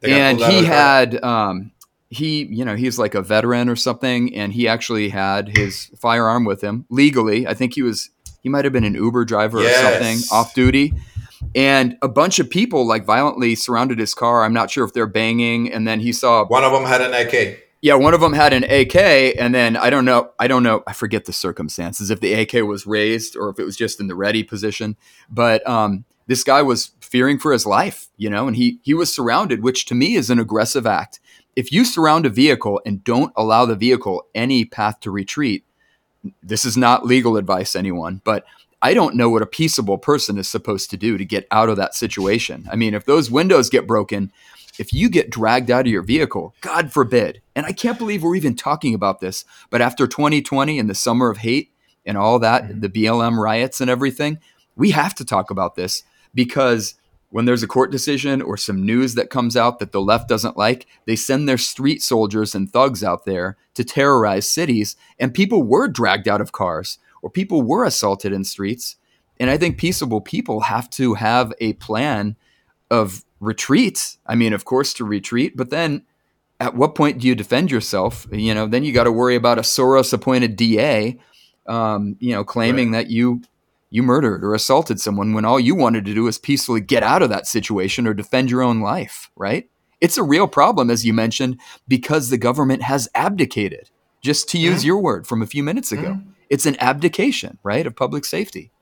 and 0.02 0.38
he 0.40 0.64
had 0.64 1.22
um, 1.22 1.72
he 2.10 2.44
you 2.44 2.64
know 2.64 2.76
he's 2.76 2.98
like 2.98 3.14
a 3.14 3.22
veteran 3.22 3.68
or 3.68 3.76
something 3.76 4.34
and 4.34 4.52
he 4.52 4.68
actually 4.68 5.08
had 5.08 5.56
his 5.56 5.90
firearm 5.98 6.44
with 6.44 6.62
him 6.62 6.86
legally. 6.88 7.46
I 7.46 7.54
think 7.54 7.74
he 7.74 7.82
was 7.82 8.10
he 8.42 8.48
might 8.48 8.64
have 8.64 8.72
been 8.72 8.84
an 8.84 8.94
uber 8.94 9.24
driver 9.24 9.60
yes. 9.60 9.78
or 9.78 9.92
something 9.92 10.18
off 10.30 10.54
duty. 10.54 10.92
And 11.54 11.96
a 12.02 12.08
bunch 12.08 12.38
of 12.38 12.48
people 12.48 12.86
like 12.86 13.04
violently 13.04 13.54
surrounded 13.54 13.98
his 13.98 14.14
car. 14.14 14.44
I'm 14.44 14.52
not 14.52 14.70
sure 14.70 14.84
if 14.84 14.92
they're 14.92 15.06
banging. 15.06 15.72
And 15.72 15.86
then 15.86 16.00
he 16.00 16.12
saw 16.12 16.44
one 16.46 16.64
of 16.64 16.72
them 16.72 16.84
had 16.84 17.00
an 17.00 17.12
ak 17.12 17.62
yeah 17.82 17.94
one 17.94 18.14
of 18.14 18.20
them 18.20 18.32
had 18.32 18.52
an 18.52 18.64
ak 18.64 18.96
and 18.96 19.54
then 19.54 19.76
i 19.76 19.90
don't 19.90 20.06
know 20.06 20.30
i 20.38 20.48
don't 20.48 20.62
know 20.62 20.82
i 20.86 20.94
forget 20.94 21.26
the 21.26 21.32
circumstances 21.32 22.10
if 22.10 22.20
the 22.20 22.34
ak 22.34 22.52
was 22.66 22.86
raised 22.86 23.36
or 23.36 23.50
if 23.50 23.58
it 23.58 23.64
was 23.64 23.76
just 23.76 24.00
in 24.00 24.06
the 24.06 24.14
ready 24.14 24.42
position. 24.42 24.96
But 25.30 25.66
um 25.68 26.04
this 26.26 26.42
guy 26.42 26.62
was 26.62 26.90
fearing 27.00 27.38
for 27.38 27.52
his 27.52 27.66
life, 27.66 28.08
you 28.16 28.28
know, 28.28 28.46
and 28.46 28.56
he 28.56 28.78
he 28.82 28.94
was 28.94 29.14
surrounded, 29.14 29.62
which 29.62 29.86
to 29.86 29.94
me 29.94 30.14
is 30.14 30.30
an 30.30 30.38
aggressive 30.38 30.86
act. 30.86 31.20
If 31.56 31.72
you 31.72 31.84
surround 31.84 32.26
a 32.26 32.30
vehicle 32.30 32.80
and 32.84 33.02
don't 33.02 33.32
allow 33.34 33.64
the 33.64 33.74
vehicle 33.74 34.28
any 34.34 34.64
path 34.64 35.00
to 35.00 35.10
retreat, 35.10 35.64
this 36.42 36.64
is 36.64 36.76
not 36.76 37.06
legal 37.06 37.36
advice, 37.36 37.74
anyone, 37.74 38.20
but 38.24 38.44
I 38.82 38.94
don't 38.94 39.16
know 39.16 39.30
what 39.30 39.42
a 39.42 39.46
peaceable 39.46 39.98
person 39.98 40.38
is 40.38 40.48
supposed 40.48 40.90
to 40.90 40.96
do 40.96 41.16
to 41.16 41.24
get 41.24 41.46
out 41.50 41.68
of 41.68 41.76
that 41.78 41.94
situation. 41.94 42.68
I 42.70 42.76
mean, 42.76 42.94
if 42.94 43.06
those 43.06 43.30
windows 43.30 43.70
get 43.70 43.86
broken, 43.86 44.30
if 44.78 44.92
you 44.92 45.08
get 45.08 45.30
dragged 45.30 45.70
out 45.70 45.86
of 45.86 45.92
your 45.92 46.02
vehicle, 46.02 46.54
God 46.60 46.92
forbid, 46.92 47.40
and 47.54 47.64
I 47.64 47.72
can't 47.72 47.98
believe 47.98 48.22
we're 48.22 48.36
even 48.36 48.54
talking 48.54 48.94
about 48.94 49.20
this, 49.20 49.44
but 49.70 49.80
after 49.80 50.06
2020 50.06 50.78
and 50.78 50.90
the 50.90 50.94
summer 50.94 51.30
of 51.30 51.38
hate 51.38 51.72
and 52.04 52.18
all 52.18 52.38
that, 52.40 52.64
mm-hmm. 52.64 52.80
the 52.80 52.88
BLM 52.88 53.38
riots 53.38 53.80
and 53.80 53.88
everything, 53.88 54.38
we 54.76 54.90
have 54.90 55.14
to 55.14 55.24
talk 55.24 55.50
about 55.50 55.74
this 55.74 56.02
because 56.34 56.94
when 57.36 57.44
there's 57.44 57.62
a 57.62 57.68
court 57.68 57.90
decision 57.90 58.40
or 58.40 58.56
some 58.56 58.86
news 58.86 59.14
that 59.14 59.28
comes 59.28 59.58
out 59.58 59.78
that 59.78 59.92
the 59.92 60.00
left 60.00 60.26
doesn't 60.26 60.56
like, 60.56 60.86
they 61.04 61.14
send 61.14 61.46
their 61.46 61.58
street 61.58 62.02
soldiers 62.02 62.54
and 62.54 62.72
thugs 62.72 63.04
out 63.04 63.26
there 63.26 63.58
to 63.74 63.84
terrorize 63.84 64.48
cities. 64.48 64.96
And 65.18 65.34
people 65.34 65.62
were 65.62 65.86
dragged 65.86 66.28
out 66.28 66.40
of 66.40 66.52
cars 66.52 66.98
or 67.20 67.28
people 67.28 67.60
were 67.60 67.84
assaulted 67.84 68.32
in 68.32 68.42
streets. 68.42 68.96
And 69.38 69.50
I 69.50 69.58
think 69.58 69.76
peaceable 69.76 70.22
people 70.22 70.60
have 70.60 70.88
to 70.92 71.12
have 71.12 71.52
a 71.60 71.74
plan 71.74 72.36
of 72.90 73.22
retreat. 73.38 74.16
I 74.26 74.34
mean, 74.34 74.54
of 74.54 74.64
course, 74.64 74.94
to 74.94 75.04
retreat, 75.04 75.58
but 75.58 75.68
then 75.68 76.06
at 76.58 76.74
what 76.74 76.94
point 76.94 77.18
do 77.18 77.28
you 77.28 77.34
defend 77.34 77.70
yourself? 77.70 78.26
You 78.32 78.54
know, 78.54 78.66
then 78.66 78.82
you 78.82 78.94
got 78.94 79.04
to 79.04 79.12
worry 79.12 79.36
about 79.36 79.58
a 79.58 79.60
Soros 79.60 80.14
appointed 80.14 80.56
DA, 80.56 81.18
um, 81.66 82.16
you 82.18 82.32
know, 82.32 82.44
claiming 82.44 82.92
right. 82.92 83.04
that 83.04 83.10
you 83.10 83.42
you 83.90 84.02
murdered 84.02 84.44
or 84.44 84.54
assaulted 84.54 85.00
someone 85.00 85.32
when 85.32 85.44
all 85.44 85.60
you 85.60 85.74
wanted 85.74 86.04
to 86.04 86.14
do 86.14 86.24
was 86.24 86.38
peacefully 86.38 86.80
get 86.80 87.02
out 87.02 87.22
of 87.22 87.30
that 87.30 87.46
situation 87.46 88.06
or 88.06 88.14
defend 88.14 88.50
your 88.50 88.62
own 88.62 88.80
life, 88.80 89.30
right? 89.36 89.68
It's 90.00 90.18
a 90.18 90.22
real 90.22 90.48
problem, 90.48 90.90
as 90.90 91.06
you 91.06 91.12
mentioned, 91.12 91.58
because 91.88 92.28
the 92.28 92.38
government 92.38 92.82
has 92.82 93.08
abdicated. 93.14 93.90
Just 94.20 94.48
to 94.50 94.58
use 94.58 94.78
mm-hmm. 94.78 94.86
your 94.86 94.98
word 94.98 95.26
from 95.26 95.40
a 95.40 95.46
few 95.46 95.62
minutes 95.62 95.92
ago, 95.92 96.14
mm-hmm. 96.14 96.30
it's 96.50 96.66
an 96.66 96.76
abdication, 96.80 97.58
right, 97.62 97.86
of 97.86 97.96
public 97.96 98.24
safety. 98.24 98.72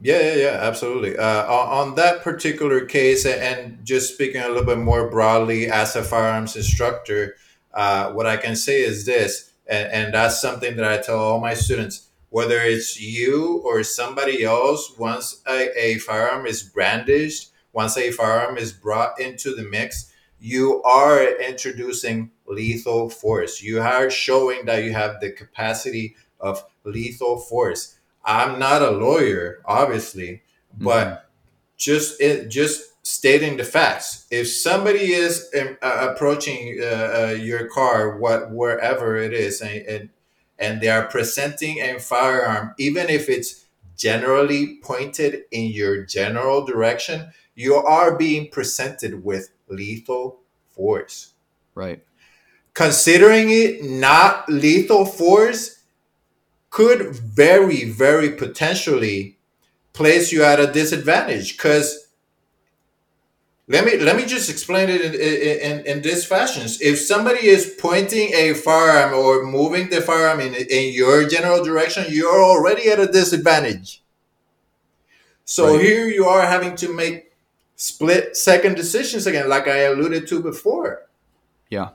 Yeah, 0.00 0.20
yeah, 0.20 0.34
yeah, 0.34 0.58
absolutely. 0.60 1.16
Uh, 1.16 1.46
on 1.46 1.94
that 1.94 2.22
particular 2.22 2.84
case, 2.84 3.24
and 3.24 3.78
just 3.84 4.14
speaking 4.14 4.42
a 4.42 4.48
little 4.48 4.64
bit 4.64 4.78
more 4.78 5.08
broadly 5.08 5.68
as 5.68 5.96
a 5.96 6.02
firearms 6.02 6.56
instructor, 6.56 7.36
uh, 7.72 8.12
what 8.12 8.26
I 8.26 8.36
can 8.36 8.56
say 8.56 8.82
is 8.82 9.06
this, 9.06 9.52
and, 9.66 9.90
and 9.90 10.14
that's 10.14 10.40
something 10.40 10.76
that 10.76 10.84
I 10.84 10.98
tell 10.98 11.18
all 11.18 11.40
my 11.40 11.54
students 11.54 12.08
whether 12.34 12.58
it's 12.58 13.00
you 13.00 13.62
or 13.64 13.84
somebody 13.84 14.42
else, 14.42 14.98
once 14.98 15.40
a, 15.46 15.70
a 15.80 15.98
firearm 15.98 16.46
is 16.46 16.64
brandished, 16.64 17.52
once 17.72 17.96
a 17.96 18.10
firearm 18.10 18.58
is 18.58 18.72
brought 18.72 19.20
into 19.20 19.54
the 19.54 19.62
mix, 19.62 20.12
you 20.40 20.82
are 20.82 21.22
introducing 21.38 22.32
lethal 22.48 23.08
force. 23.08 23.62
You 23.62 23.80
are 23.80 24.10
showing 24.10 24.64
that 24.64 24.82
you 24.82 24.92
have 24.92 25.20
the 25.20 25.30
capacity 25.30 26.16
of 26.40 26.64
lethal 26.82 27.38
force. 27.38 28.00
I'm 28.24 28.58
not 28.58 28.82
a 28.82 28.90
lawyer, 28.90 29.62
obviously, 29.64 30.42
but 30.76 31.06
mm-hmm. 31.06 31.24
just 31.76 32.20
it, 32.20 32.48
just 32.48 32.82
stating 33.06 33.58
the 33.58 33.64
facts. 33.64 34.26
If 34.32 34.48
somebody 34.48 35.12
is 35.12 35.48
um, 35.60 35.78
uh, 35.80 36.08
approaching 36.10 36.80
uh, 36.82 36.84
uh, 36.84 37.36
your 37.38 37.68
car, 37.68 38.18
what 38.18 38.50
wherever 38.50 39.14
it 39.14 39.32
is, 39.32 39.60
and, 39.60 39.86
and 39.86 40.08
and 40.58 40.80
they 40.80 40.88
are 40.88 41.06
presenting 41.06 41.80
a 41.80 41.98
firearm, 41.98 42.74
even 42.78 43.08
if 43.08 43.28
it's 43.28 43.64
generally 43.96 44.78
pointed 44.82 45.42
in 45.50 45.70
your 45.70 46.04
general 46.04 46.64
direction, 46.64 47.30
you 47.54 47.74
are 47.74 48.16
being 48.16 48.50
presented 48.50 49.24
with 49.24 49.50
lethal 49.68 50.40
force. 50.72 51.34
Right. 51.74 52.02
Considering 52.74 53.50
it 53.50 53.84
not 53.84 54.48
lethal 54.48 55.06
force 55.06 55.80
could 56.70 57.14
very, 57.14 57.84
very 57.84 58.30
potentially 58.30 59.38
place 59.92 60.32
you 60.32 60.42
at 60.42 60.58
a 60.58 60.72
disadvantage 60.72 61.56
because 61.56 62.03
let 63.66 63.84
me 63.84 63.96
let 63.96 64.16
me 64.16 64.26
just 64.26 64.50
explain 64.50 64.90
it 64.90 65.00
in, 65.00 65.14
in, 65.14 65.86
in 65.86 66.02
this 66.02 66.26
fashion. 66.26 66.64
If 66.80 66.98
somebody 66.98 67.46
is 67.46 67.76
pointing 67.78 68.32
a 68.34 68.52
firearm 68.52 69.14
or 69.14 69.44
moving 69.44 69.88
the 69.88 70.02
firearm 70.02 70.40
in, 70.40 70.54
in 70.54 70.92
your 70.92 71.26
general 71.26 71.64
direction, 71.64 72.04
you're 72.08 72.44
already 72.44 72.88
at 72.90 73.00
a 73.00 73.06
disadvantage. 73.06 74.02
So 75.46 75.76
right. 75.76 75.84
here 75.84 76.06
you 76.08 76.26
are 76.26 76.46
having 76.46 76.76
to 76.76 76.92
make 76.92 77.32
split 77.76 78.36
second 78.36 78.76
decisions 78.76 79.26
again, 79.26 79.48
like 79.48 79.66
I 79.66 79.84
alluded 79.84 80.26
to 80.28 80.42
before. 80.42 81.06
Yeah. 81.70 81.90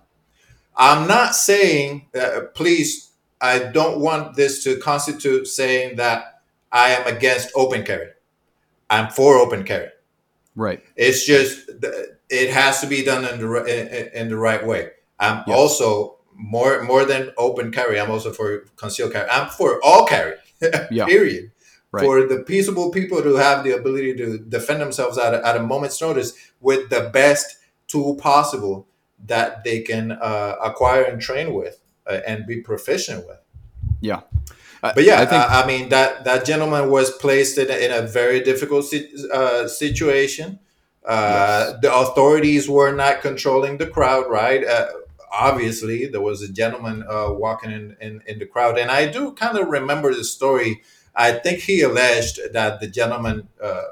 I'm 0.75 1.07
not 1.07 1.35
saying, 1.35 2.07
uh, 2.19 2.41
please, 2.53 3.11
I 3.41 3.59
don't 3.59 3.99
want 3.99 4.35
this 4.35 4.63
to 4.63 4.77
constitute 4.77 5.47
saying 5.47 5.97
that 5.97 6.41
I 6.71 6.91
am 6.91 7.07
against 7.07 7.51
open 7.55 7.83
carry. 7.83 8.09
I'm 8.89 9.09
for 9.09 9.35
open 9.35 9.63
carry. 9.63 9.89
Right. 10.55 10.83
It's 10.95 11.25
just 11.25 11.69
it 12.29 12.49
has 12.51 12.81
to 12.81 12.87
be 12.87 13.03
done 13.03 13.25
in 13.25 13.39
the 13.39 13.63
in, 13.65 14.21
in 14.21 14.29
the 14.29 14.37
right 14.37 14.65
way. 14.65 14.91
I'm 15.19 15.43
yes. 15.47 15.57
also 15.57 16.17
more 16.33 16.83
more 16.83 17.05
than 17.05 17.31
open 17.37 17.71
carry. 17.71 17.99
I'm 17.99 18.11
also 18.11 18.31
for 18.31 18.65
concealed 18.75 19.13
carry. 19.13 19.29
I'm 19.29 19.49
for 19.49 19.79
all 19.83 20.05
carry. 20.05 20.35
yeah. 20.91 21.05
Period. 21.05 21.51
Right. 21.91 22.03
For 22.03 22.27
the 22.27 22.43
peaceable 22.43 22.91
people 22.91 23.23
to 23.23 23.35
have 23.35 23.63
the 23.63 23.71
ability 23.71 24.15
to 24.17 24.37
defend 24.37 24.79
themselves 24.79 25.17
at 25.17 25.33
a, 25.33 25.45
at 25.45 25.57
a 25.57 25.63
moment's 25.63 25.99
notice 25.99 26.33
with 26.59 26.91
the 26.91 27.09
best 27.11 27.57
tool 27.87 28.15
possible, 28.15 28.87
that 29.25 29.63
they 29.63 29.81
can 29.81 30.11
uh, 30.11 30.55
acquire 30.63 31.03
and 31.03 31.21
train 31.21 31.53
with 31.53 31.81
uh, 32.05 32.19
and 32.27 32.45
be 32.45 32.61
proficient 32.61 33.25
with. 33.27 33.39
Yeah. 34.01 34.21
But 34.81 35.03
yeah, 35.03 35.21
I, 35.21 35.25
think, 35.25 35.41
I, 35.41 35.61
I 35.63 35.67
mean 35.67 35.89
that 35.89 36.23
that 36.23 36.45
gentleman 36.45 36.89
was 36.89 37.11
placed 37.11 37.57
in 37.57 37.69
a, 37.69 37.75
in 37.85 37.91
a 37.91 38.07
very 38.07 38.39
difficult 38.41 38.85
uh, 39.33 39.67
situation. 39.67 40.59
Uh, 41.05 41.71
yes. 41.71 41.79
The 41.81 41.95
authorities 41.95 42.69
were 42.69 42.93
not 42.93 43.21
controlling 43.21 43.77
the 43.77 43.87
crowd, 43.87 44.29
right? 44.29 44.63
Uh, 44.65 44.87
obviously, 45.31 46.07
there 46.07 46.21
was 46.21 46.41
a 46.41 46.51
gentleman 46.51 47.03
uh, 47.09 47.31
walking 47.31 47.71
in, 47.71 47.97
in, 47.99 48.21
in 48.27 48.39
the 48.39 48.45
crowd, 48.45 48.77
and 48.77 48.91
I 48.91 49.11
do 49.11 49.31
kind 49.33 49.57
of 49.57 49.67
remember 49.67 50.13
the 50.13 50.23
story. 50.23 50.81
I 51.15 51.33
think 51.33 51.61
he 51.61 51.81
alleged 51.81 52.39
that 52.53 52.79
the 52.79 52.87
gentleman 52.87 53.49
uh, 53.61 53.83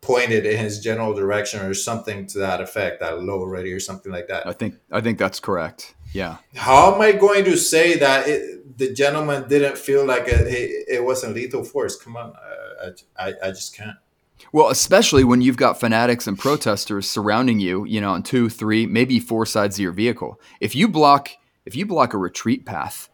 pointed 0.00 0.46
in 0.46 0.58
his 0.58 0.80
general 0.80 1.14
direction 1.14 1.60
or 1.60 1.74
something 1.74 2.26
to 2.28 2.38
that 2.38 2.60
effect, 2.60 3.00
that 3.00 3.20
low 3.20 3.40
already 3.40 3.72
or 3.72 3.80
something 3.80 4.12
like 4.12 4.28
that. 4.28 4.46
I 4.46 4.52
think 4.52 4.76
I 4.90 5.00
think 5.00 5.18
that's 5.18 5.40
correct. 5.40 5.94
Yeah. 6.12 6.38
How 6.54 6.94
am 6.94 7.00
I 7.00 7.12
going 7.12 7.44
to 7.44 7.56
say 7.56 7.98
that 7.98 8.28
it, 8.28 8.65
the 8.76 8.92
gentleman 8.92 9.48
didn't 9.48 9.78
feel 9.78 10.04
like 10.04 10.24
it, 10.26 10.86
it 10.88 11.04
wasn't 11.04 11.34
lethal 11.34 11.64
force? 11.64 11.96
Come 11.96 12.16
on, 12.16 12.32
uh, 12.34 12.90
I, 13.18 13.34
I 13.42 13.48
just 13.48 13.76
can't. 13.76 13.96
Well, 14.52 14.68
especially 14.68 15.24
when 15.24 15.40
you've 15.40 15.56
got 15.56 15.80
fanatics 15.80 16.26
and 16.26 16.38
protesters 16.38 17.08
surrounding 17.08 17.58
you, 17.58 17.84
you 17.86 18.00
know, 18.00 18.10
on 18.10 18.22
two, 18.22 18.48
three, 18.48 18.86
maybe 18.86 19.18
four 19.18 19.46
sides 19.46 19.76
of 19.76 19.82
your 19.82 19.92
vehicle. 19.92 20.40
If 20.60 20.74
you 20.74 20.88
block, 20.88 21.30
if 21.64 21.74
you 21.74 21.86
block 21.86 22.12
a 22.12 22.18
retreat 22.18 22.66
path, 22.66 23.08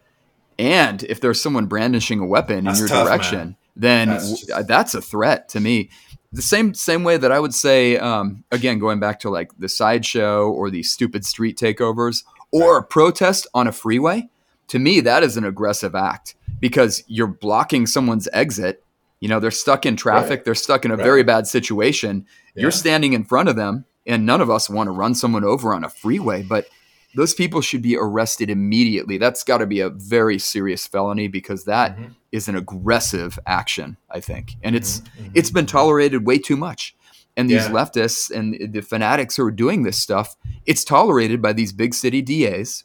and 0.58 1.02
if 1.04 1.20
there's 1.20 1.40
someone 1.40 1.66
brandishing 1.66 2.18
a 2.18 2.26
weapon 2.26 2.64
that's 2.64 2.78
in 2.78 2.82
your 2.82 2.88
tough, 2.88 3.06
direction, 3.06 3.38
man. 3.38 3.56
then 3.76 4.08
that's, 4.08 4.46
just... 4.46 4.68
that's 4.68 4.94
a 4.94 5.00
threat 5.00 5.48
to 5.50 5.60
me 5.60 5.90
the 6.32 6.42
same 6.42 6.72
same 6.74 7.04
way 7.04 7.16
that 7.16 7.30
I 7.30 7.38
would 7.38 7.54
say 7.54 7.98
um, 7.98 8.44
again 8.50 8.78
going 8.78 9.00
back 9.00 9.20
to 9.20 9.30
like 9.30 9.52
the 9.58 9.68
sideshow 9.68 10.50
or 10.50 10.70
these 10.70 10.90
stupid 10.90 11.24
street 11.24 11.58
takeovers 11.58 12.24
or 12.50 12.78
a 12.78 12.82
protest 12.82 13.46
on 13.54 13.66
a 13.66 13.72
freeway 13.72 14.28
to 14.72 14.78
me 14.78 15.00
that 15.00 15.22
is 15.22 15.36
an 15.36 15.44
aggressive 15.44 15.94
act 15.94 16.34
because 16.58 17.04
you're 17.06 17.26
blocking 17.26 17.86
someone's 17.86 18.26
exit 18.32 18.82
you 19.20 19.28
know 19.28 19.38
they're 19.38 19.50
stuck 19.50 19.84
in 19.84 19.96
traffic 19.96 20.30
right. 20.30 20.44
they're 20.46 20.54
stuck 20.54 20.86
in 20.86 20.90
a 20.90 20.96
right. 20.96 21.04
very 21.04 21.22
bad 21.22 21.46
situation 21.46 22.24
yeah. 22.54 22.62
you're 22.62 22.70
standing 22.70 23.12
in 23.12 23.22
front 23.22 23.48
of 23.48 23.56
them 23.56 23.84
and 24.06 24.24
none 24.24 24.40
of 24.40 24.50
us 24.50 24.70
want 24.70 24.86
to 24.86 24.92
run 24.92 25.14
someone 25.14 25.44
over 25.44 25.74
on 25.74 25.84
a 25.84 25.90
freeway 25.90 26.42
but 26.42 26.66
those 27.14 27.34
people 27.34 27.60
should 27.60 27.82
be 27.82 27.96
arrested 27.96 28.48
immediately. 28.48 29.18
That's 29.18 29.44
got 29.44 29.58
to 29.58 29.66
be 29.66 29.80
a 29.80 29.90
very 29.90 30.38
serious 30.38 30.86
felony 30.86 31.28
because 31.28 31.64
that 31.64 31.94
mm-hmm. 31.94 32.12
is 32.32 32.48
an 32.48 32.56
aggressive 32.56 33.38
action, 33.46 33.98
I 34.10 34.20
think. 34.20 34.56
And 34.62 34.74
it's 34.74 35.00
mm-hmm. 35.00 35.32
it's 35.34 35.50
been 35.50 35.66
tolerated 35.66 36.26
way 36.26 36.38
too 36.38 36.56
much. 36.56 36.96
And 37.36 37.50
these 37.50 37.66
yeah. 37.66 37.70
leftists 37.72 38.30
and 38.30 38.72
the 38.72 38.82
fanatics 38.82 39.36
who 39.36 39.44
are 39.44 39.50
doing 39.50 39.82
this 39.82 39.98
stuff, 39.98 40.36
it's 40.66 40.84
tolerated 40.84 41.40
by 41.40 41.52
these 41.52 41.72
big 41.72 41.94
city 41.94 42.22
DAs. 42.22 42.84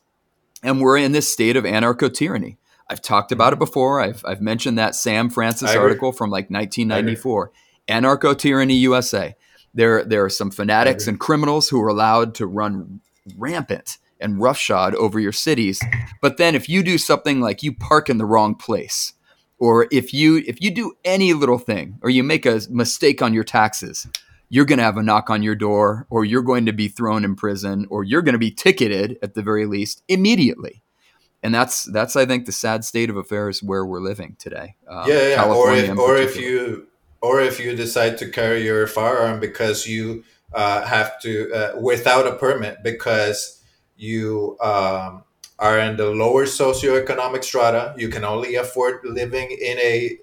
And 0.64 0.82
we're 0.82 0.98
in 0.98 1.12
this 1.12 1.32
state 1.32 1.56
of 1.56 1.64
anarcho 1.64 2.14
tyranny. 2.14 2.58
I've 2.90 3.02
talked 3.02 3.32
about 3.32 3.54
it 3.54 3.56
mm-hmm. 3.56 3.66
before. 3.66 4.02
I've, 4.02 4.24
I've 4.26 4.42
mentioned 4.42 4.78
that 4.78 4.96
Sam 4.96 5.30
Francis 5.30 5.76
article 5.76 6.12
from 6.12 6.30
like 6.30 6.50
1994 6.50 7.52
Anarcho 7.88 8.38
Tyranny 8.38 8.76
USA. 8.76 9.36
There, 9.74 10.04
there 10.04 10.26
are 10.26 10.30
some 10.30 10.52
fanatics 10.52 11.08
and 11.08 11.20
criminals 11.20 11.70
who 11.70 11.82
are 11.82 11.88
allowed 11.88 12.36
to 12.36 12.48
run 12.48 13.02
rampant 13.36 13.98
and 14.20 14.42
roughshod 14.42 14.96
over 14.96 15.20
your 15.20 15.32
cities. 15.32 15.82
But 16.22 16.38
then 16.38 16.56
if 16.56 16.68
you 16.68 16.84
do 16.84 16.98
something 16.98 17.42
like 17.42 17.64
you 17.64 17.74
park 17.74 18.10
in 18.10 18.18
the 18.18 18.26
wrong 18.26 18.56
place, 18.56 19.14
or 19.60 19.88
if 19.92 20.14
you 20.14 20.44
if 20.48 20.62
you 20.62 20.72
do 20.72 20.94
any 21.04 21.34
little 21.34 21.58
thing, 21.58 22.00
or 22.02 22.10
you 22.10 22.24
make 22.24 22.46
a 22.46 22.62
mistake 22.70 23.22
on 23.22 23.34
your 23.34 23.44
taxes, 23.44 24.08
you're 24.50 24.66
going 24.66 24.78
to 24.78 24.84
have 24.84 24.98
a 24.98 25.04
knock 25.04 25.30
on 25.30 25.44
your 25.44 25.56
door, 25.56 26.08
or 26.10 26.24
you're 26.24 26.42
going 26.42 26.66
to 26.66 26.74
be 26.74 26.88
thrown 26.88 27.26
in 27.26 27.36
prison, 27.36 27.86
or 27.90 28.04
you're 28.04 28.22
going 28.22 28.34
to 28.34 28.40
be 28.40 28.52
ticketed 28.52 29.18
at 29.22 29.34
the 29.34 29.42
very 29.42 29.66
least 29.66 30.04
immediately. 30.08 30.84
And 31.44 31.54
that's 31.54 31.84
that's 31.86 32.16
I 32.16 32.26
think 32.26 32.46
the 32.46 32.52
sad 32.52 32.84
state 32.84 33.10
of 33.10 33.18
affairs 33.18 33.62
where 33.62 33.86
we're 33.86 34.02
living 34.02 34.36
today. 34.40 34.76
Um, 34.88 35.08
yeah, 35.08 35.30
yeah. 35.30 35.44
or 35.46 35.74
if, 35.74 35.98
or 35.98 36.16
if 36.16 36.36
you 36.36 36.88
or 37.22 37.42
if 37.42 37.60
you 37.60 37.76
decide 37.76 38.18
to 38.20 38.30
carry 38.30 38.64
your 38.64 38.88
firearm 38.88 39.40
because 39.40 39.88
you 39.88 40.24
uh, 40.54 40.86
have 40.86 41.20
to 41.22 41.52
uh, 41.54 41.80
without 41.80 42.28
a 42.28 42.36
permit 42.36 42.78
because 42.84 43.62
you 43.98 44.58
um, 44.62 45.24
are 45.60 45.80
in 45.80 45.98
the 45.98 46.10
lower 46.12 46.46
socioeconomic 46.46 47.44
strata. 47.44 47.94
You 47.98 48.10
can 48.10 48.24
only 48.24 48.56
afford 48.56 49.02
living 49.04 49.52
in 49.52 49.78
a, 49.80 50.18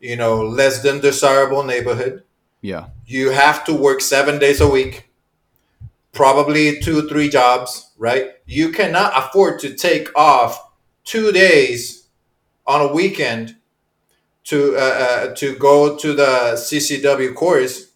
you 0.00 0.16
know, 0.16 0.42
less 0.42 0.82
than 0.82 1.00
desirable 1.00 1.62
neighborhood. 1.62 2.22
Yeah. 2.66 2.86
You 3.06 3.30
have 3.30 3.64
to 3.66 3.72
work 3.72 4.00
seven 4.00 4.40
days 4.40 4.60
a 4.60 4.68
week, 4.68 5.08
probably 6.12 6.80
two, 6.80 7.08
three 7.08 7.28
jobs, 7.28 7.92
right? 7.96 8.32
You 8.44 8.72
cannot 8.72 9.12
afford 9.14 9.60
to 9.60 9.74
take 9.74 10.08
off 10.18 10.72
two 11.04 11.30
days 11.30 12.08
on 12.66 12.80
a 12.80 12.92
weekend 12.92 13.54
to 14.44 14.74
uh, 14.76 14.80
uh, 14.80 15.34
to 15.36 15.56
go 15.56 15.96
to 15.96 16.12
the 16.12 16.54
CCW 16.56 17.36
course 17.36 17.92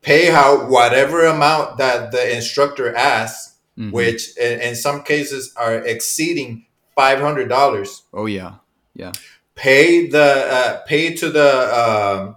pay 0.00 0.30
out 0.30 0.68
whatever 0.68 1.24
amount 1.24 1.78
that 1.78 2.12
the 2.12 2.36
instructor 2.36 2.94
asks, 2.94 3.56
mm-hmm. 3.76 3.90
which 3.90 4.36
in, 4.38 4.60
in, 4.60 4.76
some 4.76 5.02
cases 5.02 5.52
are 5.56 5.74
exceeding 5.78 6.66
five 6.94 7.18
hundred 7.18 7.48
dollars. 7.48 8.04
Oh 8.14 8.26
yeah, 8.26 8.54
yeah. 8.94 9.10
Pay 9.56 10.06
the 10.06 10.46
uh, 10.56 10.80
pay 10.86 11.14
to 11.14 11.30
the 11.30 11.50
um, 11.82 12.36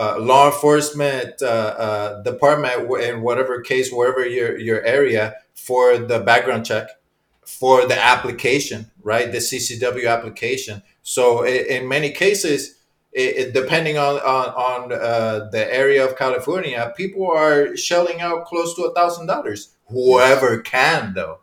uh, 0.00 0.18
law 0.18 0.46
enforcement 0.46 1.42
uh, 1.42 1.46
uh 1.86 2.22
department 2.22 2.76
in 3.02 3.20
whatever 3.20 3.60
case, 3.60 3.92
wherever 3.92 4.26
your 4.26 4.58
your 4.58 4.80
area 4.82 5.34
for 5.54 5.98
the 5.98 6.20
background 6.20 6.64
check, 6.64 6.88
for 7.44 7.86
the 7.86 7.98
application, 8.12 8.90
right? 9.02 9.30
The 9.30 9.38
CCW 9.38 10.08
application. 10.08 10.82
So 11.02 11.42
in, 11.42 11.82
in 11.82 11.88
many 11.88 12.10
cases 12.12 12.80
it, 13.12 13.36
it, 13.36 13.54
depending 13.54 13.98
on 13.98 14.16
on, 14.20 14.48
on 14.48 14.92
uh, 14.92 15.48
the 15.50 15.74
area 15.74 16.06
of 16.06 16.16
California, 16.16 16.92
people 16.96 17.30
are 17.30 17.76
shelling 17.76 18.20
out 18.20 18.46
close 18.46 18.74
to 18.76 18.84
a 18.84 18.94
thousand 18.94 19.26
dollars. 19.26 19.74
Whoever 19.88 20.60
can, 20.60 21.12
though, 21.14 21.40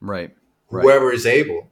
right? 0.00 0.34
Whoever 0.68 1.06
right. 1.06 1.14
is 1.14 1.26
able. 1.26 1.68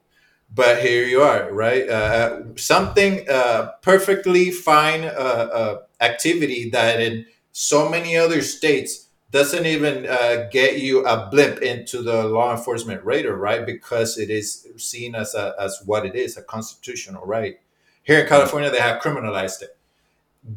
But 0.53 0.83
here 0.83 1.07
you 1.07 1.23
are, 1.23 1.53
right? 1.53 1.89
Uh, 1.89 1.93
uh 1.93 2.43
something 2.57 3.25
uh, 3.31 3.73
perfectly 3.83 4.51
fine 4.51 5.05
uh, 5.05 5.49
uh, 5.61 5.81
activity 6.01 6.71
that 6.71 7.01
in 7.01 7.27
so 7.53 7.89
many 7.89 8.17
other 8.17 8.43
states 8.43 9.09
doesn't 9.31 9.67
even 9.67 10.07
uh, 10.07 10.49
get 10.51 10.79
you 10.79 11.07
a 11.07 11.29
blimp 11.31 11.63
into 11.63 12.03
the 12.03 12.25
law 12.25 12.51
enforcement 12.51 13.05
radar, 13.05 13.35
right? 13.35 13.65
Because 13.65 14.19
it 14.19 14.29
is 14.29 14.67
seen 14.77 15.15
as 15.15 15.35
a, 15.35 15.55
as 15.59 15.81
what 15.87 16.05
it 16.05 16.17
is, 16.17 16.37
a 16.37 16.43
constitutional 16.43 17.25
right 17.25 17.59
here 18.03 18.21
in 18.21 18.27
California, 18.27 18.71
they 18.71 18.81
have 18.81 19.01
criminalized 19.01 19.63
it, 19.63 19.77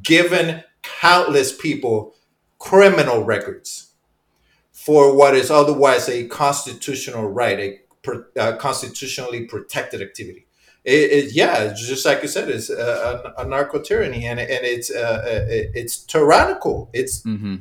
given 0.02 0.64
countless 0.82 1.56
people 1.56 2.16
criminal 2.58 3.24
records 3.24 3.92
for 4.72 5.16
what 5.16 5.36
is 5.36 5.52
otherwise 5.52 6.10
a 6.10 6.28
constitutional 6.28 7.30
right, 7.30 7.60
a, 7.60 7.80
a 8.10 8.42
uh, 8.42 8.58
constitutionally 8.58 9.46
protected 9.46 10.02
activity. 10.02 10.48
It, 10.84 11.12
it, 11.12 11.34
yeah, 11.34 11.74
just 11.74 12.06
like 12.06 12.22
you 12.22 12.28
said, 12.28 12.50
it's 12.50 12.70
a, 12.70 13.34
a, 13.38 13.46
anarcho 13.46 13.84
tyranny, 13.84 14.26
and, 14.26 14.38
and 14.40 14.66
it's 14.66 14.92
uh, 14.92 15.24
uh 15.26 15.46
it's 15.48 15.98
tyrannical. 15.98 16.90
It's 16.92 17.22
mm-hmm. 17.24 17.58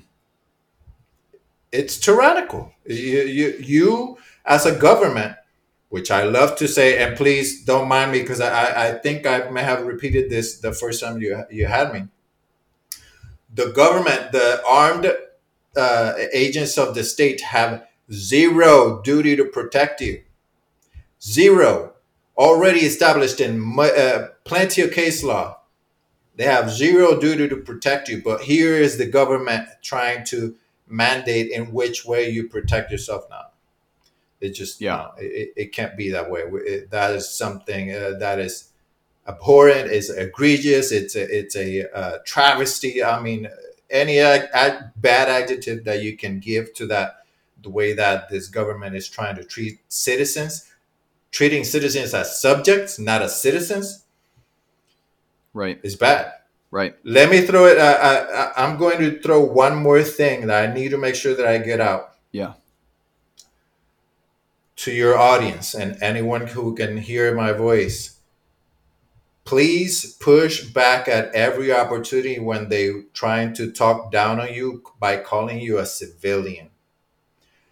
it's 1.70 1.98
tyrannical. 1.98 2.72
You, 2.84 3.22
you 3.22 3.56
you 3.60 4.18
as 4.44 4.66
a 4.66 4.76
government 4.76 5.36
which 5.92 6.10
I 6.10 6.22
love 6.22 6.56
to 6.56 6.66
say, 6.66 7.04
and 7.04 7.14
please 7.18 7.66
don't 7.66 7.86
mind 7.86 8.12
me 8.12 8.22
because 8.22 8.40
I, 8.40 8.88
I 8.88 8.92
think 8.94 9.26
I 9.26 9.50
may 9.50 9.62
have 9.62 9.84
repeated 9.84 10.30
this 10.30 10.56
the 10.56 10.72
first 10.72 11.02
time 11.02 11.20
you, 11.20 11.44
you 11.50 11.66
had 11.66 11.92
me. 11.92 12.08
The 13.52 13.72
government, 13.72 14.32
the 14.32 14.62
armed 14.66 15.12
uh, 15.76 16.14
agents 16.32 16.78
of 16.78 16.94
the 16.94 17.04
state 17.04 17.42
have 17.42 17.86
zero 18.10 19.02
duty 19.02 19.36
to 19.36 19.44
protect 19.44 20.00
you. 20.00 20.22
Zero. 21.20 21.91
Already 22.42 22.80
established 22.80 23.40
in 23.40 23.78
uh, 23.78 24.26
plenty 24.42 24.82
of 24.82 24.90
case 24.90 25.22
law. 25.22 25.60
They 26.34 26.42
have 26.42 26.72
zero 26.72 27.20
duty 27.20 27.48
to 27.48 27.56
protect 27.56 28.08
you, 28.08 28.20
but 28.20 28.40
here 28.40 28.74
is 28.74 28.98
the 28.98 29.06
government 29.06 29.68
trying 29.80 30.24
to 30.26 30.56
mandate 30.88 31.52
in 31.52 31.72
which 31.72 32.04
way 32.04 32.28
you 32.28 32.48
protect 32.48 32.90
yourself 32.90 33.26
now. 33.30 33.50
It 34.40 34.50
just 34.54 34.80
yeah, 34.80 35.10
it, 35.18 35.52
it 35.56 35.72
can't 35.72 35.96
be 35.96 36.10
that 36.10 36.32
way. 36.32 36.40
It, 36.40 36.90
that 36.90 37.12
is 37.12 37.30
something 37.30 37.92
uh, 37.92 38.14
that 38.18 38.40
is 38.40 38.70
abhorrent. 39.28 39.92
It's 39.92 40.10
egregious. 40.10 40.90
It's 40.90 41.14
a 41.14 41.38
it's 41.38 41.54
a 41.54 41.88
uh, 41.96 42.18
travesty. 42.26 43.04
I 43.04 43.20
mean, 43.22 43.48
any 43.88 44.16
bad 44.16 45.28
adjective 45.28 45.84
that 45.84 46.02
you 46.02 46.16
can 46.16 46.40
give 46.40 46.74
to 46.74 46.86
that, 46.88 47.24
the 47.62 47.70
way 47.70 47.92
that 47.92 48.30
this 48.30 48.48
government 48.48 48.96
is 48.96 49.08
trying 49.08 49.36
to 49.36 49.44
treat 49.44 49.78
citizens, 49.86 50.71
treating 51.32 51.64
citizens 51.64 52.14
as 52.14 52.40
subjects, 52.40 53.00
not 53.00 53.22
as 53.22 53.42
citizens, 53.42 54.04
right, 55.52 55.80
is 55.82 55.96
bad. 55.96 56.32
Right. 56.70 56.94
Let 57.04 57.30
me 57.30 57.42
throw 57.42 57.66
it. 57.66 57.76
Uh, 57.76 58.52
I, 58.56 58.64
I'm 58.64 58.78
going 58.78 58.98
to 59.00 59.20
throw 59.20 59.44
one 59.44 59.76
more 59.76 60.02
thing 60.02 60.46
that 60.46 60.70
I 60.70 60.72
need 60.72 60.90
to 60.92 60.96
make 60.96 61.14
sure 61.14 61.34
that 61.34 61.46
I 61.46 61.58
get 61.58 61.80
out. 61.80 62.14
Yeah 62.30 62.54
to 64.82 64.90
your 64.90 65.16
audience 65.16 65.74
and 65.74 65.96
anyone 66.02 66.44
who 66.44 66.74
can 66.74 66.96
hear 66.96 67.32
my 67.36 67.52
voice 67.52 68.18
please 69.44 70.14
push 70.14 70.64
back 70.64 71.06
at 71.06 71.32
every 71.36 71.72
opportunity 71.72 72.40
when 72.40 72.68
they 72.68 72.90
trying 73.14 73.54
to 73.54 73.70
talk 73.70 74.10
down 74.10 74.40
on 74.40 74.52
you 74.52 74.82
by 74.98 75.16
calling 75.16 75.60
you 75.60 75.78
a 75.78 75.86
civilian 75.86 76.68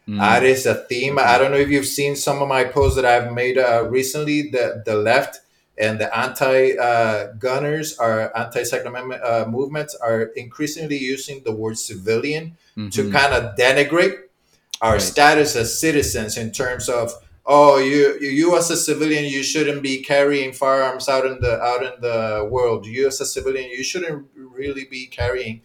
mm. 0.08 0.18
that 0.18 0.42
is 0.42 0.66
a 0.66 0.74
theme 0.74 1.18
i 1.18 1.38
don't 1.38 1.50
know 1.50 1.56
if 1.56 1.68
you've 1.68 1.86
seen 1.86 2.16
some 2.16 2.40
of 2.42 2.48
my 2.48 2.64
posts 2.64 2.96
that 2.96 3.04
i've 3.04 3.32
made 3.32 3.58
uh, 3.58 3.86
recently 3.88 4.50
the 4.50 4.82
the 4.84 4.94
left 4.94 5.40
and 5.78 5.98
the 5.98 6.16
anti-gunners 6.16 7.98
uh, 7.98 8.02
are 8.02 8.36
anti-second 8.36 8.88
amendment 8.88 9.22
uh, 9.22 9.46
movements 9.48 9.94
are 9.94 10.22
increasingly 10.36 10.98
using 10.98 11.42
the 11.44 11.52
word 11.52 11.78
civilian 11.78 12.56
mm-hmm. 12.76 12.88
to 12.90 13.10
kind 13.10 13.32
of 13.32 13.56
denigrate 13.56 14.18
our 14.80 14.92
right. 14.92 15.02
status 15.02 15.56
as 15.56 15.78
citizens 15.78 16.36
in 16.36 16.52
terms 16.52 16.88
of 16.88 17.12
oh 17.46 17.78
you 17.78 18.18
you 18.20 18.56
as 18.56 18.70
a 18.70 18.76
civilian 18.76 19.24
you 19.24 19.42
shouldn't 19.42 19.82
be 19.82 20.02
carrying 20.02 20.52
firearms 20.52 21.08
out 21.08 21.26
in 21.26 21.40
the 21.40 21.60
out 21.60 21.82
in 21.82 22.00
the 22.00 22.46
world 22.50 22.86
you 22.86 23.06
as 23.06 23.20
a 23.20 23.26
civilian 23.26 23.68
you 23.70 23.82
shouldn't 23.82 24.26
really 24.34 24.84
be 24.84 25.06
carrying 25.06 25.62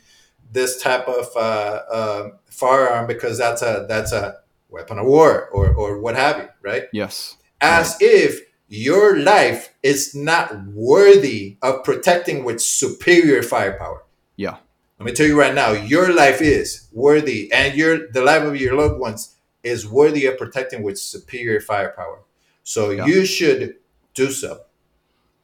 this 0.56 0.82
type 0.82 1.08
of 1.08 1.28
uh, 1.36 1.82
uh, 1.91 2.30
firearm 2.49 3.06
because 3.06 3.38
that's 3.38 3.62
a 3.62 3.86
that's 3.88 4.12
a 4.12 4.38
weapon 4.70 4.97
of 4.97 5.06
war 5.06 5.49
or 5.49 5.74
or 5.76 5.99
what 5.99 6.16
have 6.16 6.38
you 6.38 6.49
right 6.64 6.86
yes 6.91 7.38
as 7.62 7.91
right. 8.01 8.10
if 8.10 8.39
your 8.68 9.20
life 9.20 9.70
is 9.84 10.16
not 10.16 10.66
worthy 10.74 11.58
of 11.62 11.84
protecting 11.84 12.43
with 12.43 12.60
superior 12.60 13.43
firepower 13.43 14.03
yeah 14.36 14.58
let 14.99 15.06
me 15.06 15.12
tell 15.12 15.28
you 15.28 15.39
right 15.39 15.53
now 15.53 15.72
your 15.72 16.14
life 16.14 16.41
is 16.41 16.88
worthy 16.91 17.51
and 17.51 17.76
your 17.76 18.10
the 18.12 18.24
life 18.24 18.43
of 18.43 18.60
your 18.60 18.76
loved 18.76 18.99
ones 18.99 19.36
is 19.66 19.88
worthy 19.88 20.26
of 20.28 20.38
protecting 20.38 20.84
with 20.84 20.97
superior 20.97 21.60
firepower. 21.60 22.22
So 22.64 22.91
yeah. 22.91 23.06
you 23.06 23.26
should 23.26 23.76
do 24.14 24.32
so. 24.32 24.62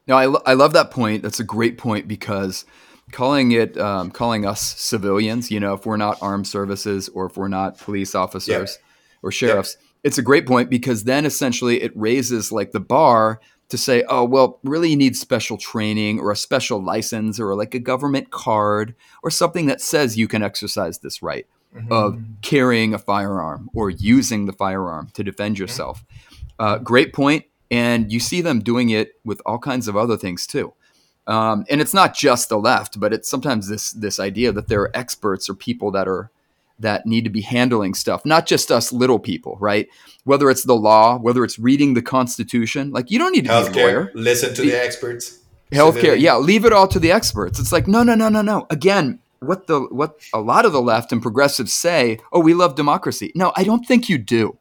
No, 0.07 0.15
I, 0.15 0.25
lo- 0.25 0.43
I 0.45 0.53
love 0.53 0.73
that 0.73 0.91
point. 0.91 1.23
That's 1.23 1.39
a 1.39 1.43
great 1.43 1.77
point 1.77 2.07
because 2.07 2.65
calling 3.11 3.51
it 3.51 3.77
um, 3.77 4.11
calling 4.11 4.45
us 4.45 4.61
civilians, 4.61 5.51
you 5.51 5.59
know, 5.59 5.73
if 5.73 5.85
we're 5.85 5.97
not 5.97 6.17
armed 6.21 6.47
services 6.47 7.09
or 7.09 7.25
if 7.25 7.37
we're 7.37 7.47
not 7.47 7.77
police 7.77 8.15
officers 8.15 8.77
yeah. 8.79 9.17
or 9.21 9.31
sheriffs, 9.31 9.77
yeah. 9.79 9.87
it's 10.03 10.17
a 10.17 10.21
great 10.21 10.45
point 10.45 10.69
because 10.69 11.03
then 11.03 11.25
essentially 11.25 11.81
it 11.81 11.91
raises 11.95 12.51
like 12.51 12.71
the 12.71 12.79
bar 12.79 13.39
to 13.69 13.77
say, 13.77 14.03
oh, 14.09 14.25
well, 14.25 14.59
really 14.63 14.89
you 14.89 14.97
need 14.97 15.15
special 15.15 15.57
training 15.57 16.19
or 16.19 16.31
a 16.31 16.35
special 16.35 16.83
license 16.83 17.39
or 17.39 17.55
like 17.55 17.73
a 17.73 17.79
government 17.79 18.29
card 18.29 18.93
or 19.23 19.31
something 19.31 19.65
that 19.65 19.81
says 19.81 20.17
you 20.17 20.27
can 20.27 20.43
exercise 20.43 20.99
this 20.99 21.23
right 21.23 21.47
mm-hmm. 21.75 21.91
of 21.91 22.19
carrying 22.41 22.93
a 22.93 22.99
firearm 22.99 23.69
or 23.73 23.89
using 23.89 24.45
the 24.45 24.53
firearm 24.53 25.09
to 25.13 25.23
defend 25.23 25.55
mm-hmm. 25.55 25.63
yourself. 25.63 26.03
Uh, 26.59 26.77
great. 26.77 27.15
And 27.71 28.11
you 28.11 28.19
see 28.19 28.41
them 28.41 28.59
doing 28.59 28.89
it 28.89 29.13
with 29.23 29.41
all 29.45 29.57
kinds 29.57 29.87
of 29.87 29.95
other 29.95 30.17
things 30.17 30.45
too. 30.45 30.73
Um, 31.27 31.65
and 31.69 31.79
it's 31.79 31.93
not 31.93 32.15
just 32.15 32.49
the 32.49 32.57
left, 32.57 32.99
but 32.99 33.13
it's 33.13 33.29
sometimes 33.29 33.67
this 33.67 33.91
this 33.91 34.19
idea 34.19 34.51
that 34.51 34.67
there 34.67 34.81
are 34.81 34.95
experts 34.95 35.49
or 35.49 35.53
people 35.53 35.91
that 35.91 36.07
are 36.07 36.31
that 36.79 37.05
need 37.05 37.23
to 37.23 37.29
be 37.29 37.41
handling 37.41 37.93
stuff, 37.93 38.25
not 38.25 38.47
just 38.47 38.71
us 38.71 38.91
little 38.91 39.19
people, 39.19 39.55
right? 39.59 39.87
Whether 40.23 40.49
it's 40.49 40.63
the 40.63 40.75
law, 40.75 41.17
whether 41.17 41.43
it's 41.43 41.59
reading 41.59 41.93
the 41.93 42.01
Constitution, 42.01 42.91
like 42.91 43.11
you 43.11 43.19
don't 43.19 43.31
need 43.31 43.45
to 43.45 43.51
Healthcare, 43.51 43.73
be 43.73 43.81
a 43.81 43.85
lawyer. 43.85 44.11
Listen 44.15 44.53
to 44.55 44.61
the, 44.61 44.71
the 44.71 44.83
experts. 44.83 45.39
Healthcare, 45.71 46.19
yeah, 46.19 46.35
leave 46.35 46.65
it 46.65 46.73
all 46.73 46.87
to 46.87 46.99
the 46.99 47.11
experts. 47.11 47.59
It's 47.59 47.71
like 47.71 47.87
no, 47.87 48.03
no, 48.03 48.15
no, 48.15 48.29
no, 48.29 48.41
no. 48.41 48.67
Again, 48.69 49.19
what 49.39 49.67
the 49.67 49.81
what 49.81 50.19
a 50.33 50.41
lot 50.41 50.65
of 50.65 50.73
the 50.73 50.81
left 50.81 51.11
and 51.11 51.21
progressives 51.21 51.73
say, 51.73 52.19
"Oh, 52.33 52.39
we 52.39 52.53
love 52.53 52.75
democracy." 52.75 53.31
No, 53.35 53.53
I 53.55 53.63
don't 53.63 53.85
think 53.85 54.09
you 54.09 54.17
do. 54.17 54.57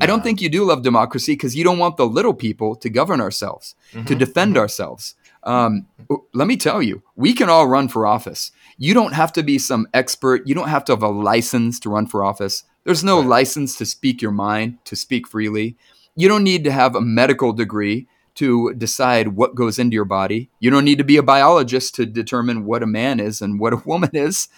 I 0.00 0.06
don't 0.06 0.22
think 0.22 0.40
you 0.40 0.48
do 0.48 0.64
love 0.64 0.82
democracy 0.82 1.32
because 1.32 1.56
you 1.56 1.64
don't 1.64 1.78
want 1.78 1.96
the 1.96 2.06
little 2.06 2.34
people 2.34 2.76
to 2.76 2.88
govern 2.88 3.20
ourselves, 3.20 3.74
mm-hmm. 3.92 4.04
to 4.06 4.14
defend 4.14 4.52
mm-hmm. 4.52 4.60
ourselves. 4.60 5.14
Um, 5.44 5.86
let 6.34 6.46
me 6.46 6.56
tell 6.56 6.82
you, 6.82 7.02
we 7.16 7.32
can 7.32 7.48
all 7.48 7.66
run 7.66 7.88
for 7.88 8.06
office. 8.06 8.52
You 8.78 8.94
don't 8.94 9.12
have 9.12 9.32
to 9.34 9.42
be 9.42 9.58
some 9.58 9.86
expert. 9.94 10.46
You 10.46 10.54
don't 10.54 10.68
have 10.68 10.84
to 10.86 10.92
have 10.92 11.02
a 11.02 11.08
license 11.08 11.78
to 11.80 11.90
run 11.90 12.06
for 12.06 12.24
office. 12.24 12.64
There's 12.84 13.04
no 13.04 13.20
right. 13.20 13.28
license 13.28 13.76
to 13.76 13.86
speak 13.86 14.22
your 14.22 14.30
mind, 14.30 14.78
to 14.86 14.96
speak 14.96 15.28
freely. 15.28 15.76
You 16.16 16.28
don't 16.28 16.44
need 16.44 16.64
to 16.64 16.72
have 16.72 16.94
a 16.94 17.00
medical 17.00 17.52
degree 17.52 18.08
to 18.36 18.74
decide 18.74 19.28
what 19.28 19.54
goes 19.54 19.78
into 19.78 19.94
your 19.94 20.04
body. 20.04 20.50
You 20.60 20.70
don't 20.70 20.84
need 20.84 20.98
to 20.98 21.04
be 21.04 21.16
a 21.16 21.22
biologist 21.22 21.94
to 21.96 22.06
determine 22.06 22.64
what 22.64 22.82
a 22.82 22.86
man 22.86 23.20
is 23.20 23.42
and 23.42 23.60
what 23.60 23.72
a 23.72 23.76
woman 23.84 24.10
is. 24.14 24.48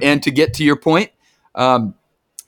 And 0.00 0.22
to 0.22 0.30
get 0.30 0.54
to 0.54 0.64
your 0.64 0.76
point, 0.76 1.10
um, 1.54 1.94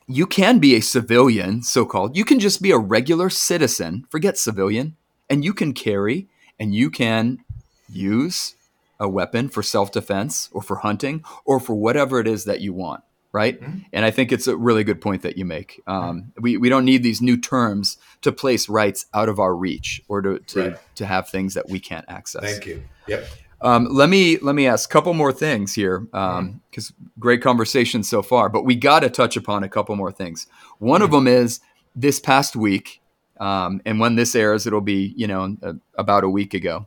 you 0.07 0.27
can 0.27 0.59
be 0.59 0.75
a 0.75 0.81
civilian, 0.81 1.63
so 1.63 1.85
called. 1.85 2.17
You 2.17 2.25
can 2.25 2.41
just 2.41 2.63
be 2.63 2.71
a 2.71 2.79
regular 2.79 3.29
citizen, 3.29 4.07
forget 4.11 4.39
civilian, 4.39 4.97
and 5.29 5.45
you 5.45 5.53
can 5.53 5.75
carry 5.75 6.29
and 6.59 6.75
you 6.75 6.91
can 6.91 7.45
use 7.89 8.55
a 9.01 9.09
weapon 9.09 9.49
for 9.49 9.63
self 9.63 9.93
defense 9.93 10.49
or 10.53 10.63
for 10.63 10.77
hunting 10.77 11.25
or 11.45 11.61
for 11.61 11.75
whatever 11.75 12.21
it 12.21 12.27
is 12.27 12.45
that 12.45 12.61
you 12.61 12.73
want 12.73 13.03
right? 13.33 13.61
Mm-hmm. 13.61 13.79
And 13.93 14.05
I 14.05 14.11
think 14.11 14.33
it's 14.33 14.47
a 14.47 14.57
really 14.57 14.85
good 14.85 15.01
point 15.01 15.23
that 15.23 15.37
you 15.37 15.45
make. 15.45 15.83
Um, 15.87 16.33
we, 16.41 16.57
we 16.57 16.69
don't 16.69 16.85
need 16.85 17.03
these 17.03 17.21
new 17.21 17.37
terms 17.37 17.99
to 18.23 18.33
place 18.33 18.69
rights 18.69 19.07
out 19.15 19.29
of 19.29 19.39
our 19.39 19.55
reach 19.55 20.03
or 20.09 20.23
to, 20.23 20.39
to, 20.39 20.61
right. 20.61 20.79
to 20.97 21.07
have 21.07 21.29
things 21.29 21.55
that 21.55 21.69
we 21.69 21.79
can't 21.79 22.07
access. 22.09 22.43
Thank 22.43 22.67
you. 22.67 22.83
Yep. 23.07 23.27
Um, 23.61 23.89
let 23.91 24.09
me 24.09 24.39
let 24.39 24.55
me 24.55 24.69
ask 24.69 24.89
a 24.89 24.93
couple 24.93 25.13
more 25.15 25.33
things 25.33 25.75
here 25.75 25.99
because 25.99 26.39
um, 26.39 26.61
mm-hmm. 26.73 27.07
great 27.19 27.43
conversation 27.43 28.05
so 28.05 28.23
far, 28.23 28.49
but 28.49 28.65
we 28.65 28.77
got 28.77 29.01
to 29.01 29.11
touch 29.11 29.37
upon 29.37 29.65
a 29.65 29.69
couple 29.69 29.97
more 29.97 30.13
things. 30.13 30.47
One 30.79 31.01
mm-hmm. 31.01 31.05
of 31.07 31.11
them 31.11 31.27
is 31.27 31.59
this 31.97 32.21
past 32.21 32.55
week, 32.55 33.01
um, 33.41 33.83
and 33.85 33.99
when 33.99 34.15
this 34.15 34.37
airs, 34.37 34.65
it'll 34.69 34.81
be 34.81 35.13
you 35.17 35.27
know 35.27 35.57
about 35.97 36.23
a 36.23 36.29
week 36.29 36.55
ago. 36.55 36.87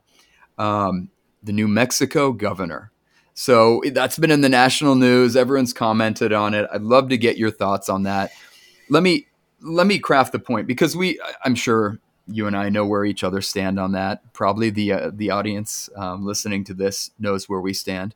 Um, 0.62 1.10
the 1.44 1.54
New 1.54 1.68
Mexico 1.68 2.32
governor 2.32 2.92
so 3.34 3.82
that's 3.94 4.20
been 4.20 4.32
in 4.32 4.42
the 4.42 4.50
national 4.50 4.96
news. 4.96 5.36
Everyone's 5.36 5.74
commented 5.74 6.34
on 6.34 6.54
it. 6.54 6.68
I'd 6.72 6.82
love 6.82 7.10
to 7.10 7.18
get 7.18 7.38
your 7.38 7.52
thoughts 7.52 7.90
on 7.90 8.04
that. 8.04 8.32
Let 8.90 9.04
me 9.04 9.28
let 9.62 9.88
me 9.88 10.00
craft 10.00 10.32
the 10.32 10.40
point 10.40 10.68
because 10.68 10.96
we 10.96 11.20
I'm 11.46 11.56
sure 11.56 12.00
you 12.28 12.48
and 12.48 12.56
I 12.56 12.70
know 12.70 12.86
where 12.86 13.06
each 13.06 13.24
other 13.24 13.42
stand 13.42 13.80
on 13.80 13.94
that. 13.94 14.34
Probably 14.34 14.70
the 14.70 14.92
uh, 14.94 15.12
the 15.14 15.32
audience 15.32 15.90
um, 15.96 16.26
listening 16.26 16.64
to 16.66 16.74
this 16.74 17.12
knows 17.20 17.48
where 17.48 17.62
we 17.62 17.74
stand. 17.74 18.16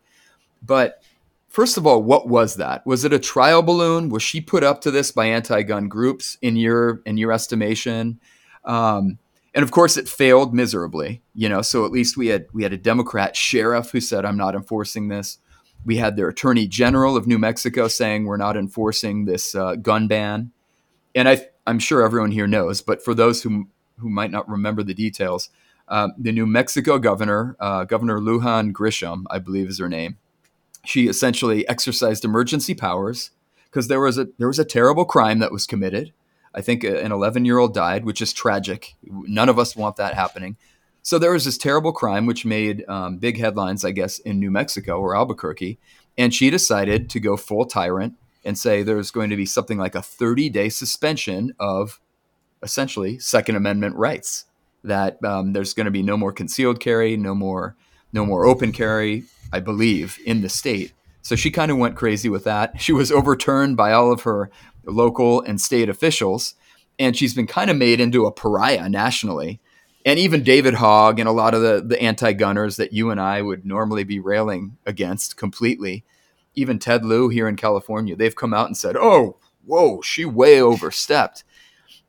But 0.62 1.02
first 1.48 1.78
of 1.78 1.88
all, 1.88 2.04
what 2.04 2.28
was 2.28 2.56
that? 2.56 2.86
Was 2.86 3.06
it 3.06 3.14
a 3.14 3.20
trial 3.20 3.62
balloon? 3.62 4.10
Was 4.10 4.24
she 4.24 4.42
put 4.42 4.64
up 4.64 4.82
to 4.82 4.92
this 4.92 5.12
by 5.12 5.28
anti-gun 5.28 5.88
groups 5.88 6.38
in 6.42 6.56
your 6.56 7.02
in 7.06 7.18
your 7.18 7.32
estimation? 7.32 8.20
Um, 8.66 9.18
and 9.56 9.64
of 9.64 9.72
course 9.72 9.98
it 9.98 10.08
failed 10.08 10.54
miserably 10.54 11.22
you 11.34 11.50
know 11.50 11.62
so 11.62 11.86
at 11.86 11.92
least 11.92 12.18
we 12.18 12.28
had 12.28 12.46
we 12.54 12.62
had 12.62 12.74
a 12.74 12.78
democrat 12.78 13.36
sheriff 13.36 13.90
who 13.92 14.00
said 14.00 14.26
i'm 14.26 14.38
not 14.38 14.56
enforcing 14.56 15.08
this. 15.08 15.40
We 15.88 15.98
had 15.98 16.16
their 16.16 16.30
attorney 16.30 16.68
general 16.68 17.16
of 17.16 17.26
new 17.26 17.40
mexico 17.40 17.88
saying 17.88 18.26
we're 18.26 18.38
not 18.38 18.58
enforcing 18.58 19.26
this 19.26 19.54
uh, 19.56 19.76
gun 19.76 20.08
ban. 20.08 20.52
And 21.14 21.30
I, 21.30 21.48
i'm 21.66 21.80
sure 21.80 22.04
everyone 22.04 22.32
here 22.32 22.48
knows 22.48 22.82
but 22.82 23.04
for 23.04 23.14
those 23.14 23.42
who, 23.44 23.68
who 23.98 24.10
might 24.10 24.32
not 24.32 24.50
remember 24.50 24.84
the 24.84 24.94
details 24.94 25.50
um, 25.88 26.14
the 26.18 26.32
new 26.32 26.46
mexico 26.46 27.00
governor 27.00 27.56
uh, 27.60 27.86
governor 27.86 28.20
lujan 28.20 28.72
grisham 28.72 29.24
i 29.30 29.40
believe 29.40 29.70
is 29.70 29.80
her 29.80 29.90
name 29.90 30.18
she 30.86 31.08
essentially 31.08 31.68
exercised 31.68 32.24
emergency 32.24 32.74
powers 32.74 33.32
because 33.66 33.88
there 33.88 34.00
was 34.00 34.18
a 34.18 34.28
there 34.38 34.48
was 34.48 34.60
a 34.60 34.66
terrible 34.66 35.06
crime 35.06 35.40
that 35.40 35.52
was 35.52 35.66
committed 35.66 36.14
I 36.56 36.62
think 36.62 36.86
an 36.86 37.12
11 37.12 37.44
year 37.44 37.58
old 37.58 37.74
died, 37.74 38.06
which 38.06 38.22
is 38.22 38.32
tragic. 38.32 38.96
None 39.04 39.50
of 39.50 39.60
us 39.60 39.76
want 39.76 39.98
that 39.98 40.14
happening. 40.14 40.56
So 41.02 41.20
there 41.20 41.34
was 41.34 41.46
this 41.46 41.58
terrible 41.58 41.92
crime, 41.92 42.26
which 42.26 42.46
made 42.46 42.84
um, 42.88 43.18
big 43.18 43.38
headlines, 43.38 43.86
I 43.86 43.92
guess, 43.92 44.18
in 44.20 44.40
New 44.40 44.50
Mexico 44.50 45.00
or 45.00 45.16
Albuquerque. 45.16 45.78
And 46.18 46.34
she 46.34 46.50
decided 46.50 47.10
to 47.12 47.20
go 47.20 47.36
full 47.36 47.66
tyrant 47.66 48.16
and 48.46 48.58
say 48.58 48.82
there's 48.82 49.12
going 49.12 49.30
to 49.30 49.36
be 49.36 49.46
something 49.46 49.78
like 49.78 49.96
a 49.96 50.02
30 50.02 50.50
day 50.50 50.70
suspension 50.70 51.54
of 51.60 52.00
essentially 52.64 53.20
Second 53.20 53.58
Amendment 53.58 53.96
rights. 53.98 54.46
That 54.84 55.24
um, 55.24 55.54
there's 55.54 55.74
going 55.74 55.86
to 55.86 55.92
be 55.92 56.04
no 56.04 56.16
more 56.16 56.32
concealed 56.32 56.80
carry, 56.80 57.18
no 57.18 57.36
more, 57.36 57.76
no 58.14 58.26
more 58.26 58.46
open 58.46 58.72
carry, 58.72 59.26
I 59.52 59.60
believe, 59.60 60.20
in 60.26 60.42
the 60.42 60.50
state. 60.50 60.94
So 61.22 61.36
she 61.36 61.50
kind 61.50 61.72
of 61.72 61.80
went 61.80 61.96
crazy 61.96 62.30
with 62.30 62.44
that. 62.44 62.80
She 62.80 62.94
was 62.94 63.12
overturned 63.12 63.78
by 63.78 63.94
all 63.94 64.12
of 64.12 64.22
her 64.22 64.52
local 64.86 65.42
and 65.42 65.60
state 65.60 65.90
officials. 65.90 66.56
And 66.98 67.16
she's 67.16 67.34
been 67.34 67.48
kind 67.48 67.70
of 67.70 67.78
made 67.78 68.00
into 68.00 68.26
a 68.26 68.32
pariah 68.32 68.88
nationally. 68.90 69.60
And 70.06 70.20
even 70.20 70.44
David 70.44 70.76
Hogg 70.76 71.20
and 71.20 71.28
a 71.28 71.34
lot 71.34 71.54
of 71.54 71.62
the, 71.62 71.84
the 71.86 72.02
anti 72.02 72.34
gunners 72.34 72.78
that 72.78 72.94
you 72.94 73.10
and 73.10 73.20
I 73.20 73.42
would 73.42 73.66
normally 73.66 74.04
be 74.04 74.20
railing 74.20 74.78
against 74.86 75.36
completely, 75.36 76.06
even 76.54 76.80
Ted 76.80 77.04
Lieu 77.04 77.30
here 77.30 77.48
in 77.48 77.56
California, 77.56 78.16
they've 78.16 78.36
come 78.36 78.54
out 78.54 78.68
and 78.68 78.78
said, 78.78 78.96
oh, 78.96 79.38
whoa, 79.66 80.02
she 80.02 80.24
way 80.24 80.62
overstepped. 80.62 81.44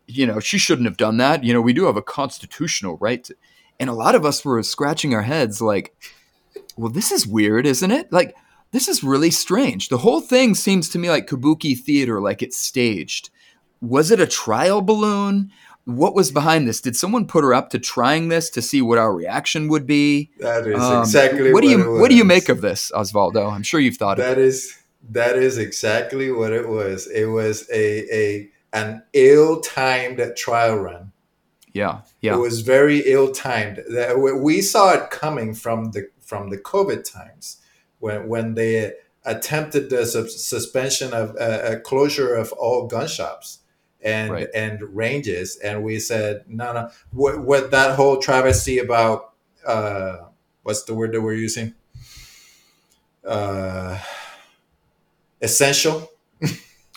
You 0.06 0.26
know, 0.26 0.40
she 0.40 0.58
shouldn't 0.58 0.86
have 0.86 0.98
done 0.98 1.16
that. 1.16 1.42
You 1.42 1.52
know, 1.52 1.60
we 1.60 1.72
do 1.72 1.86
have 1.86 1.96
a 1.96 2.02
constitutional 2.02 2.96
right 2.98 3.24
to. 3.24 3.34
And 3.80 3.90
a 3.90 3.94
lot 3.94 4.14
of 4.14 4.24
us 4.24 4.44
were 4.44 4.62
scratching 4.62 5.14
our 5.14 5.22
heads 5.22 5.60
like, 5.60 5.94
well, 6.76 6.90
this 6.90 7.10
is 7.10 7.26
weird, 7.26 7.66
isn't 7.66 7.90
it? 7.90 8.12
Like, 8.12 8.34
this 8.72 8.88
is 8.88 9.04
really 9.04 9.30
strange. 9.30 9.88
The 9.88 9.98
whole 9.98 10.20
thing 10.20 10.54
seems 10.54 10.88
to 10.90 10.98
me 10.98 11.08
like 11.08 11.26
kabuki 11.26 11.78
theater, 11.78 12.20
like 12.20 12.42
it's 12.42 12.56
staged. 12.56 13.30
Was 13.80 14.10
it 14.10 14.20
a 14.20 14.26
trial 14.26 14.80
balloon? 14.82 15.50
what 15.86 16.16
was 16.16 16.32
behind 16.32 16.66
this? 16.66 16.80
Did 16.80 16.96
someone 16.96 17.26
put 17.26 17.44
her 17.44 17.54
up 17.54 17.70
to 17.70 17.78
trying 17.78 18.28
this 18.28 18.50
to 18.50 18.60
see 18.60 18.82
what 18.82 18.98
our 18.98 19.14
reaction 19.14 19.68
would 19.68 19.86
be? 19.86 20.30
That 20.40 20.66
is 20.66 20.82
Um, 20.82 21.00
exactly 21.00 21.52
what 21.52 21.62
do 21.62 21.70
you 21.70 21.96
it 21.96 22.00
what 22.00 22.10
do 22.10 22.16
you 22.16 22.24
make 22.24 22.48
of 22.48 22.60
this, 22.60 22.90
Osvaldo? 22.94 23.50
I'm 23.50 23.62
sure 23.62 23.80
you've 23.80 23.96
thought 23.96 24.18
of 24.18 24.24
That 24.24 24.38
is 24.38 24.76
that 25.10 25.36
is 25.36 25.58
exactly 25.58 26.32
what 26.32 26.52
it 26.52 26.68
was. 26.68 27.06
It 27.06 27.26
was 27.26 27.68
a 27.72 28.14
a 28.14 28.50
an 28.72 29.02
ill-timed 29.12 30.32
trial 30.36 30.76
run. 30.76 31.12
Yeah, 31.72 32.00
yeah. 32.20 32.34
It 32.34 32.38
was 32.38 32.62
very 32.62 33.00
ill-timed. 33.06 33.84
We 34.18 34.62
saw 34.62 34.92
it 34.94 35.10
coming 35.10 35.54
from 35.54 35.92
the 35.92 36.08
from 36.20 36.50
the 36.50 36.58
COVID 36.58 37.04
times 37.10 37.58
when 37.98 38.28
when 38.28 38.54
they 38.54 38.92
attempted 39.24 39.90
the 39.90 40.06
sus- 40.06 40.44
suspension 40.44 41.12
of 41.12 41.30
uh, 41.40 41.60
a 41.64 41.80
closure 41.80 42.34
of 42.34 42.52
all 42.52 42.86
gun 42.86 43.08
shops 43.08 43.60
and 44.00 44.30
Right. 44.30 44.48
and 44.54 44.80
ranges, 44.94 45.56
and 45.56 45.82
we 45.82 45.98
said 45.98 46.44
no, 46.46 46.72
no. 46.72 46.90
What 47.12 47.40
what 47.40 47.70
that 47.72 47.96
whole 47.96 48.18
travesty 48.18 48.78
about 48.78 49.32
uh, 49.66 50.18
what's 50.62 50.84
the 50.84 50.94
word 50.94 51.12
that 51.12 51.20
we're 51.22 51.34
using? 51.34 51.74
Uh, 53.24 53.98
essential 55.42 56.10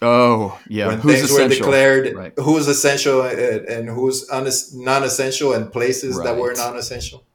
Oh, 0.02 0.58
yeah. 0.70 0.88
when 0.88 1.00
Who's 1.00 1.16
things 1.20 1.32
were 1.32 1.38
essential? 1.40 1.58
declared 1.66 2.16
Right. 2.16 2.34
who's 2.38 2.68
essential 2.68 3.22
and, 3.24 3.40
and 3.66 3.90
who's 3.90 4.30
non-essential 4.74 5.54
and 5.54 5.72
places 5.72 6.18
that 6.20 6.38
were 6.38 6.54
non-essential 6.54 7.26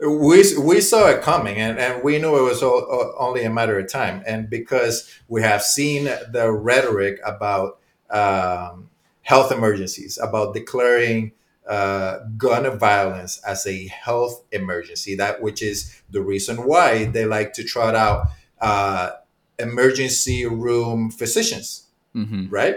we, 0.00 0.56
we 0.58 0.80
saw 0.80 1.08
it 1.08 1.22
coming 1.22 1.56
and, 1.56 1.78
and 1.78 2.02
we 2.02 2.18
knew 2.18 2.36
it 2.38 2.42
was 2.42 2.62
all, 2.62 2.82
all- 2.90 3.14
only 3.18 3.44
a 3.44 3.50
matter 3.50 3.78
of 3.78 3.90
time 3.90 4.22
and 4.26 4.48
because 4.48 5.10
we 5.28 5.42
have 5.42 5.62
seen 5.62 6.04
the 6.04 6.50
rhetoric 6.50 7.20
about 7.24 7.78
um, 8.10 8.88
health 9.22 9.52
emergencies 9.52 10.18
about 10.18 10.54
declaring 10.54 11.32
uh, 11.68 12.18
gun 12.36 12.78
violence 12.78 13.40
as 13.46 13.66
a 13.66 13.86
health 13.88 14.42
emergency 14.52 15.14
that 15.14 15.42
which 15.42 15.62
is 15.62 16.02
the 16.10 16.20
reason 16.20 16.64
why 16.64 17.04
they 17.04 17.24
like 17.26 17.52
to 17.52 17.62
trot 17.62 17.94
out 17.94 18.26
uh, 18.60 19.10
emergency 19.58 20.46
room 20.46 21.10
physicians 21.10 21.86
hmm 22.14 22.46
right? 22.48 22.76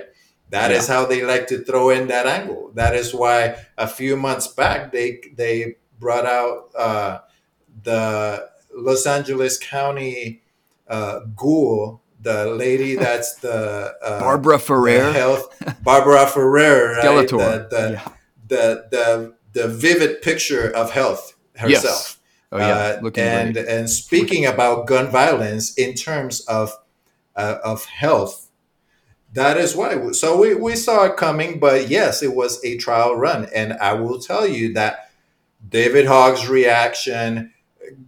That 0.50 0.70
is 0.72 0.88
how 0.88 1.06
they 1.06 1.24
like 1.24 1.48
to 1.48 1.64
throw 1.64 1.90
in 1.90 2.08
that 2.10 2.28
angle. 2.28 2.72
That 2.76 2.96
is 2.96 3.12
why 3.14 3.56
a 3.78 3.88
few 3.88 4.16
months 4.16 4.48
back 4.48 4.92
they 4.92 5.22
they 5.36 5.78
brought 6.04 6.26
out 6.28 6.70
uh, 6.78 7.20
the 7.84 8.49
Los 8.76 9.06
Angeles 9.08 9.58
County 9.58 10.43
uh, 10.88 11.22
ghoul, 11.36 12.01
the 12.22 12.45
lady 12.47 12.95
that's 13.08 13.36
the 13.36 13.93
uh, 14.04 14.20
Barbara 14.20 14.58
the 14.58 14.64
Ferrer. 14.64 15.12
health 15.14 15.45
Barbara 15.84 16.28
Ferrer, 16.28 16.95
right? 16.95 17.04
Skeletor. 17.06 17.70
The, 17.70 17.76
the, 17.76 17.91
yeah. 17.93 18.08
the 18.47 18.86
the 18.91 19.34
the 19.54 19.68
vivid 19.68 20.22
picture 20.22 20.70
of 20.70 20.91
health 20.91 21.36
Yes. 21.56 21.84
herself. 21.84 22.20
Oh 22.51 22.58
yeah, 22.58 22.78
Uh, 22.78 22.99
looking 23.01 23.24
and 23.24 23.54
great. 23.54 23.68
and 23.68 23.89
speaking 23.89 24.45
about 24.45 24.86
gun 24.88 25.08
violence 25.10 25.74
in 25.76 25.93
terms 25.95 26.41
of 26.47 26.72
uh, 27.36 27.58
of 27.64 27.86
health, 27.86 28.49
that 29.34 29.58
is 29.58 29.76
why. 29.76 30.12
So 30.12 30.38
we, 30.39 30.54
we 30.56 30.76
saw 30.76 31.06
it 31.06 31.18
coming, 31.18 31.60
but 31.60 31.89
yes, 31.89 32.22
it 32.22 32.34
was 32.36 32.64
a 32.64 32.78
trial 32.78 33.16
run, 33.16 33.47
and 33.56 33.74
I 33.74 33.93
will 33.93 34.20
tell 34.20 34.45
you 34.47 34.74
that 34.74 35.10
David 35.68 36.05
Hogg's 36.05 36.47
reaction, 36.47 37.53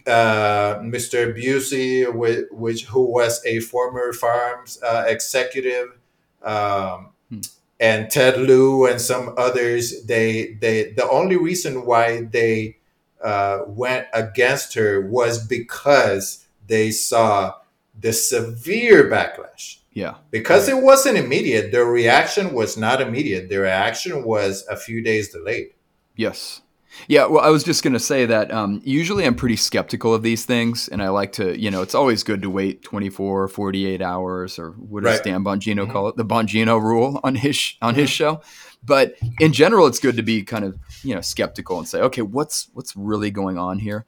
uh, 0.07 0.75
Mr. 0.79 1.33
Busse, 1.35 2.13
which, 2.13 2.45
which 2.51 2.85
who 2.85 3.01
was 3.11 3.43
a 3.45 3.59
former 3.59 4.13
farms 4.13 4.81
uh, 4.83 5.05
executive, 5.07 5.97
um, 6.43 7.09
Hmm. 7.29 7.39
and 7.79 8.11
Ted 8.11 8.37
Lieu 8.39 8.85
and 8.85 9.01
some 9.01 9.33
others, 9.35 10.05
they 10.05 10.57
they 10.61 10.91
the 10.91 11.09
only 11.09 11.37
reason 11.37 11.85
why 11.85 12.21
they 12.31 12.77
uh, 13.23 13.61
went 13.65 14.05
against 14.13 14.75
her 14.75 15.01
was 15.01 15.43
because 15.47 16.45
they 16.67 16.91
saw 16.91 17.55
the 17.99 18.13
severe 18.13 19.09
backlash. 19.09 19.79
Yeah. 19.93 20.15
Because 20.29 20.67
it 20.67 20.77
wasn't 20.83 21.17
immediate, 21.17 21.71
their 21.71 21.85
reaction 21.85 22.53
was 22.53 22.77
not 22.77 23.01
immediate. 23.01 23.49
Their 23.49 23.61
reaction 23.61 24.23
was 24.23 24.67
a 24.69 24.75
few 24.75 25.01
days 25.01 25.29
delayed. 25.31 25.69
Yes. 26.15 26.61
Yeah, 27.07 27.25
well, 27.25 27.43
I 27.43 27.49
was 27.49 27.63
just 27.63 27.83
going 27.83 27.93
to 27.93 27.99
say 27.99 28.25
that 28.25 28.51
um, 28.51 28.81
usually 28.83 29.25
I'm 29.25 29.35
pretty 29.35 29.55
skeptical 29.57 30.13
of 30.13 30.23
these 30.23 30.45
things, 30.45 30.87
and 30.87 31.01
I 31.03 31.09
like 31.09 31.33
to, 31.33 31.59
you 31.59 31.69
know, 31.69 31.81
it's 31.81 31.95
always 31.95 32.23
good 32.23 32.41
to 32.41 32.49
wait 32.49 32.81
24, 32.83 33.47
48 33.47 34.01
hours, 34.01 34.57
or 34.57 34.71
what 34.71 35.03
does 35.03 35.17
Right. 35.17 35.23
Dan 35.23 35.43
Bongino 35.43 35.85
Mhm. 35.87 35.91
call 35.91 36.07
it? 36.07 36.15
The 36.15 36.25
Bongino 36.25 36.81
rule 36.81 37.19
on 37.23 37.35
his 37.35 37.73
on 37.81 37.95
his 37.95 38.09
show. 38.09 38.41
But 38.83 39.15
in 39.39 39.51
general, 39.51 39.87
it's 39.87 39.99
good 39.99 40.15
to 40.17 40.23
be 40.23 40.43
kind 40.43 40.63
of, 40.63 40.77
you 41.03 41.15
know, 41.15 41.21
skeptical 41.21 41.79
and 41.79 41.87
say, 41.87 41.99
okay, 42.01 42.21
what's 42.21 42.69
what's 42.73 42.95
really 42.95 43.31
going 43.31 43.57
on 43.57 43.79
here? 43.79 44.05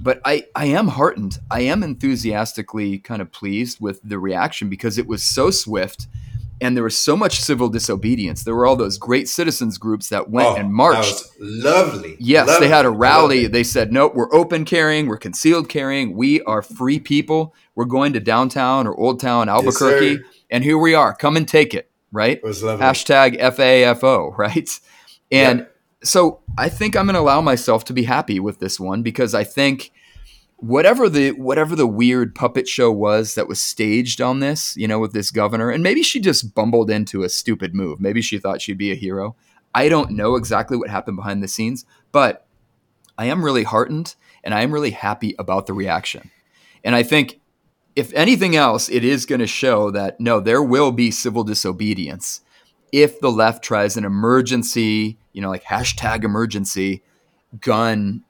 But 0.00 0.20
I 0.24 0.46
I 0.54 0.66
am 0.66 0.88
heartened. 0.88 1.38
I 1.50 1.62
am 1.62 1.82
enthusiastically 1.82 2.98
kind 2.98 3.20
of 3.20 3.30
pleased 3.32 3.78
with 3.80 4.00
the 4.02 4.18
reaction 4.18 4.68
because 4.68 4.96
it 4.96 5.06
was 5.06 5.22
so 5.22 5.50
swift. 5.50 6.06
And 6.62 6.74
there 6.76 6.84
was 6.84 6.96
so 6.96 7.16
much 7.16 7.40
civil 7.40 7.68
disobedience. 7.68 8.44
There 8.44 8.54
were 8.54 8.64
all 8.66 8.76
those 8.76 8.96
great 8.96 9.28
citizens 9.28 9.76
groups 9.76 10.08
that 10.10 10.30
went 10.30 10.48
Oh, 10.48 10.54
and 10.54 10.72
marched. 10.72 11.24
lovely. 11.38 12.16
Yes, 12.18 12.46
Lovely. 12.48 12.66
they 12.68 12.72
had 12.74 12.84
a 12.86 12.90
rally. 12.90 13.46
They 13.48 13.64
said, 13.64 13.92
"Nope, 13.92 14.14
we're 14.14 14.32
open 14.32 14.64
carrying, 14.64 15.06
we're 15.08 15.16
concealed 15.18 15.68
carrying, 15.68 16.16
we 16.16 16.40
are 16.42 16.62
free 16.62 16.98
people. 17.00 17.54
We're 17.74 17.84
going 17.86 18.12
to 18.14 18.20
downtown 18.20 18.86
or 18.86 18.94
Old 18.98 19.20
Town 19.20 19.48
Albuquerque, 19.48 20.16
sir. 20.16 20.24
and 20.50 20.62
here 20.64 20.78
we 20.78 20.94
are. 20.94 21.14
Come 21.14 21.36
and 21.36 21.46
take 21.46 21.74
it." 21.74 21.90
Right? 22.12 22.36
It 22.38 22.44
was 22.44 22.62
lovely. 22.62 22.84
Hashtag 22.84 23.40
FAFO. 23.40 24.34
Right? 24.38 24.68
And 25.30 25.66
so 26.04 26.40
I 26.58 26.68
think 26.68 26.94
I'm 26.96 27.06
going 27.06 27.14
to 27.14 27.20
allow 27.20 27.40
myself 27.40 27.84
to 27.86 27.92
be 27.92 28.04
happy 28.04 28.38
with 28.38 28.58
this 28.60 28.78
one 28.78 29.02
because 29.02 29.34
I 29.34 29.44
think 29.44 29.90
whatever 30.62 31.08
the 31.08 31.32
whatever 31.32 31.74
the 31.74 31.88
weird 31.88 32.36
puppet 32.36 32.68
show 32.68 32.90
was 32.90 33.34
that 33.34 33.48
was 33.48 33.60
staged 33.60 34.20
on 34.20 34.38
this, 34.38 34.76
you 34.76 34.86
know, 34.86 35.00
with 35.00 35.12
this 35.12 35.32
governor, 35.32 35.70
and 35.70 35.82
maybe 35.82 36.02
she 36.02 36.20
just 36.20 36.54
bumbled 36.54 36.88
into 36.88 37.24
a 37.24 37.28
stupid 37.28 37.74
move. 37.74 38.00
Maybe 38.00 38.22
she 38.22 38.38
thought 38.38 38.62
she'd 38.62 38.78
be 38.78 38.92
a 38.92 38.96
hero. 38.96 39.34
I 39.74 39.88
don't 39.88 40.12
know 40.12 40.36
exactly 40.36 40.76
what 40.76 40.88
happened 40.88 41.16
behind 41.16 41.42
the 41.42 41.48
scenes, 41.48 41.84
but 42.12 42.46
I 43.18 43.26
am 43.26 43.44
really 43.44 43.64
heartened 43.64 44.14
and 44.44 44.54
I 44.54 44.62
am 44.62 44.72
really 44.72 44.92
happy 44.92 45.34
about 45.38 45.66
the 45.66 45.72
reaction. 45.72 46.30
And 46.84 46.94
I 46.94 47.02
think 47.02 47.40
if 47.96 48.12
anything 48.14 48.54
else, 48.54 48.88
it 48.88 49.04
is 49.04 49.26
going 49.26 49.40
to 49.40 49.46
show 49.46 49.90
that 49.90 50.20
no, 50.20 50.38
there 50.40 50.62
will 50.62 50.92
be 50.92 51.10
civil 51.10 51.42
disobedience 51.42 52.40
if 52.92 53.18
the 53.20 53.32
left 53.32 53.64
tries 53.64 53.96
an 53.96 54.04
emergency, 54.04 55.18
you 55.32 55.42
know, 55.42 55.50
like 55.50 55.64
hashtag 55.64 56.22
emergency 56.22 57.02
gun, 57.60 58.22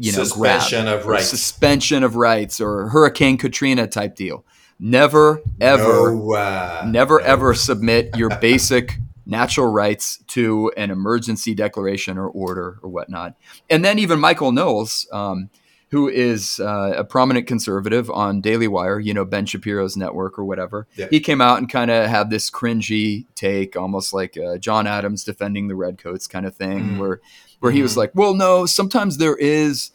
you 0.00 0.12
know, 0.12 0.24
Suspension 0.24 0.84
grab, 0.84 1.00
of 1.00 1.06
rights. 1.06 1.28
suspension 1.28 2.02
of 2.02 2.16
rights, 2.16 2.60
or 2.60 2.88
Hurricane 2.88 3.36
Katrina 3.38 3.86
type 3.86 4.16
deal. 4.16 4.44
Never, 4.78 5.42
ever, 5.60 6.14
No, 6.14 6.32
uh, 6.34 6.84
never, 6.88 7.18
no. 7.20 7.24
ever 7.26 7.54
submit 7.54 8.16
your 8.16 8.30
basic 8.40 8.96
natural 9.26 9.66
rights 9.66 10.22
to 10.28 10.72
an 10.76 10.90
emergency 10.90 11.54
declaration 11.54 12.16
or 12.18 12.28
order 12.28 12.78
or 12.82 12.88
whatnot. 12.90 13.34
And 13.68 13.84
then 13.84 13.98
even 13.98 14.18
Michael 14.18 14.52
Knowles, 14.52 15.06
um, 15.12 15.50
who 15.90 16.08
is 16.08 16.58
uh, 16.60 16.94
a 16.96 17.04
prominent 17.04 17.46
conservative 17.46 18.10
on 18.10 18.40
Daily 18.40 18.68
Wire, 18.68 18.98
you 18.98 19.12
know, 19.12 19.24
Ben 19.24 19.44
Shapiro's 19.44 19.96
network 19.96 20.38
or 20.38 20.44
whatever, 20.44 20.86
Yeah. 20.96 21.08
he 21.10 21.20
came 21.20 21.40
out 21.40 21.58
and 21.58 21.68
kind 21.70 21.90
of 21.90 22.08
had 22.08 22.30
this 22.30 22.48
cringy 22.50 23.26
take, 23.34 23.76
almost 23.76 24.12
like 24.14 24.36
uh, 24.38 24.56
John 24.56 24.86
Adams 24.86 25.24
defending 25.24 25.68
the 25.68 25.74
Redcoats 25.76 26.26
kind 26.26 26.46
of 26.46 26.54
thing, 26.56 26.80
Mm. 26.90 26.98
where 26.98 27.20
where 27.60 27.72
he 27.72 27.82
was 27.82 27.94
Mhm. 27.94 27.98
like, 27.98 28.10
"Well, 28.14 28.34
no, 28.34 28.66
sometimes 28.66 29.16
there 29.18 29.36
is." 29.36 29.90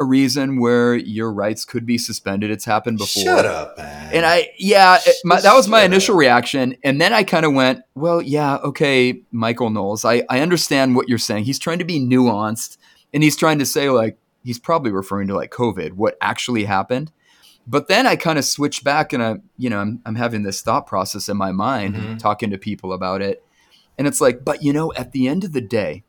A 0.00 0.04
reason 0.04 0.60
where 0.60 0.94
your 0.94 1.32
rights 1.32 1.64
could 1.64 1.84
be 1.84 1.98
suspended. 1.98 2.52
It's 2.52 2.64
happened 2.64 2.98
before. 2.98 3.20
Shut 3.24 3.44
up, 3.44 3.76
man. 3.76 4.10
And 4.14 4.24
I, 4.24 4.48
yeah, 4.56 5.00
it- 5.04 5.16
my, 5.24 5.40
that 5.40 5.56
was 5.56 5.66
my 5.66 5.82
initial 5.82 6.14
reaction. 6.14 6.76
And 6.84 7.00
then 7.00 7.12
I 7.12 7.24
kind 7.24 7.44
of 7.44 7.52
went, 7.52 7.80
well, 7.96 8.22
yeah, 8.22 8.58
okay, 8.58 9.22
Michael 9.32 9.70
Knowles, 9.70 10.04
I, 10.04 10.22
I 10.30 10.38
understand 10.38 10.94
what 10.94 11.08
you're 11.08 11.18
saying. 11.18 11.46
He's 11.46 11.58
trying 11.58 11.80
to 11.80 11.84
be 11.84 11.98
nuanced 11.98 12.76
and 13.12 13.24
he's 13.24 13.34
trying 13.36 13.58
to 13.58 13.66
say, 13.66 13.90
like, 13.90 14.16
he's 14.44 14.60
probably 14.60 14.92
referring 14.92 15.26
to 15.26 15.34
like 15.34 15.50
COVID, 15.50 15.94
what 15.94 16.16
actually 16.20 16.62
happened. 16.66 17.10
But 17.66 17.88
then 17.88 18.06
I 18.06 18.14
kind 18.14 18.38
of 18.38 18.44
switched 18.44 18.84
back 18.84 19.12
and 19.12 19.20
I, 19.20 19.38
you 19.56 19.68
know, 19.68 19.80
I'm, 19.80 20.00
I'm 20.06 20.14
having 20.14 20.44
this 20.44 20.60
thought 20.62 20.86
process 20.86 21.28
in 21.28 21.36
my 21.36 21.50
mind, 21.50 21.96
Mhm. 21.96 22.18
talking 22.20 22.50
to 22.50 22.56
people 22.56 22.92
about 22.92 23.20
it. 23.20 23.42
And 23.98 24.06
it's 24.06 24.20
like, 24.20 24.44
but 24.44 24.62
you 24.62 24.72
know, 24.72 24.92
at 24.92 25.10
the 25.10 25.26
end 25.26 25.42
of 25.42 25.52
the 25.52 25.60
day, 25.60 26.04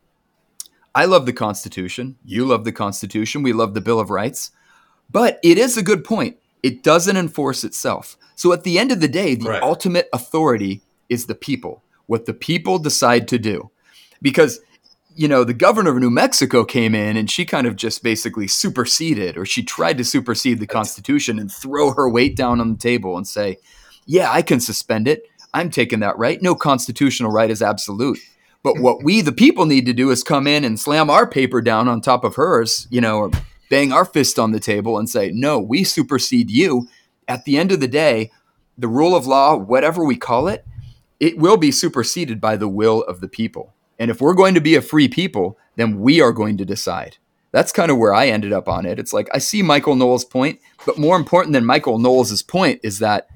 I 0.94 1.04
love 1.04 1.26
the 1.26 1.32
Constitution. 1.32 2.16
You 2.24 2.46
love 2.46 2.64
the 2.64 2.72
Constitution. 2.72 3.42
We 3.42 3.52
love 3.52 3.74
the 3.74 3.80
Bill 3.80 4.00
of 4.00 4.10
Rights. 4.10 4.50
But 5.10 5.38
it 5.42 5.58
is 5.58 5.76
a 5.76 5.82
good 5.82 6.04
point. 6.04 6.36
It 6.62 6.82
doesn't 6.82 7.16
enforce 7.16 7.64
itself. 7.64 8.16
So 8.34 8.52
at 8.52 8.64
the 8.64 8.78
end 8.78 8.92
of 8.92 9.00
the 9.00 9.08
day, 9.08 9.34
the 9.34 9.46
Correct. 9.46 9.64
ultimate 9.64 10.08
authority 10.12 10.82
is 11.08 11.26
the 11.26 11.34
people, 11.34 11.82
what 12.06 12.26
the 12.26 12.34
people 12.34 12.78
decide 12.78 13.28
to 13.28 13.38
do. 13.38 13.70
Because, 14.22 14.60
you 15.14 15.28
know, 15.28 15.44
the 15.44 15.54
governor 15.54 15.90
of 15.90 15.98
New 15.98 16.10
Mexico 16.10 16.64
came 16.64 16.94
in 16.94 17.16
and 17.16 17.30
she 17.30 17.44
kind 17.44 17.66
of 17.66 17.76
just 17.76 18.02
basically 18.02 18.46
superseded, 18.46 19.36
or 19.36 19.44
she 19.44 19.62
tried 19.62 19.98
to 19.98 20.04
supersede 20.04 20.60
the 20.60 20.66
Constitution 20.66 21.38
and 21.38 21.50
throw 21.50 21.92
her 21.92 22.08
weight 22.08 22.36
down 22.36 22.60
on 22.60 22.72
the 22.72 22.78
table 22.78 23.16
and 23.16 23.26
say, 23.26 23.58
yeah, 24.06 24.30
I 24.30 24.42
can 24.42 24.60
suspend 24.60 25.08
it. 25.08 25.24
I'm 25.52 25.70
taking 25.70 26.00
that 26.00 26.18
right. 26.18 26.40
No 26.40 26.54
constitutional 26.54 27.32
right 27.32 27.50
is 27.50 27.62
absolute. 27.62 28.18
But 28.62 28.78
what 28.78 29.02
we, 29.02 29.22
the 29.22 29.32
people, 29.32 29.64
need 29.64 29.86
to 29.86 29.92
do 29.92 30.10
is 30.10 30.22
come 30.22 30.46
in 30.46 30.64
and 30.64 30.78
slam 30.78 31.08
our 31.08 31.26
paper 31.26 31.62
down 31.62 31.88
on 31.88 32.00
top 32.00 32.24
of 32.24 32.36
hers, 32.36 32.86
you 32.90 33.00
know, 33.00 33.18
or 33.18 33.30
bang 33.70 33.92
our 33.92 34.04
fist 34.04 34.38
on 34.38 34.52
the 34.52 34.60
table 34.60 34.98
and 34.98 35.08
say, 35.08 35.30
no, 35.32 35.58
we 35.58 35.84
supersede 35.84 36.50
you. 36.50 36.88
At 37.26 37.44
the 37.44 37.56
end 37.56 37.72
of 37.72 37.80
the 37.80 37.88
day, 37.88 38.30
the 38.76 38.88
rule 38.88 39.16
of 39.16 39.26
law, 39.26 39.56
whatever 39.56 40.04
we 40.04 40.16
call 40.16 40.48
it, 40.48 40.66
it 41.20 41.38
will 41.38 41.56
be 41.56 41.70
superseded 41.70 42.40
by 42.40 42.56
the 42.56 42.68
will 42.68 43.02
of 43.02 43.20
the 43.20 43.28
people. 43.28 43.72
And 43.98 44.10
if 44.10 44.20
we're 44.20 44.34
going 44.34 44.54
to 44.54 44.60
be 44.60 44.74
a 44.74 44.82
free 44.82 45.08
people, 45.08 45.58
then 45.76 46.00
we 46.00 46.20
are 46.20 46.32
going 46.32 46.56
to 46.58 46.64
decide. 46.64 47.18
That's 47.52 47.72
kind 47.72 47.90
of 47.90 47.98
where 47.98 48.14
I 48.14 48.28
ended 48.28 48.52
up 48.52 48.68
on 48.68 48.86
it. 48.86 48.98
It's 48.98 49.12
like 49.12 49.28
I 49.34 49.38
see 49.38 49.62
Michael 49.62 49.96
Knowles' 49.96 50.24
point, 50.24 50.60
but 50.86 50.98
more 50.98 51.16
important 51.16 51.52
than 51.52 51.64
Michael 51.64 51.98
Knowles' 51.98 52.42
point 52.42 52.80
is 52.82 53.00
that, 53.00 53.28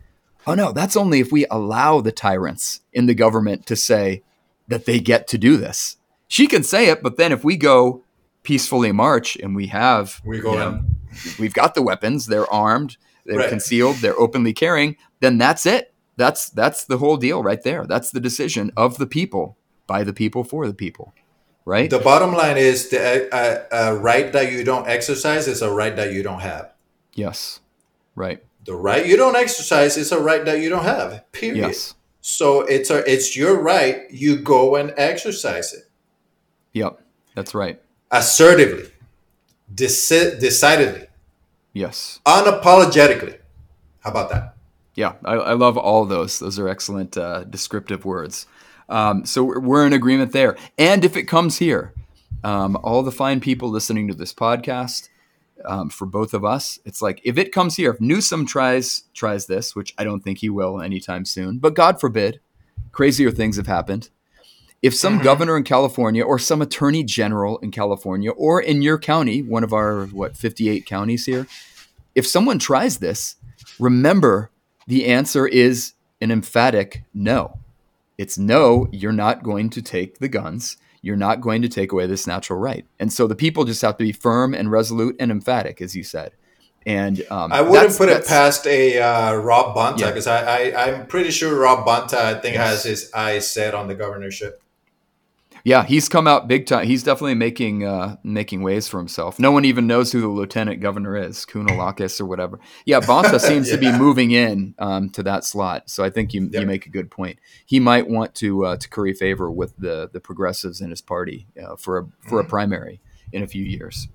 oh 0.47 0.55
no, 0.55 0.73
that's 0.73 0.97
only 0.97 1.21
if 1.21 1.33
we 1.33 1.47
allow 1.51 2.01
the 2.01 2.13
tyrants 2.13 2.81
in 2.93 3.07
the 3.07 3.15
government 3.15 3.67
to 3.67 3.77
say 3.77 4.23
that 4.69 4.87
they 4.87 4.99
get 5.01 5.27
to 5.29 5.39
do 5.39 5.57
this. 5.57 5.97
She 6.29 6.47
can 6.47 6.63
say 6.63 6.89
it, 6.89 7.03
but 7.03 7.17
then 7.17 7.33
if 7.33 7.45
we 7.45 7.57
go 7.57 8.03
peacefully 8.43 8.93
march 8.93 9.37
and 9.37 9.55
we 9.55 9.69
have, 9.69 10.21
We 10.25 10.41
go 10.41 10.53
you 10.53 10.59
know, 10.59 10.69
in. 10.71 10.97
we've 11.39 11.53
got 11.55 11.75
the 11.75 11.83
weapons, 11.83 12.27
they're 12.27 12.51
armed, 12.53 12.97
they're 13.27 13.39
Right. 13.39 13.49
concealed, 13.49 13.97
they're 13.97 14.19
openly 14.19 14.53
carrying, 14.53 14.97
then 15.21 15.39
that's 15.39 15.65
it. 15.67 15.93
That's 16.17 16.49
that's 16.51 16.85
the 16.85 16.99
whole 16.99 17.17
deal 17.17 17.43
right 17.43 17.63
there. 17.63 17.87
That's 17.87 18.11
the 18.11 18.21
decision 18.21 18.71
of 18.77 18.99
the 18.99 19.07
people, 19.07 19.57
by 19.87 20.05
the 20.05 20.13
people, 20.13 20.45
for 20.45 20.67
the 20.67 20.75
people, 20.75 21.13
right? 21.65 21.91
The 21.91 21.99
bottom 21.99 22.33
line 22.35 22.57
is 22.57 22.89
the 22.89 23.29
uh, 23.35 23.65
uh, 23.75 23.95
right 23.99 24.33
that 24.33 24.53
you 24.53 24.63
don't 24.63 24.87
exercise 24.89 25.49
is 25.49 25.61
a 25.63 25.71
right 25.73 25.97
that 25.97 26.13
you 26.13 26.23
don't 26.23 26.41
have. 26.41 26.73
yes, 27.15 27.61
right. 28.15 28.43
The 28.65 28.75
right 28.77 29.05
you 29.07 29.17
don't 29.17 29.37
exercise 29.37 29.97
is 29.99 30.11
a 30.13 30.19
right 30.21 30.45
that 30.47 30.61
you 30.61 30.71
don't 30.71 30.85
have. 30.85 31.31
Period. 31.33 31.57
Yes. 31.67 31.95
So 32.27 32.63
it's 32.63 32.89
a 32.89 33.05
it's 33.11 33.37
your 33.37 33.61
right. 33.61 34.11
You 34.11 34.37
go 34.39 34.77
and 34.77 34.95
exercise 34.97 35.75
it 35.75 35.85
Yep. 36.73 36.99
That's 37.35 37.55
right. 37.55 37.79
assertively, 38.11 38.91
deci- 39.75 40.41
decidedly, 40.41 41.07
Yes. 41.75 42.21
unapologetically. 42.25 43.37
How 44.01 44.11
about 44.11 44.31
that? 44.31 44.55
Yeah, 44.95 45.15
I, 45.25 45.35
I 45.35 45.53
love 45.53 45.77
all 45.77 46.07
those. 46.07 46.39
Those 46.39 46.59
are 46.59 46.67
excellent 46.69 47.19
uh, 47.19 47.45
descriptive 47.45 48.05
words. 48.07 48.47
Um, 48.89 49.27
so 49.27 49.45
we're, 49.45 49.61
we're 49.61 49.87
in 49.87 49.93
agreement 49.93 50.33
there. 50.33 50.57
And 50.79 51.05
if 51.05 51.17
it 51.19 51.25
comes 51.25 51.59
here, 51.59 51.93
um, 52.43 52.79
all 52.83 53.03
the 53.03 53.13
fine 53.13 53.41
people 53.41 53.69
listening 53.69 54.09
to 54.09 54.15
this 54.15 54.33
podcast, 54.33 55.09
um, 55.65 55.89
for 55.89 56.07
both 56.07 56.35
of 56.35 56.45
us, 56.45 56.79
it's 56.85 57.01
like 57.03 57.21
if 57.25 57.39
it 57.39 57.53
comes 57.53 57.77
here, 57.77 57.93
if 57.93 58.01
Newsom 58.01 58.47
tries 58.47 59.05
tries 59.15 59.47
this, 59.47 59.75
which 59.75 59.95
I 59.97 60.05
don't 60.05 60.21
think 60.21 60.39
he 60.39 60.51
will 60.51 60.81
anytime 60.81 61.25
soon, 61.25 61.59
but 61.59 61.75
God 61.75 62.01
forbid, 62.01 62.41
crazier 62.93 63.31
things 63.31 63.57
have 63.57 63.67
happened. 63.67 64.11
If 64.83 64.95
some 64.95 65.19
governor 65.19 65.57
in 65.57 65.65
California 65.65 66.23
or 66.23 66.39
some 66.39 66.61
attorney 66.61 67.05
general 67.05 67.57
in 67.59 67.71
California 67.71 68.31
or 68.31 68.61
in 68.61 68.83
your 68.83 68.99
county, 68.99 69.41
one 69.41 69.65
of 69.65 69.73
our 69.73 70.05
what 70.07 70.37
58 70.37 70.85
counties 70.85 71.25
here, 71.25 71.47
if 72.15 72.27
someone 72.27 72.59
tries 72.59 72.99
this, 72.99 73.37
remember 73.79 74.51
the 74.87 75.07
answer 75.07 75.47
is 75.47 75.95
an 76.21 76.31
emphatic 76.31 77.05
no. 77.15 77.59
It's 78.19 78.39
no, 78.39 78.87
you're 78.93 79.13
not 79.13 79.43
going 79.43 79.71
to 79.71 79.83
take 79.83 80.19
the 80.19 80.29
guns. 80.29 80.77
You're 81.05 81.17
not 81.17 81.41
going 81.43 81.61
to 81.63 81.69
take 81.69 81.93
away 81.93 82.07
this 82.07 82.27
natural 82.27 82.59
right. 82.59 82.87
And 82.99 83.13
so 83.13 83.27
the 83.27 83.35
people 83.37 83.65
just 83.65 83.83
have 83.83 83.99
to 83.99 84.05
be 84.05 84.13
firm 84.13 84.55
and 84.55 84.71
resolute 84.71 85.17
and 85.21 85.31
emphatic, 85.31 85.83
as 85.83 85.95
you 85.95 86.03
said. 86.03 86.33
And 86.87 87.23
um, 87.31 87.53
I 87.53 87.61
wouldn't 87.61 87.97
put 87.97 88.09
it 88.09 88.27
past 88.27 88.67
a 88.67 88.99
uh, 89.01 89.35
Rob 89.37 89.77
Bonta 89.77 90.01
Yeah. 90.01 90.07
because 90.09 90.27
I, 90.27 90.71
I 90.71 90.87
I'm 90.87 91.07
pretty 91.07 91.31
sure 91.31 91.59
Rob 91.59 91.87
Bonta 91.87 92.15
I 92.19 92.35
think 92.41 92.55
Yes. 92.55 92.69
has 92.69 92.83
his 92.85 93.11
eyes 93.15 93.51
set 93.51 93.75
on 93.75 93.87
the 93.89 93.95
governorship. 93.95 94.63
Yeah, 95.67 95.85
he's 95.85 96.11
come 96.11 96.27
out 96.27 96.47
big 96.47 96.67
time. 96.67 96.87
He's 96.87 97.03
definitely 97.03 97.37
making 97.37 97.85
uh, 97.87 98.17
making 98.23 98.63
ways 98.63 98.87
for 98.87 98.99
himself. 98.99 99.39
No 99.39 99.51
one 99.51 99.65
even 99.65 99.87
knows 99.87 100.13
who 100.13 100.21
the 100.21 100.29
lieutenant 100.29 100.81
governor 100.83 101.17
is, 101.17 101.47
Kounalakis 101.47 102.21
or 102.21 102.27
whatever. 102.27 102.61
Yeah, 102.85 103.01
Bonta 103.11 103.41
seems 103.41 103.71
to 103.71 103.79
be 103.79 103.91
moving 103.91 104.31
in 104.33 104.75
um, 104.79 105.09
to 105.11 105.23
that 105.23 105.43
slot. 105.43 105.89
So 105.89 106.05
I 106.05 106.11
think 106.11 106.35
you 106.35 106.51
Yep. 106.53 106.61
you 106.61 106.67
make 106.67 106.85
a 106.85 106.91
good 106.91 107.11
point. 107.11 107.39
He 107.65 107.81
might 107.81 108.09
want 108.11 108.35
to 108.37 108.67
uh, 108.67 108.77
to 108.77 108.89
curry 108.91 109.15
favor 109.15 109.51
with 109.51 109.75
the 109.79 110.11
the 110.13 110.21
progressives 110.21 110.83
in 110.83 110.91
his 110.91 111.01
party 111.01 111.47
uh, 111.59 111.77
for 111.77 111.97
a 111.99 112.07
for 112.29 112.41
a 112.41 112.45
primary 112.45 113.01
in 113.33 113.43
a 113.43 113.47
few 113.47 113.65
years. 113.65 114.07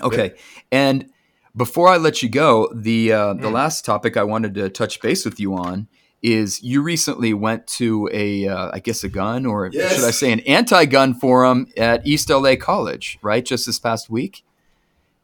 Okay, 0.00 0.34
and 0.72 1.06
before 1.54 1.86
I 1.88 1.96
let 1.96 2.24
you 2.24 2.28
go, 2.28 2.68
the 2.74 3.12
uh, 3.12 3.34
the 3.34 3.48
Mm. 3.48 3.52
last 3.52 3.84
topic 3.84 4.16
I 4.16 4.24
wanted 4.24 4.54
to 4.54 4.68
touch 4.68 5.00
base 5.00 5.24
with 5.24 5.38
you 5.38 5.54
on 5.54 5.86
is 6.22 6.62
you 6.62 6.82
recently 6.82 7.34
went 7.34 7.66
to 7.66 8.08
a 8.12 8.46
uh, 8.48 8.70
I 8.72 8.78
guess 8.78 9.02
a 9.04 9.08
gun 9.08 9.44
or 9.44 9.68
Yes. 9.72 9.96
should 9.96 10.04
I 10.04 10.12
say 10.12 10.30
an 10.32 10.40
anti-gun 10.40 11.14
forum 11.14 11.66
at 11.76 12.06
East 12.06 12.30
LA 12.30 12.54
College, 12.56 13.18
right? 13.22 13.44
Just 13.44 13.66
this 13.66 13.78
past 13.78 14.08
week. 14.08 14.44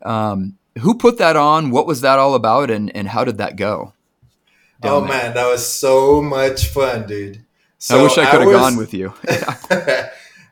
Um, 0.03 0.59
who 0.81 0.97
put 0.97 1.19
that 1.19 1.37
on? 1.37 1.71
What 1.71 1.87
was 1.87 2.01
that 2.03 2.19
all 2.19 2.35
about, 2.35 2.71
and 2.71 2.95
and 2.95 3.09
how 3.09 3.25
did 3.25 3.39
that 3.39 3.57
go? 3.57 3.93
oh 4.85 5.01
there? 5.01 5.09
man, 5.09 5.35
that 5.35 5.47
was 5.49 5.67
so 5.67 6.23
much 6.23 6.67
fun, 6.69 7.07
dude. 7.07 7.45
I 7.91 8.03
wish 8.03 8.19
I 8.19 8.31
could 8.31 8.41
have 8.41 8.49
was- 8.49 8.57
gone 8.57 8.77
with 8.77 8.93
you. 8.95 9.13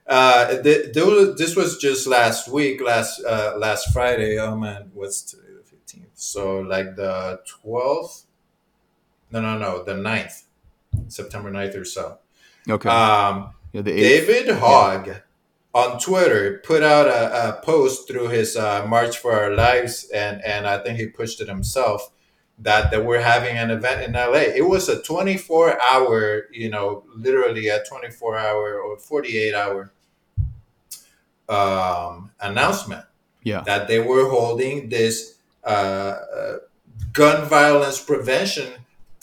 uh, 0.07 0.62
th- 0.62 0.94
was, 0.97 1.36
this 1.38 1.57
was 1.57 1.78
just 1.78 2.07
last 2.07 2.49
week, 2.49 2.80
last 2.80 3.22
uh, 3.24 3.55
last 3.59 3.92
Friday. 3.92 4.38
Oh 4.38 4.57
man, 4.57 4.90
what's 4.94 5.22
today 5.22 5.42
the 5.57 5.64
fifteenth? 5.64 6.11
So 6.14 6.61
like 6.61 6.97
the 6.97 7.40
twelfth? 7.47 8.25
No, 9.30 9.40
no, 9.40 9.58
no, 9.58 9.82
the 9.82 9.94
9th, 9.94 10.42
September 11.08 11.50
9th 11.50 11.80
or 11.80 11.84
so. 11.84 12.18
okay, 12.68 12.88
Um, 12.88 13.50
yeah. 13.72 13.82
David 13.82 14.48
Hogg 14.56 15.10
on 15.74 15.98
Twitter 15.98 16.62
put 16.64 16.82
out 16.82 17.06
a, 17.06 17.48
a 17.58 17.62
post 17.62 18.08
through 18.08 18.28
his 18.28 18.56
uh, 18.56 18.86
March 18.86 19.18
for 19.18 19.32
Our 19.32 19.54
Lives, 19.54 20.08
and 20.14 20.42
and 20.42 20.66
I 20.66 20.78
think 20.78 20.98
he 20.98 21.06
pushed 21.06 21.40
it 21.40 21.48
himself 21.48 22.10
that 22.58 22.90
that 22.90 23.04
we're 23.04 23.20
having 23.20 23.58
an 23.58 23.70
event 23.70 24.02
in 24.02 24.12
LA. 24.12 24.56
It 24.56 24.66
was 24.66 24.88
a 24.88 25.02
24 25.02 25.82
hour, 25.82 26.44
you 26.50 26.70
know, 26.70 27.04
literally 27.14 27.68
a 27.68 27.84
24 27.84 28.38
hour 28.38 28.80
or 28.80 28.96
48 28.98 29.54
hour 29.54 29.92
um, 31.48 32.30
announcement 32.40 33.04
Yeah, 33.42 33.60
that 33.62 33.88
they 33.88 34.00
were 34.00 34.28
holding 34.30 34.88
this 34.88 35.34
uh, 35.64 35.66
uh, 35.68 36.56
gun 37.12 37.46
violence 37.48 38.00
prevention 38.00 38.72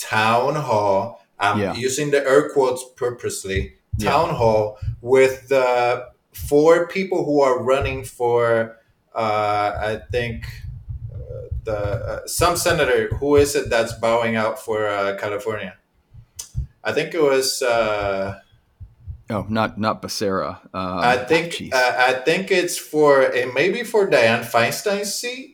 town 0.09 0.55
hall. 0.55 1.23
I'm 1.39 1.59
Yeah. 1.59 1.73
using 1.75 2.11
the 2.11 2.21
air 2.27 2.49
quotes 2.49 2.83
purposely. 2.95 3.73
Yeah. 3.97 4.11
Town 4.11 4.29
hall 4.35 4.77
with 5.01 5.47
the 5.49 6.07
four 6.33 6.87
people 6.87 7.25
who 7.25 7.41
are 7.41 7.61
running 7.61 8.03
for, 8.03 8.77
uh, 9.15 9.71
I 9.89 9.99
think, 10.11 10.45
uh, 11.13 11.47
the 11.63 11.77
uh, 11.77 12.19
some 12.25 12.55
senator. 12.57 13.15
Who 13.19 13.35
is 13.35 13.55
it 13.55 13.69
that's 13.69 13.93
bowing 13.93 14.35
out 14.35 14.59
for 14.59 14.87
uh, 14.87 15.15
California? 15.19 15.73
I 16.83 16.91
think 16.91 17.13
it 17.13 17.21
was. 17.21 17.61
Uh, 17.61 18.39
oh, 19.29 19.45
not 19.49 19.77
not 19.77 20.01
Becerra. 20.01 20.57
Uh, 20.73 20.99
I 21.03 21.17
think. 21.17 21.69
uh, 21.71 21.93
I 22.09 22.13
think 22.25 22.51
it's 22.51 22.77
for 22.77 23.21
it 23.21 23.53
maybe 23.53 23.83
for 23.83 24.09
Diane 24.09 24.43
Feinstein's 24.43 25.13
seat. 25.13 25.52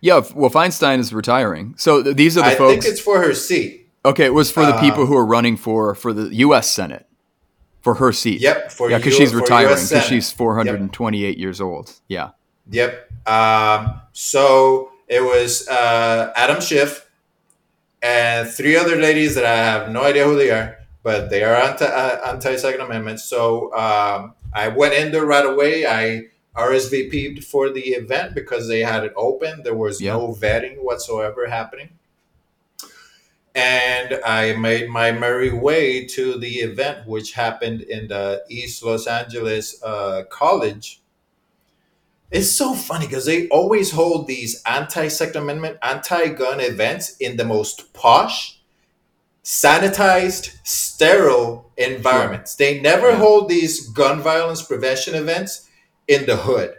Yeah, 0.00 0.22
well, 0.34 0.50
Feinstein 0.50 0.98
is 0.98 1.12
retiring, 1.12 1.74
so 1.76 2.02
th- 2.02 2.16
these 2.16 2.36
are 2.36 2.42
the 2.42 2.50
I 2.50 2.54
folks. 2.54 2.78
I 2.78 2.80
think 2.80 2.92
it's 2.92 3.00
for 3.00 3.20
her 3.22 3.34
seat. 3.34 3.88
Okay, 4.04 4.24
it 4.24 4.34
was 4.34 4.50
for 4.50 4.64
the 4.64 4.72
people 4.80 5.02
Um, 5.02 5.06
who 5.08 5.16
are 5.16 5.26
running 5.26 5.56
for 5.56 5.94
for 5.94 6.12
the 6.12 6.34
U.S. 6.36 6.70
Senate 6.70 7.06
for 7.82 7.94
her 7.94 8.12
seat. 8.12 8.40
Yep, 8.40 8.72
for 8.72 8.90
yeah, 8.90 8.96
because 8.98 9.14
she's 9.16 9.34
retiring 9.34 9.74
because 9.76 10.04
she's 10.06 10.30
428 10.32 11.38
years 11.38 11.60
old. 11.60 11.92
Yeah, 12.08 12.30
Yep. 12.70 13.10
Um, 13.28 14.00
so 14.12 14.92
it 15.08 15.22
was 15.22 15.68
uh, 15.68 16.32
Adam 16.36 16.60
Schiff 16.60 17.08
and 18.02 18.48
three 18.48 18.76
other 18.76 18.96
ladies 18.96 19.34
that 19.34 19.44
I 19.44 19.56
have 19.56 19.90
no 19.90 20.02
idea 20.04 20.24
who 20.24 20.36
they 20.36 20.50
are, 20.50 20.78
but 21.02 21.30
they 21.30 21.42
are 21.44 21.54
anti 21.54 21.84
uh, 21.84 22.32
anti 22.32 22.56
Second 22.56 22.80
Amendment. 22.82 23.20
So 23.20 23.74
um, 23.74 24.34
I 24.54 24.68
went 24.68 24.94
in 24.94 25.12
there 25.12 25.26
right 25.26 25.44
away. 25.44 25.86
I 25.86 26.22
RSVP'd 26.68 27.44
for 27.44 27.70
the 27.70 27.86
event 28.02 28.34
because 28.34 28.68
they 28.68 28.80
had 28.80 29.04
it 29.04 29.12
open. 29.16 29.62
There 29.62 29.74
was 29.74 30.00
Yeah. 30.00 30.12
no 30.14 30.28
vetting 30.34 30.76
whatsoever 30.82 31.48
happening. 31.48 31.90
And 33.54 34.20
I 34.24 34.52
made 34.54 34.88
my 34.88 35.10
merry 35.10 35.52
way 35.52 36.06
to 36.06 36.38
the 36.38 36.54
event, 36.60 37.06
which 37.06 37.32
happened 37.32 37.80
in 37.82 38.06
the 38.08 38.44
East 38.48 38.82
Los 38.84 39.06
Angeles 39.06 39.82
uh, 39.82 40.22
College. 40.30 41.00
It's 42.30 42.50
so 42.50 42.74
funny 42.74 43.06
because 43.08 43.26
they 43.26 43.48
always 43.48 43.90
hold 43.90 44.28
these 44.28 44.62
anti 44.64 45.08
Second 45.08 45.42
Amendment, 45.42 45.78
anti 45.82 46.28
gun 46.28 46.60
events 46.60 47.16
in 47.18 47.36
the 47.36 47.44
most 47.44 47.92
posh, 47.92 48.60
sanitized, 49.42 50.56
sterile 50.62 51.72
environments. 51.76 52.54
They 52.54 52.80
never 52.80 53.10
Yeah. 53.10 53.16
hold 53.16 53.48
these 53.48 53.88
gun 53.88 54.20
violence 54.22 54.62
prevention 54.62 55.16
events 55.16 55.66
in 56.14 56.26
the 56.26 56.36
hood 56.46 56.70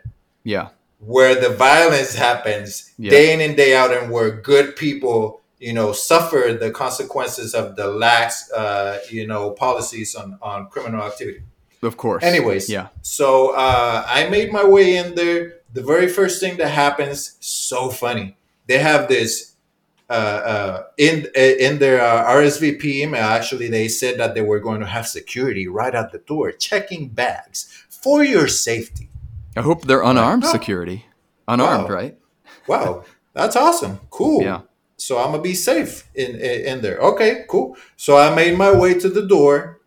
yeah, 0.44 0.68
where 1.00 1.36
the 1.46 1.50
violence 1.70 2.14
happens 2.28 2.70
Yeah. 2.98 3.12
day 3.16 3.26
in 3.34 3.40
and 3.48 3.56
day 3.64 3.72
out 3.82 3.92
and 3.98 4.06
where 4.14 4.32
good 4.52 4.68
people 4.76 5.20
you 5.68 5.74
know 5.78 5.90
suffer 5.94 6.44
the 6.64 6.72
consequences 6.84 7.50
of 7.62 7.66
the 7.80 7.88
lax 8.06 8.52
uh, 8.52 8.98
you 9.16 9.26
know 9.32 9.44
policies 9.66 10.10
on 10.22 10.28
on 10.42 10.58
criminal 10.74 11.02
activity 11.12 11.42
Of 11.84 11.96
course. 11.98 12.24
Anyways, 12.32 12.66
Yeah. 12.70 12.88
So 13.02 13.28
uh, 13.66 13.98
I 14.18 14.30
made 14.36 14.50
my 14.60 14.66
way 14.76 14.88
in 15.02 15.08
there. 15.20 15.40
The 15.78 15.82
very 15.94 16.10
first 16.20 16.36
thing 16.42 16.58
that 16.62 16.70
happens, 16.86 17.18
so 17.40 17.90
funny. 18.04 18.28
They 18.70 18.78
have 18.92 19.08
this 19.08 19.32
uh, 20.18 20.40
uh, 20.54 20.78
in 20.98 21.16
in 21.36 21.74
their 21.84 22.00
uh, 22.10 22.38
RSVP 22.40 22.84
email. 23.04 23.24
Actually, 23.40 23.70
they 23.78 23.88
said 24.02 24.14
that 24.22 24.32
they 24.36 24.46
were 24.52 24.62
going 24.68 24.82
to 24.86 24.90
have 24.96 25.06
security 25.20 25.66
right 25.80 25.96
at 26.02 26.08
the 26.14 26.22
door, 26.32 26.52
checking 26.70 27.04
bags 27.22 27.58
for 28.02 28.18
your 28.34 28.48
safety. 28.70 29.08
I 29.56 29.62
hope 29.62 29.84
they're 29.84 30.02
unarmed 30.04 30.44
oh. 30.46 30.52
security. 30.52 31.06
Unarmed, 31.48 31.90
Wow. 31.90 31.96
right? 31.96 32.18
Wow, 32.68 33.04
that's 33.34 33.56
awesome. 33.56 34.00
Cool. 34.10 34.44
Yeah. 34.44 34.62
So 34.98 35.18
I'm 35.18 35.32
gonna 35.32 35.42
be 35.42 35.56
safe 35.56 36.08
in, 36.14 36.36
in 36.36 36.62
in 36.66 36.82
there. 36.82 37.00
Okay, 37.00 37.46
cool. 37.50 37.76
So 37.98 38.18
I 38.18 38.34
made 38.36 38.56
my 38.58 38.72
way 38.72 38.94
to 39.00 39.10
the 39.10 39.26
door. 39.26 39.82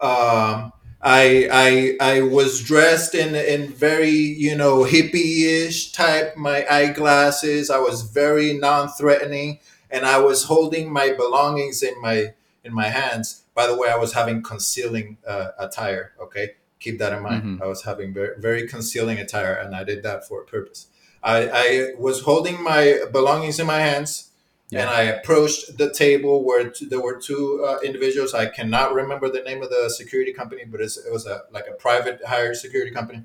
Um, 0.00 0.72
I 1.02 1.48
I 1.50 1.96
I 2.00 2.20
was 2.22 2.62
dressed 2.62 3.14
in 3.14 3.34
in 3.34 3.68
very 3.68 4.10
you 4.10 4.56
know 4.56 4.84
hippie-ish 4.84 5.92
type. 5.92 6.36
My 6.36 6.64
eyeglasses. 6.70 7.68
I 7.70 7.78
was 7.78 8.02
very 8.02 8.52
non-threatening, 8.54 9.58
and 9.90 10.06
I 10.06 10.18
was 10.18 10.44
holding 10.44 10.92
my 10.92 11.12
belongings 11.12 11.82
in 11.82 12.00
my 12.00 12.34
in 12.64 12.72
my 12.72 12.88
hands. 12.88 13.42
By 13.54 13.66
the 13.66 13.76
way, 13.76 13.90
I 13.90 13.96
was 13.96 14.12
having 14.12 14.42
concealing 14.42 15.18
uh, 15.26 15.48
attire. 15.58 16.12
Okay, 16.22 16.50
keep 16.80 16.98
that 16.98 17.12
in 17.12 17.22
mind. 17.22 17.42
Mhm. 17.44 17.62
I 17.62 17.66
was 17.66 17.82
having 17.84 18.12
very 18.12 18.34
very 18.38 18.66
concealing 18.66 19.18
attire, 19.18 19.54
and 19.54 19.74
I 19.76 19.84
did 19.84 20.02
that 20.02 20.26
for 20.26 20.42
a 20.42 20.44
purpose. 20.44 20.86
I, 21.22 21.36
I 21.64 21.66
was 21.98 22.22
holding 22.22 22.62
my 22.62 22.82
belongings 23.12 23.60
in 23.60 23.66
my 23.66 23.80
hands 23.80 24.30
and 24.72 24.88
I 24.88 25.02
approached 25.02 25.76
the 25.76 25.92
table 25.92 26.44
where 26.46 26.70
t- 26.70 26.86
there 26.86 27.00
were 27.00 27.18
two 27.20 27.62
uh, 27.68 27.78
individuals. 27.84 28.32
I 28.32 28.46
cannot 28.46 28.94
remember 28.94 29.28
the 29.28 29.42
name 29.42 29.62
of 29.62 29.68
the 29.68 29.90
security 29.90 30.32
company, 30.32 30.64
but 30.64 30.80
it's, 30.80 30.96
it 30.96 31.12
was 31.12 31.26
a 31.26 31.42
like 31.52 31.66
a 31.68 31.72
private 31.74 32.20
hire 32.26 32.54
security 32.54 32.90
company. 32.92 33.24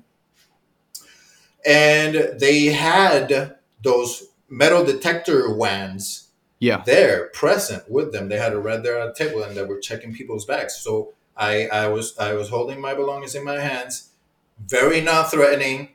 And 1.64 2.38
they 2.38 2.66
had 2.66 3.56
those 3.82 4.28
metal 4.48 4.84
detector 4.84 5.52
wands 5.54 6.28
Yeah. 6.58 6.82
there 6.86 7.28
present 7.28 7.90
with 7.90 8.12
them. 8.12 8.28
They 8.28 8.38
had 8.38 8.52
a 8.52 8.58
red 8.58 8.82
there 8.82 9.00
on 9.00 9.08
the 9.08 9.14
table 9.14 9.42
and 9.42 9.56
they 9.56 9.64
were 9.64 9.78
checking 9.78 10.12
people's 10.14 10.44
bags. 10.44 10.76
So 10.76 11.14
I, 11.36 11.66
I 11.68 11.88
was 11.88 12.16
I 12.18 12.32
was 12.34 12.48
holding 12.48 12.80
my 12.80 12.94
belongings 12.94 13.34
in 13.34 13.44
my 13.44 13.60
hands, 13.60 14.10
very 14.58 15.00
non-threatening. 15.00 15.90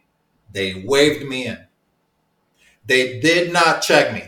They 0.52 0.84
waved 0.86 1.26
me 1.28 1.48
in. 1.48 1.66
They 2.86 3.20
did 3.20 3.52
not 3.54 3.82
check 3.82 4.14
me. 4.14 4.24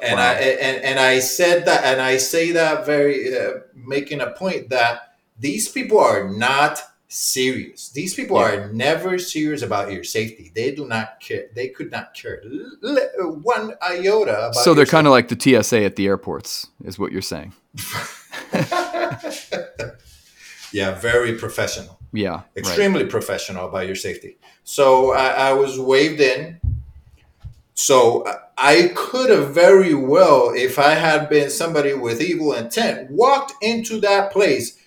And 0.00 0.16
Wow. 0.18 0.30
I 0.30 0.34
and, 0.34 0.84
and 0.84 0.98
I 1.00 1.20
said 1.20 1.64
that 1.66 1.84
and 1.84 2.00
I 2.00 2.16
say 2.18 2.52
that 2.52 2.84
very 2.86 3.36
uh, 3.36 3.60
making 3.74 4.20
a 4.20 4.30
point 4.30 4.68
that 4.70 5.14
these 5.38 5.68
people 5.68 5.98
are 5.98 6.28
not 6.28 6.80
serious. 7.08 7.90
These 7.90 8.14
people 8.14 8.38
Yeah. 8.38 8.46
are 8.46 8.72
never 8.72 9.18
serious 9.18 9.62
about 9.62 9.92
your 9.92 10.02
safety. 10.04 10.50
They 10.54 10.74
do 10.74 10.86
not 10.86 11.20
care. 11.20 11.46
They 11.54 11.68
could 11.68 11.90
not 11.90 12.14
care 12.14 12.42
one 13.42 13.74
iota 13.82 14.38
about 14.48 14.54
So 14.56 14.72
they're 14.74 14.86
kind 14.86 15.06
of 15.06 15.10
like 15.12 15.28
the 15.28 15.38
TSA 15.62 15.84
at 15.84 15.96
the 15.96 16.06
airports, 16.06 16.68
is 16.84 16.98
what 16.98 17.12
you're 17.12 17.22
saying. 17.22 17.52
yeah, 20.72 20.92
very 20.98 21.34
professional, 21.34 21.98
Yeah. 22.12 22.30
Right. 22.30 22.42
extremely 22.56 23.04
professional 23.06 23.68
about 23.68 23.86
your 23.86 23.96
safety. 23.96 24.36
So 24.64 25.12
I, 25.12 25.50
I 25.50 25.52
was 25.52 25.78
waved 25.78 26.20
in. 26.20 26.60
So 27.74 28.24
I- 28.58 28.92
could 28.94 29.30
have 29.30 29.50
very 29.54 29.94
well, 29.94 30.52
if 30.54 30.78
I 30.78 30.90
had 30.94 31.28
been 31.28 31.50
somebody 31.50 31.94
with 31.94 32.20
evil 32.20 32.52
intent, 32.52 33.10
walked 33.10 33.52
into 33.62 34.00
that 34.00 34.30
place, 34.32 34.78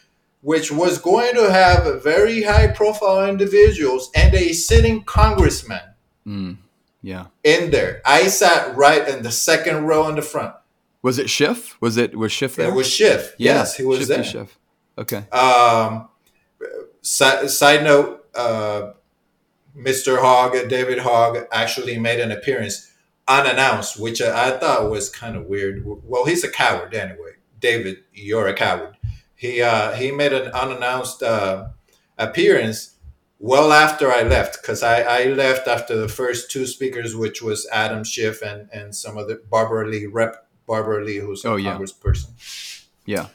which 0.41 0.71
was 0.71 0.97
going 0.99 1.33
to 1.35 1.51
have 1.51 2.03
very 2.03 2.43
high 2.43 2.67
profile 2.67 3.27
individuals 3.27 4.11
and 4.15 4.33
a 4.35 4.53
sitting 4.53 5.03
congressman 5.03 5.81
Mm. 6.25 6.57
Yeah. 7.01 7.25
in 7.43 7.71
there. 7.71 8.01
I 8.05 8.27
sat 8.27 8.75
right 8.77 9.07
in 9.07 9.23
the 9.23 9.31
second 9.31 9.85
row 9.85 10.07
in 10.07 10.15
the 10.15 10.21
front. 10.21 10.53
Was 11.01 11.19
it 11.19 11.29
Schiff? 11.29 11.75
Was 11.81 11.97
it 11.97 12.15
was 12.15 12.31
Schiff 12.31 12.55
there? 12.55 12.69
It 12.69 12.73
was 12.73 12.87
Schiff. 12.91 13.35
Yeah, 13.37 13.55
yes, 13.55 13.75
he 13.75 13.83
was 13.83 13.99
Shifty 13.99 14.13
there. 14.15 14.23
Schiff. 14.23 14.57
Okay. 14.97 15.27
Um, 15.31 16.09
si- 17.01 17.47
side 17.47 17.83
note, 17.83 18.25
uh, 18.35 18.91
Mr. 19.77 20.19
Hogg, 20.21 20.69
David 20.69 20.99
Hogg, 20.99 21.45
actually 21.51 21.97
made 21.99 22.19
an 22.19 22.31
appearance 22.31 22.91
unannounced, 23.27 23.99
which 23.99 24.21
I, 24.21 24.51
thought 24.57 24.89
was 24.89 25.09
kind 25.09 25.35
of 25.35 25.45
weird. 25.45 25.83
Well, 25.85 26.25
he's 26.25 26.43
a 26.43 26.49
coward 26.51 26.93
anyway. 26.93 27.31
David, 27.59 27.97
you're 28.13 28.47
a 28.47 28.53
coward. 28.53 28.95
He 29.35 29.61
uh, 29.61 29.93
he 29.93 30.11
made 30.11 30.31
an 30.33 30.51
unannounced 30.53 31.21
uh, 31.21 31.67
appearance 32.17 32.95
well 33.37 33.73
after 33.73 34.09
I 34.11 34.21
left 34.23 34.61
because 34.61 34.81
I, 34.81 35.01
I 35.01 35.23
left 35.25 35.67
after 35.67 35.97
the 35.97 36.07
first 36.07 36.49
two 36.51 36.65
speakers, 36.65 37.15
which 37.15 37.41
was 37.41 37.67
Adam 37.71 38.03
Schiff 38.05 38.41
and 38.41 38.69
and 38.71 38.95
some 38.95 39.17
other 39.17 39.39
Barbara 39.49 39.87
Lee, 39.89 40.05
Rep 40.05 40.47
Barbara 40.65 41.03
Lee, 41.03 41.17
who's 41.17 41.43
a 41.43 41.49
Oh, 41.49 41.55
yeah. 41.57 41.77
congressperson. 41.77 42.29
Yeah. 43.05 43.27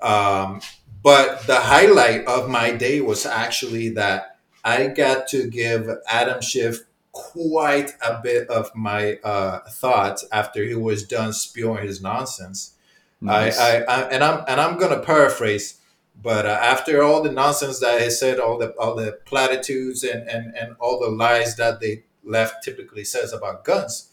Um, 0.00 0.60
but 1.02 1.46
the 1.46 1.60
highlight 1.60 2.26
of 2.26 2.48
my 2.48 2.72
day 2.72 3.00
was 3.00 3.26
actually 3.26 3.90
that 3.90 4.38
I 4.64 4.86
got 4.88 5.26
to 5.28 5.48
give 5.48 5.88
Adam 6.08 6.40
Schiff 6.40 6.84
quite 7.12 7.92
a 8.00 8.20
bit 8.22 8.48
of 8.48 8.74
my 8.74 9.18
uh, 9.22 9.60
thoughts 9.68 10.24
after 10.32 10.64
he 10.64 10.74
was 10.74 11.06
done 11.06 11.32
spewing 11.32 11.86
his 11.86 12.00
nonsense. 12.00 12.74
Nice. 13.20 13.58
I, 13.58 13.78
I, 13.78 13.82
I 13.82 14.02
and 14.10 14.24
I'm 14.24 14.44
and 14.48 14.60
I'm 14.60 14.78
gonna 14.78 15.00
paraphrase, 15.00 15.80
but 16.20 16.46
uh, 16.46 16.58
after 16.60 17.02
all 17.02 17.22
the 17.22 17.30
nonsense 17.30 17.78
that 17.80 18.00
he 18.00 18.10
said, 18.10 18.40
all 18.40 18.58
the 18.58 18.70
all 18.72 18.96
the 18.96 19.18
platitudes 19.24 20.02
and, 20.02 20.28
and 20.28 20.56
and 20.56 20.74
all 20.80 20.98
the 21.00 21.10
lies 21.10 21.56
that 21.56 21.80
the 21.80 22.02
left 22.24 22.64
typically 22.64 23.04
says 23.04 23.32
about 23.32 23.64
guns, 23.64 24.10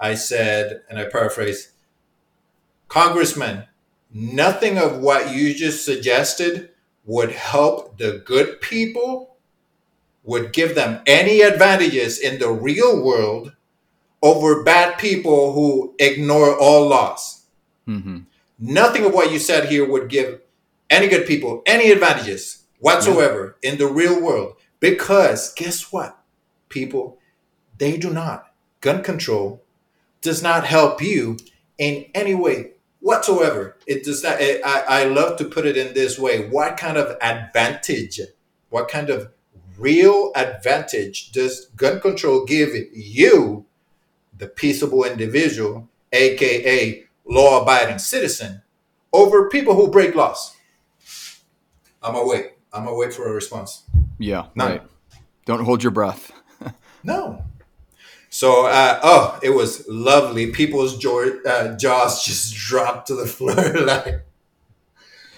I 0.00 0.14
said, 0.14 0.82
and 0.88 0.98
I 0.98 1.04
paraphrase, 1.04 1.72
Congressman, 2.88 3.64
nothing 4.12 4.78
of 4.78 4.98
what 4.98 5.34
you 5.34 5.54
just 5.54 5.84
suggested 5.84 6.70
would 7.04 7.32
help 7.32 7.98
the 7.98 8.22
good 8.24 8.60
people, 8.60 9.36
would 10.22 10.52
give 10.52 10.74
them 10.74 11.02
any 11.06 11.40
advantages 11.40 12.18
in 12.18 12.38
the 12.38 12.50
real 12.50 13.02
world 13.02 13.52
over 14.22 14.62
bad 14.62 14.98
people 14.98 15.52
who 15.52 15.94
ignore 15.98 16.56
all 16.56 16.88
laws. 16.88 17.46
hmm 17.86 18.20
Nothing 18.64 19.04
of 19.04 19.12
what 19.12 19.32
you 19.32 19.40
said 19.40 19.70
here 19.70 19.88
would 19.88 20.08
give 20.08 20.40
any 20.88 21.08
good 21.08 21.26
people 21.26 21.62
any 21.66 21.90
advantages 21.90 22.64
whatsoever 22.78 23.56
in 23.60 23.78
the 23.78 23.88
real 23.88 24.22
world. 24.22 24.54
Because 24.78 25.52
guess 25.54 25.90
what, 25.92 26.16
people? 26.68 27.18
They 27.78 27.96
do 27.96 28.12
not. 28.12 28.52
Gun 28.80 29.02
control 29.02 29.62
does 30.20 30.42
not 30.42 30.64
help 30.64 31.02
you 31.02 31.38
in 31.78 32.06
any 32.14 32.34
way 32.36 32.72
whatsoever. 33.02 33.76
It 33.86 34.04
does 34.04 34.22
not. 34.22 34.40
It, 34.40 34.62
I, 34.64 35.02
I 35.02 35.04
love 35.04 35.36
to 35.38 35.44
put 35.44 35.66
it 35.66 35.76
in 35.76 35.92
this 35.92 36.18
way. 36.18 36.48
What 36.48 36.76
kind 36.78 36.96
of 36.96 37.16
advantage, 37.20 38.20
what 38.70 38.88
kind 38.88 39.10
of 39.10 39.30
real 39.76 40.32
advantage 40.34 41.32
does 41.32 41.66
gun 41.76 42.00
control 42.00 42.44
give 42.44 42.70
you, 42.92 43.66
the 44.36 44.46
peaceable 44.46 45.04
individual, 45.04 45.88
aka 46.12 47.04
law 47.26 47.62
abiding 47.62 47.98
citizen, 47.98 48.62
over 49.12 49.50
people 49.50 49.74
who 49.74 49.90
break 49.90 50.14
laws? 50.14 50.56
I'm 52.02 52.14
wait. 52.26 52.52
I'm 52.72 52.86
wait 52.96 53.12
for 53.12 53.28
a 53.28 53.32
response. 53.32 53.82
Yeah. 54.18 54.46
None. 54.54 54.70
Right. 54.70 54.82
Don't 55.44 55.64
hold 55.64 55.82
your 55.82 55.92
breath. 55.92 56.32
No. 57.04 57.42
So, 58.42 58.66
uh, 58.66 58.98
oh, 59.04 59.38
it 59.40 59.50
was 59.50 59.86
lovely. 59.86 60.50
People's 60.50 60.98
jaw, 60.98 61.30
uh, 61.46 61.76
jaws 61.76 62.24
just 62.24 62.52
dropped 62.68 63.06
to 63.06 63.14
the 63.14 63.24
floor. 63.24 63.54
like, 63.86 64.24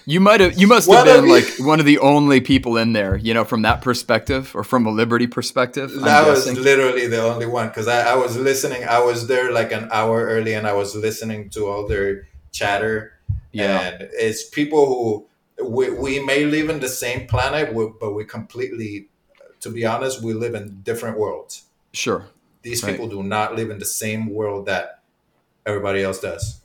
You 0.07 0.19
might 0.19 0.41
have. 0.41 0.57
You 0.57 0.65
must 0.65 0.89
have 0.89 1.05
been 1.05 1.29
like 1.29 1.45
one 1.59 1.79
of 1.79 1.85
the 1.85 1.99
only 1.99 2.41
people 2.41 2.77
in 2.77 2.93
there. 2.93 3.15
You 3.15 3.35
know, 3.35 3.45
from 3.45 3.61
that 3.61 3.83
perspective, 3.83 4.55
or 4.55 4.63
from 4.63 4.87
a 4.87 4.89
liberty 4.89 5.27
perspective. 5.27 5.91
I'm 5.93 6.01
that 6.01 6.25
was 6.25 6.45
guessing. 6.45 6.63
literally 6.63 7.05
the 7.05 7.21
only 7.21 7.45
one 7.45 7.67
because 7.67 7.87
I, 7.87 8.13
I 8.13 8.15
was 8.15 8.37
listening. 8.37 8.83
I 8.85 8.97
was 8.97 9.27
there 9.27 9.51
like 9.51 9.71
an 9.71 9.87
hour 9.91 10.25
early, 10.25 10.55
and 10.55 10.65
I 10.65 10.73
was 10.73 10.95
listening 10.95 11.51
to 11.51 11.67
all 11.67 11.87
their 11.87 12.27
chatter. 12.53 13.19
Yeah. 13.51 13.81
And 13.81 14.09
it's 14.13 14.49
people 14.49 14.83
who 14.87 15.27
we, 15.63 15.91
we 15.91 16.23
may 16.23 16.45
live 16.45 16.71
in 16.71 16.79
the 16.79 16.89
same 16.89 17.27
planet, 17.27 17.71
but 17.99 18.13
we 18.15 18.25
completely, 18.25 19.09
to 19.59 19.69
be 19.69 19.85
honest, 19.85 20.23
we 20.23 20.33
live 20.33 20.55
in 20.55 20.81
different 20.81 21.19
worlds. 21.19 21.65
Sure. 21.93 22.25
These 22.65 22.83
Right. 22.83 22.93
people 22.93 23.07
do 23.07 23.21
not 23.21 23.55
live 23.55 23.69
in 23.69 23.77
the 23.77 23.85
same 23.85 24.25
world 24.33 24.65
that 24.65 25.03
everybody 25.67 26.01
else 26.01 26.19
does. 26.19 26.61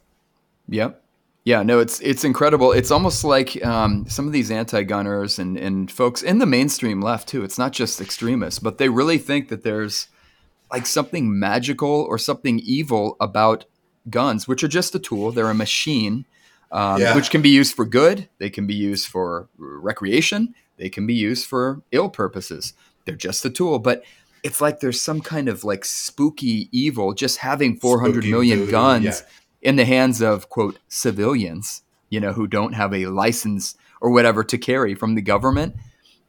Yep. 0.71 1.03
Yeah, 1.45 1.63
no, 1.63 1.79
it's 1.79 2.01
it's 2.01 2.25
incredible. 2.25 2.73
It's 2.73 2.91
almost 2.91 3.23
like 3.23 3.63
um, 3.65 4.07
some 4.09 4.27
of 4.27 4.33
these 4.33 4.51
anti-gunners 4.51 5.39
and, 5.39 5.59
and 5.59 5.91
folks 5.91 6.23
in 6.23 6.39
the 6.39 6.47
mainstream 6.47 7.03
left 7.03 7.29
too. 7.29 7.45
It's 7.45 7.59
not 7.59 7.73
just 7.73 8.01
extremists, 8.01 8.59
but 8.61 8.79
they 8.79 8.89
really 8.89 9.19
think 9.19 9.49
that 9.51 9.63
there's 9.63 10.09
like 10.73 10.87
something 10.87 11.39
magical 11.39 12.07
or 12.09 12.17
something 12.17 12.61
evil 12.61 13.17
about 13.21 13.67
guns, 14.09 14.49
which 14.49 14.65
are 14.65 14.69
just 14.69 14.95
a 14.95 14.99
tool. 14.99 15.33
They're 15.33 15.51
a 15.51 15.55
machine, 15.55 16.25
um, 16.73 17.01
Yeah. 17.01 17.15
which 17.15 17.31
can 17.31 17.43
be 17.43 17.51
used 17.51 17.75
for 17.75 17.85
good. 17.85 18.29
They 18.39 18.49
can 18.51 18.67
be 18.67 18.75
used 18.75 19.07
for 19.07 19.49
recreation. 19.59 20.55
they 20.79 20.89
can 20.89 21.07
be 21.07 21.13
used 21.15 21.45
for 21.47 21.83
ill 21.93 22.09
purposes. 22.09 22.73
They're 23.05 23.15
just 23.29 23.45
a 23.45 23.51
tool, 23.51 23.79
but 23.79 24.03
it's 24.43 24.61
like 24.61 24.81
there's 24.81 25.01
some 25.01 25.21
kind 25.21 25.49
of 25.49 25.65
like 25.65 25.85
spooky 25.85 26.69
evil 26.73 27.13
just 27.15 27.39
having 27.39 27.77
four 27.77 28.01
hundred 28.01 28.25
million 28.25 28.69
guns 28.71 29.05
yeah. 29.05 29.69
in 29.69 29.77
the 29.77 29.85
hands 29.85 30.21
of 30.23 30.49
quote 30.49 30.79
civilians, 30.89 31.83
you 32.09 32.21
know, 32.21 32.33
who 32.33 32.47
don't 32.47 32.73
have 32.73 32.95
a 32.95 33.07
license 33.07 33.77
or 34.01 34.11
whatever 34.11 34.43
to 34.45 34.59
carry 34.59 34.95
from 34.95 35.15
the 35.15 35.23
government. 35.23 35.77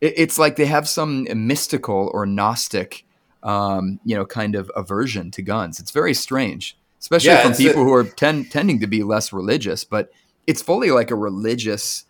It, 0.01 0.13
it's 0.17 0.37
like 0.37 0.55
they 0.55 0.65
have 0.65 0.87
some 0.87 1.27
mystical 1.35 2.11
or 2.13 2.25
gnostic, 2.25 3.05
um, 3.43 3.99
you 4.03 4.15
know, 4.15 4.25
kind 4.25 4.55
of 4.55 4.71
aversion 4.75 5.31
to 5.31 5.41
guns. 5.41 5.79
It's 5.79 5.91
very 5.91 6.13
strange, 6.13 6.77
especially 6.99 7.29
Yeah, 7.29 7.43
from 7.43 7.51
it's 7.51 7.59
a- 7.59 7.63
people 7.63 7.83
who 7.83 7.93
are 7.93 8.03
ten, 8.03 8.45
tending 8.45 8.79
to 8.81 8.87
be 8.87 9.03
less 9.03 9.31
religious. 9.31 9.83
But 9.83 10.11
it's 10.47 10.61
fully 10.61 10.91
like 10.91 11.11
a 11.11 11.15
religious. 11.15 12.05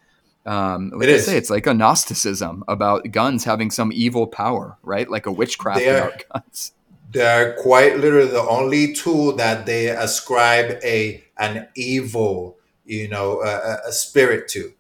Um, 0.46 0.90
like 0.96 1.08
It 1.08 1.12
I 1.12 1.16
is. 1.16 1.26
say, 1.26 1.38
it's 1.38 1.50
like 1.50 1.68
a 1.68 1.74
Gnosticism 1.74 2.64
about 2.68 3.12
guns 3.12 3.44
having 3.44 3.70
some 3.72 3.92
evil 3.94 4.26
power, 4.28 4.78
right? 4.84 5.10
Like 5.10 5.26
a 5.28 5.32
witchcraft 5.32 5.80
They 5.80 5.90
are. 5.90 6.08
about 6.10 6.24
guns. 6.34 6.72
They're 7.12 7.54
quite 7.56 7.98
literally 8.00 8.32
the 8.32 8.42
only 8.42 8.94
tool 8.94 9.36
that 9.36 9.66
they 9.66 9.88
ascribe 9.90 10.80
a 10.84 11.24
an 11.38 11.68
evil, 11.76 12.58
you 12.86 13.08
know, 13.10 13.42
a, 13.42 13.48
a- 13.58 13.90
a 13.90 13.92
spirit 13.92 14.48
to. 14.50 14.74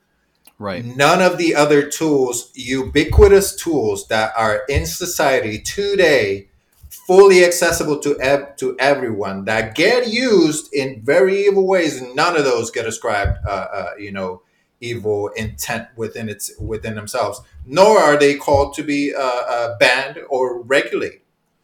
Right. 0.57 0.85
None 0.85 1.21
of 1.21 1.37
the 1.37 1.55
other 1.55 1.89
tools, 1.89 2.51
ubiquitous 2.53 3.55
tools 3.55 4.07
that 4.07 4.31
are 4.37 4.61
in 4.69 4.85
society 4.85 5.59
today, 5.59 6.47
fully 6.89 7.43
accessible 7.43 7.99
to 7.99 8.19
ev- 8.21 8.55
to 8.57 8.75
everyone, 8.79 9.45
that 9.45 9.75
get 9.75 10.07
used 10.07 10.71
in 10.73 11.01
very 11.03 11.45
evil 11.47 11.67
ways. 11.67 12.01
None 12.15 12.37
of 12.37 12.45
those 12.45 12.69
get 12.71 12.85
ascribed, 12.85 13.39
uh, 13.45 13.49
uh, 13.49 13.89
you 13.99 14.11
know, 14.11 14.41
evil 14.81 15.29
intent 15.29 15.87
within 15.95 16.27
its 16.27 16.51
within 16.59 16.95
themselves. 16.95 17.39
Nor 17.65 17.99
are 17.99 18.17
they 18.17 18.35
called 18.35 18.73
to 18.75 18.83
be 18.83 19.13
uh, 19.15 19.21
uh, 19.21 19.77
banned 19.77 20.17
or 20.29 20.61
regulated. 20.61 21.21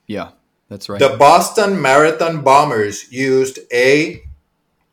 Yeah, 0.08 0.30
that's 0.70 0.88
right. 0.88 1.00
The 1.00 1.18
Boston 1.18 1.82
Marathon 1.82 2.42
bombers 2.44 3.12
used 3.12 3.60
a 3.74 4.24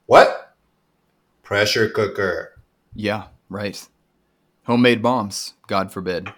what? 0.07 0.57
Pressure 1.43 1.89
cooker. 1.91 2.53
yeah, 2.95 3.25
right. 3.51 3.87
Homemade 4.64 5.03
bombs, 5.03 5.53
God 5.66 5.93
forbid. 5.93 6.29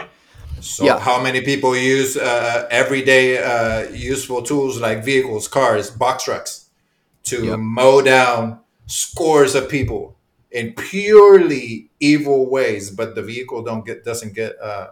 So 0.60 0.84
Yeah. 0.84 0.98
how 0.98 1.22
many 1.22 1.42
people 1.42 1.76
use 1.76 2.16
uh, 2.16 2.66
everyday 2.70 3.38
uh, 3.38 3.88
useful 3.90 4.42
tools 4.42 4.80
like 4.80 5.04
vehicles, 5.04 5.46
cars, 5.46 5.90
box 5.90 6.24
trucks 6.24 6.66
to 7.24 7.44
Yep. 7.44 7.58
mow 7.58 8.02
down 8.02 8.60
scores 8.86 9.54
of 9.54 9.68
people 9.68 10.15
in 10.56 10.72
purely 10.72 11.90
evil 12.00 12.48
ways, 12.50 12.90
but 12.90 13.14
the 13.14 13.22
vehicle 13.22 13.62
don't 13.62 13.84
get 13.84 14.04
doesn't 14.04 14.34
get 14.34 14.52
uh, 14.60 14.88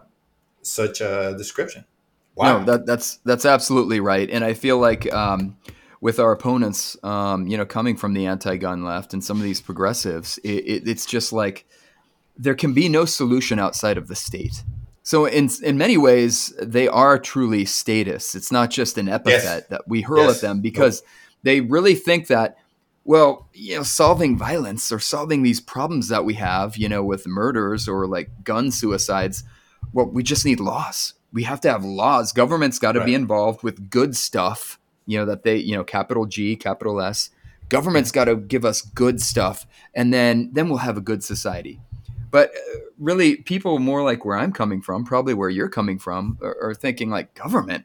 such 0.60 1.00
a 1.00 1.34
description. 1.38 1.84
Wow. 2.36 2.58
No, 2.58 2.64
that, 2.64 2.86
that's 2.86 3.16
that's 3.24 3.46
absolutely 3.46 4.00
right, 4.00 4.28
and 4.30 4.44
I 4.44 4.54
feel 4.54 4.78
like 4.78 5.10
um, 5.12 5.56
with 6.00 6.18
our 6.18 6.32
opponents, 6.32 6.96
um, 7.02 7.46
you 7.46 7.56
know, 7.56 7.64
coming 7.64 7.96
from 7.96 8.12
the 8.12 8.26
anti-gun 8.26 8.84
left 8.84 9.14
and 9.14 9.24
some 9.24 9.38
of 9.38 9.42
these 9.42 9.62
progressives, 9.62 10.38
it, 10.44 10.64
it, 10.66 10.88
it's 10.88 11.06
just 11.06 11.32
like 11.32 11.64
there 12.36 12.54
can 12.54 12.74
be 12.74 12.88
no 12.88 13.04
solution 13.06 13.58
outside 13.58 13.96
of 13.96 14.08
the 14.08 14.16
state. 14.16 14.64
So 15.02 15.26
in 15.26 15.48
in 15.62 15.78
many 15.78 15.96
ways, 15.96 16.52
they 16.60 16.88
are 16.88 17.18
truly 17.18 17.64
statists. 17.64 18.34
It's 18.34 18.52
not 18.52 18.70
just 18.70 18.98
an 18.98 19.08
epithet 19.08 19.70
that 19.70 19.82
we 19.88 20.02
hurl 20.02 20.26
Yes. 20.26 20.36
at 20.36 20.40
them 20.42 20.60
because 20.60 21.02
they 21.42 21.60
really 21.62 21.94
think 21.94 22.26
that. 22.26 22.56
Well, 23.04 23.48
you 23.52 23.76
know, 23.76 23.82
solving 23.82 24.38
violence 24.38 24.90
or 24.90 24.98
solving 24.98 25.42
these 25.42 25.60
problems 25.60 26.08
that 26.08 26.24
we 26.24 26.34
have, 26.34 26.76
you 26.76 26.88
know, 26.88 27.04
with 27.04 27.26
murders 27.26 27.86
or 27.86 28.06
like 28.06 28.44
gun 28.44 28.70
suicides, 28.70 29.44
well, 29.92 30.06
we 30.06 30.22
just 30.22 30.44
need 30.44 30.60
laws. 30.60 31.14
We 31.32 31.42
have 31.42 31.60
to 31.62 31.70
have 31.70 31.84
laws. 31.84 32.32
Government's 32.32 32.78
got 32.78 32.92
to 32.92 33.04
be 33.04 33.14
involved 33.14 33.62
with 33.62 33.90
good 33.90 34.16
stuff, 34.16 34.78
you 35.04 35.18
know, 35.18 35.26
that 35.26 35.42
they, 35.42 35.56
you 35.56 35.74
know, 35.74 35.84
capital 35.84 36.26
G, 36.26 36.56
capital 36.56 37.00
S. 37.00 37.30
Government's 37.68 38.12
got 38.12 38.26
to 38.26 38.36
give 38.36 38.64
us 38.64 38.82
good 38.82 39.20
stuff, 39.20 39.66
and 39.94 40.12
then 40.12 40.50
then 40.52 40.68
we'll 40.68 40.78
have 40.78 40.96
a 40.96 41.00
good 41.00 41.24
society. 41.24 41.80
But 42.30 42.50
uh, 42.50 42.78
really, 42.98 43.36
people 43.36 43.78
more 43.78 44.02
like 44.02 44.24
where 44.24 44.36
I'm 44.36 44.52
coming 44.52 44.80
from, 44.80 45.04
probably 45.04 45.34
where 45.34 45.48
you're 45.50 45.68
coming 45.68 45.98
from, 45.98 46.38
are, 46.42 46.56
are 46.60 46.74
thinking 46.74 47.10
like 47.10 47.34
government. 47.34 47.84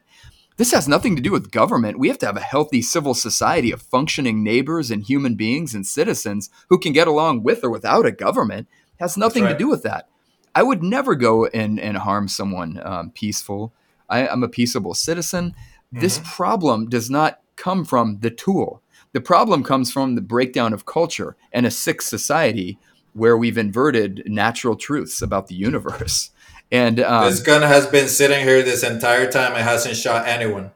This 0.60 0.72
has 0.72 0.86
nothing 0.86 1.16
to 1.16 1.22
do 1.22 1.32
with 1.32 1.50
government. 1.50 1.98
We 1.98 2.08
have 2.08 2.18
to 2.18 2.26
have 2.26 2.36
a 2.36 2.40
healthy 2.40 2.82
civil 2.82 3.14
society 3.14 3.72
of 3.72 3.80
functioning 3.80 4.44
neighbors 4.44 4.90
and 4.90 5.02
human 5.02 5.34
beings 5.34 5.74
and 5.74 5.86
citizens 5.86 6.50
who 6.68 6.78
can 6.78 6.92
get 6.92 7.08
along 7.08 7.44
with 7.44 7.64
or 7.64 7.70
without 7.70 8.04
a 8.04 8.12
government. 8.12 8.68
has 8.98 9.16
nothing 9.16 9.46
to 9.46 9.56
do 9.56 9.68
with 9.68 9.82
that. 9.84 10.10
I 10.54 10.62
would 10.62 10.82
never 10.82 11.14
go 11.14 11.46
and, 11.46 11.80
and 11.80 11.96
harm 11.96 12.28
someone 12.28 12.78
um, 12.84 13.10
peaceful. 13.10 13.72
I, 14.10 14.28
I'm 14.28 14.42
a 14.42 14.48
peaceable 14.48 14.92
citizen. 14.92 15.54
This 15.90 16.20
problem 16.24 16.90
does 16.90 17.08
not 17.08 17.40
come 17.56 17.86
from 17.86 18.18
the 18.18 18.30
tool. 18.30 18.82
The 19.12 19.22
problem 19.22 19.64
comes 19.64 19.90
from 19.90 20.14
the 20.14 20.20
breakdown 20.20 20.74
of 20.74 20.84
culture 20.84 21.38
and 21.52 21.64
a 21.64 21.70
sick 21.70 22.02
society 22.02 22.78
where 23.14 23.38
we've 23.38 23.56
inverted 23.56 24.24
natural 24.26 24.76
truths 24.76 25.22
about 25.22 25.46
the 25.46 25.54
universe. 25.54 26.32
And 26.72 27.00
um, 27.00 27.24
this 27.30 27.40
gun 27.42 27.62
has 27.62 27.86
been 27.86 28.08
sitting 28.08 28.44
here 28.46 28.62
this 28.62 28.82
entire 28.84 29.30
time. 29.30 29.52
It 29.56 29.62
hasn't 29.62 29.96
shot 29.96 30.26
anyone. 30.28 30.70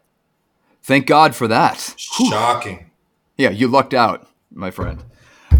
thank 0.82 1.07
God 1.07 1.34
for 1.34 1.47
that. 1.49 1.95
Whew. 2.16 2.30
Shocking. 2.30 2.90
Yeah, 3.36 3.51
you 3.51 3.68
lucked 3.68 3.95
out, 3.95 4.26
my 4.53 4.70
friend. 4.70 5.03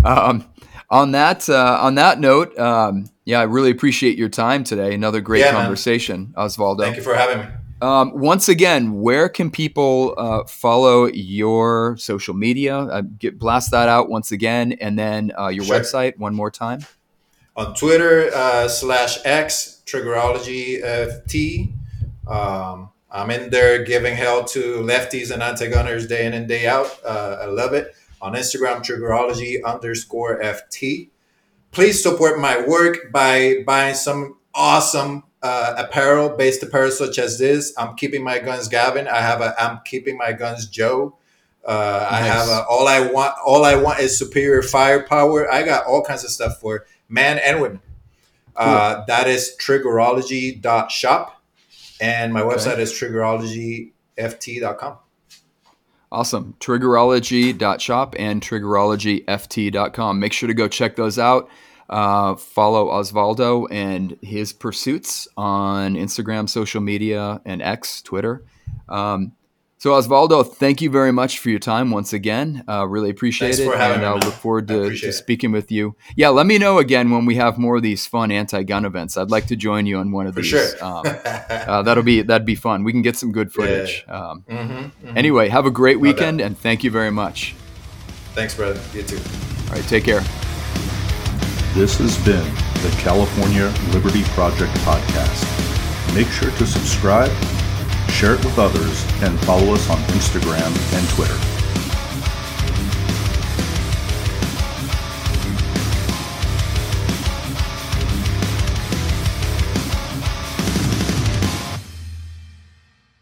Um, 0.05 0.45
on 0.91 1.12
that 1.12 1.49
uh, 1.49 1.78
on 1.80 1.95
that 1.97 2.20
note, 2.20 2.57
um, 2.59 3.07
yeah, 3.24 3.41
I 3.41 3.45
really 3.45 3.70
appreciate 3.70 4.18
your 4.18 4.28
time 4.28 4.64
today. 4.64 4.95
Another 4.95 5.20
great 5.20 5.41
Yeah, 5.41 5.53
man. 5.53 5.62
conversation, 5.62 6.35
Osvaldo. 6.37 6.80
Thank 6.80 6.97
you 6.97 7.03
for 7.03 7.14
having 7.14 7.39
me. 7.39 7.47
Um, 7.82 8.12
once 8.18 8.49
again, 8.49 9.01
where 9.01 9.28
can 9.28 9.51
people 9.51 10.14
uh, 10.16 10.45
follow 10.45 11.07
your 11.07 11.97
social 11.99 12.35
media? 12.35 12.78
Uh, 12.78 13.03
get 13.18 13.39
blast 13.39 13.70
that 13.72 13.89
out 13.89 14.09
once 14.09 14.30
again, 14.32 14.72
and 14.80 14.99
then 14.99 15.32
uh, 15.39 15.49
your 15.49 15.64
Sure. 15.64 15.78
website 15.80 16.18
one 16.18 16.35
more 16.35 16.51
time. 16.51 16.80
on 17.57 17.74
Twitter 17.74 18.30
uh, 18.35 18.68
slash 18.68 19.18
X 19.24 19.74
Triggerology 19.87 20.82
FT. 20.82 21.72
Um, 22.26 22.91
I'm 23.11 23.30
in 23.30 23.51
there 23.51 23.85
giving 23.85 24.16
hell 24.16 24.45
to 24.47 24.78
lefties 24.78 25.30
and 25.30 25.43
anti-gunners 25.43 26.07
day 26.07 26.26
in 26.26 26.32
and 26.35 26.49
day 26.49 26.66
out. 26.66 26.91
Uh, 27.05 27.39
I 27.43 27.47
love 27.47 27.72
it. 27.72 27.95
On 28.20 28.32
Instagram, 28.32 28.82
Triggerology 28.82 29.62
underscore 29.64 30.41
FT. 30.41 31.11
Please 31.70 32.03
support 32.03 32.41
my 32.41 32.66
work 32.66 33.12
by 33.12 33.62
buying 33.66 33.95
some 33.95 34.39
awesome 34.55 35.24
uh, 35.43 35.74
apparel, 35.76 36.30
based 36.30 36.62
apparel 36.62 36.91
such 36.91 37.18
as 37.18 37.39
this. 37.39 37.74
I'm 37.76 37.95
keeping 37.97 38.24
my 38.24 38.39
guns, 38.39 38.66
Gavin. 38.68 39.07
I 39.07 39.20
have 39.20 39.41
a 39.41 39.55
I'm 39.61 39.80
keeping 39.85 40.16
my 40.16 40.32
guns, 40.32 40.66
Joe. 40.66 41.18
Uh, 41.64 42.07
I 42.11 42.20
have 42.20 42.49
a, 42.49 42.64
all 42.68 42.89
I 42.89 43.01
want. 43.01 43.35
All 43.45 43.64
I 43.64 43.74
want 43.74 44.01
is 44.01 44.18
superior 44.18 44.62
firepower. 44.62 45.51
I 45.53 45.62
got 45.62 45.87
all 45.87 46.03
kinds 46.03 46.24
of 46.24 46.30
stuff 46.30 46.61
for 46.61 46.87
men 47.09 47.39
and 47.39 47.61
women. 47.61 47.80
Uh, 48.57 49.05
that 49.07 49.28
is 49.28 49.57
triggerology.shop. 49.61 51.42
And 52.00 52.32
my 52.32 52.42
website 52.42 52.78
is 52.78 52.92
triggerologyft.com. 52.92 54.98
Awesome. 56.12 56.55
Triggerology.shop 56.61 58.14
and 58.18 58.42
triggerologyft.com. 58.42 60.20
Make 60.20 60.32
sure 60.32 60.46
to 60.46 60.55
go 60.55 60.68
check 60.68 60.96
those 60.96 61.18
out. 61.18 61.48
Uh, 61.88 62.34
follow 62.36 62.88
Osvaldo 62.88 63.66
and 63.70 64.16
his 64.22 64.52
pursuits 64.52 65.28
on 65.36 65.94
Instagram, 65.94 66.48
social 66.48 66.80
media, 66.80 67.40
and 67.44 67.61
X, 67.61 68.00
Twitter. 68.00 68.44
Um, 68.88 69.32
so, 69.85 69.91
Osvaldo, 69.91 70.51
thank 70.51 70.80
you 70.80 70.89
very 70.89 71.12
much 71.12 71.41
for 71.41 71.51
your 71.51 71.59
time 71.59 71.91
once 71.91 72.14
again. 72.14 72.64
Uh, 72.66 72.87
really 72.89 73.11
appreciate 73.11 73.49
Thanks 73.49 73.59
it. 73.59 73.70
for 73.70 73.76
having 73.76 73.97
and 73.97 74.01
me, 74.05 74.09
I'll 74.09 74.14
look 74.18 74.32
forward 74.32 74.70
I 74.70 74.74
to, 74.76 74.82
appreciate 74.85 75.11
to 75.11 75.14
it. 75.14 75.18
speaking 75.18 75.53
with 75.53 75.70
you. 75.70 75.95
Yeah, 76.16 76.30
let 76.30 76.47
me 76.47 76.57
know 76.57 76.78
again 76.78 77.11
when 77.11 77.26
we 77.26 77.35
have 77.35 77.59
more 77.59 77.76
of 77.76 77.82
these 77.82 78.07
fun 78.07 78.30
anti 78.30 78.62
gun 78.62 78.87
events. 78.87 79.18
I'd 79.18 79.30
like 79.30 79.45
to 79.49 79.57
join 79.57 79.85
you 79.85 79.99
on 79.99 80.11
one 80.11 80.26
of 80.26 80.32
For 80.37 80.41
these. 80.41 80.49
sure. 80.49 80.82
Um, 80.82 81.03
uh, 81.26 81.82
that'll 81.82 82.03
be 82.03 82.22
that'd 82.22 82.47
be 82.47 82.55
fun. 82.55 82.82
We 82.82 82.93
can 82.93 83.03
get 83.03 83.14
some 83.18 83.30
good 83.30 83.53
footage. 83.53 84.07
Um, 84.09 84.43
Mhm, 84.49 84.91
mhm. 85.05 85.16
Anyway, 85.18 85.51
have 85.51 85.66
a 85.66 85.70
great 85.70 86.01
weekend 86.01 86.41
and 86.41 86.57
thank 86.59 86.82
you 86.82 86.91
very 86.91 87.11
much. 87.11 87.55
Thanks, 88.35 88.55
brother. 88.55 88.80
You 88.95 89.03
too. 89.03 89.18
All 89.68 89.74
right, 89.74 89.85
take 89.87 90.05
care. 90.05 90.20
This 91.74 91.99
has 91.99 92.16
been 92.24 92.45
the 92.82 92.97
California 93.03 93.70
Liberty 93.93 94.22
Project 94.32 94.72
podcast. 94.78 95.45
Make 96.14 96.28
sure 96.28 96.51
to 96.53 96.66
subscribe, 96.66 97.30
share 98.11 98.34
it 98.34 98.44
with 98.44 98.59
others, 98.59 99.05
and 99.22 99.38
follow 99.40 99.74
us 99.74 99.88
on 99.90 99.98
Instagram 100.14 100.72
and 100.94 101.09
Twitter. 101.11 101.53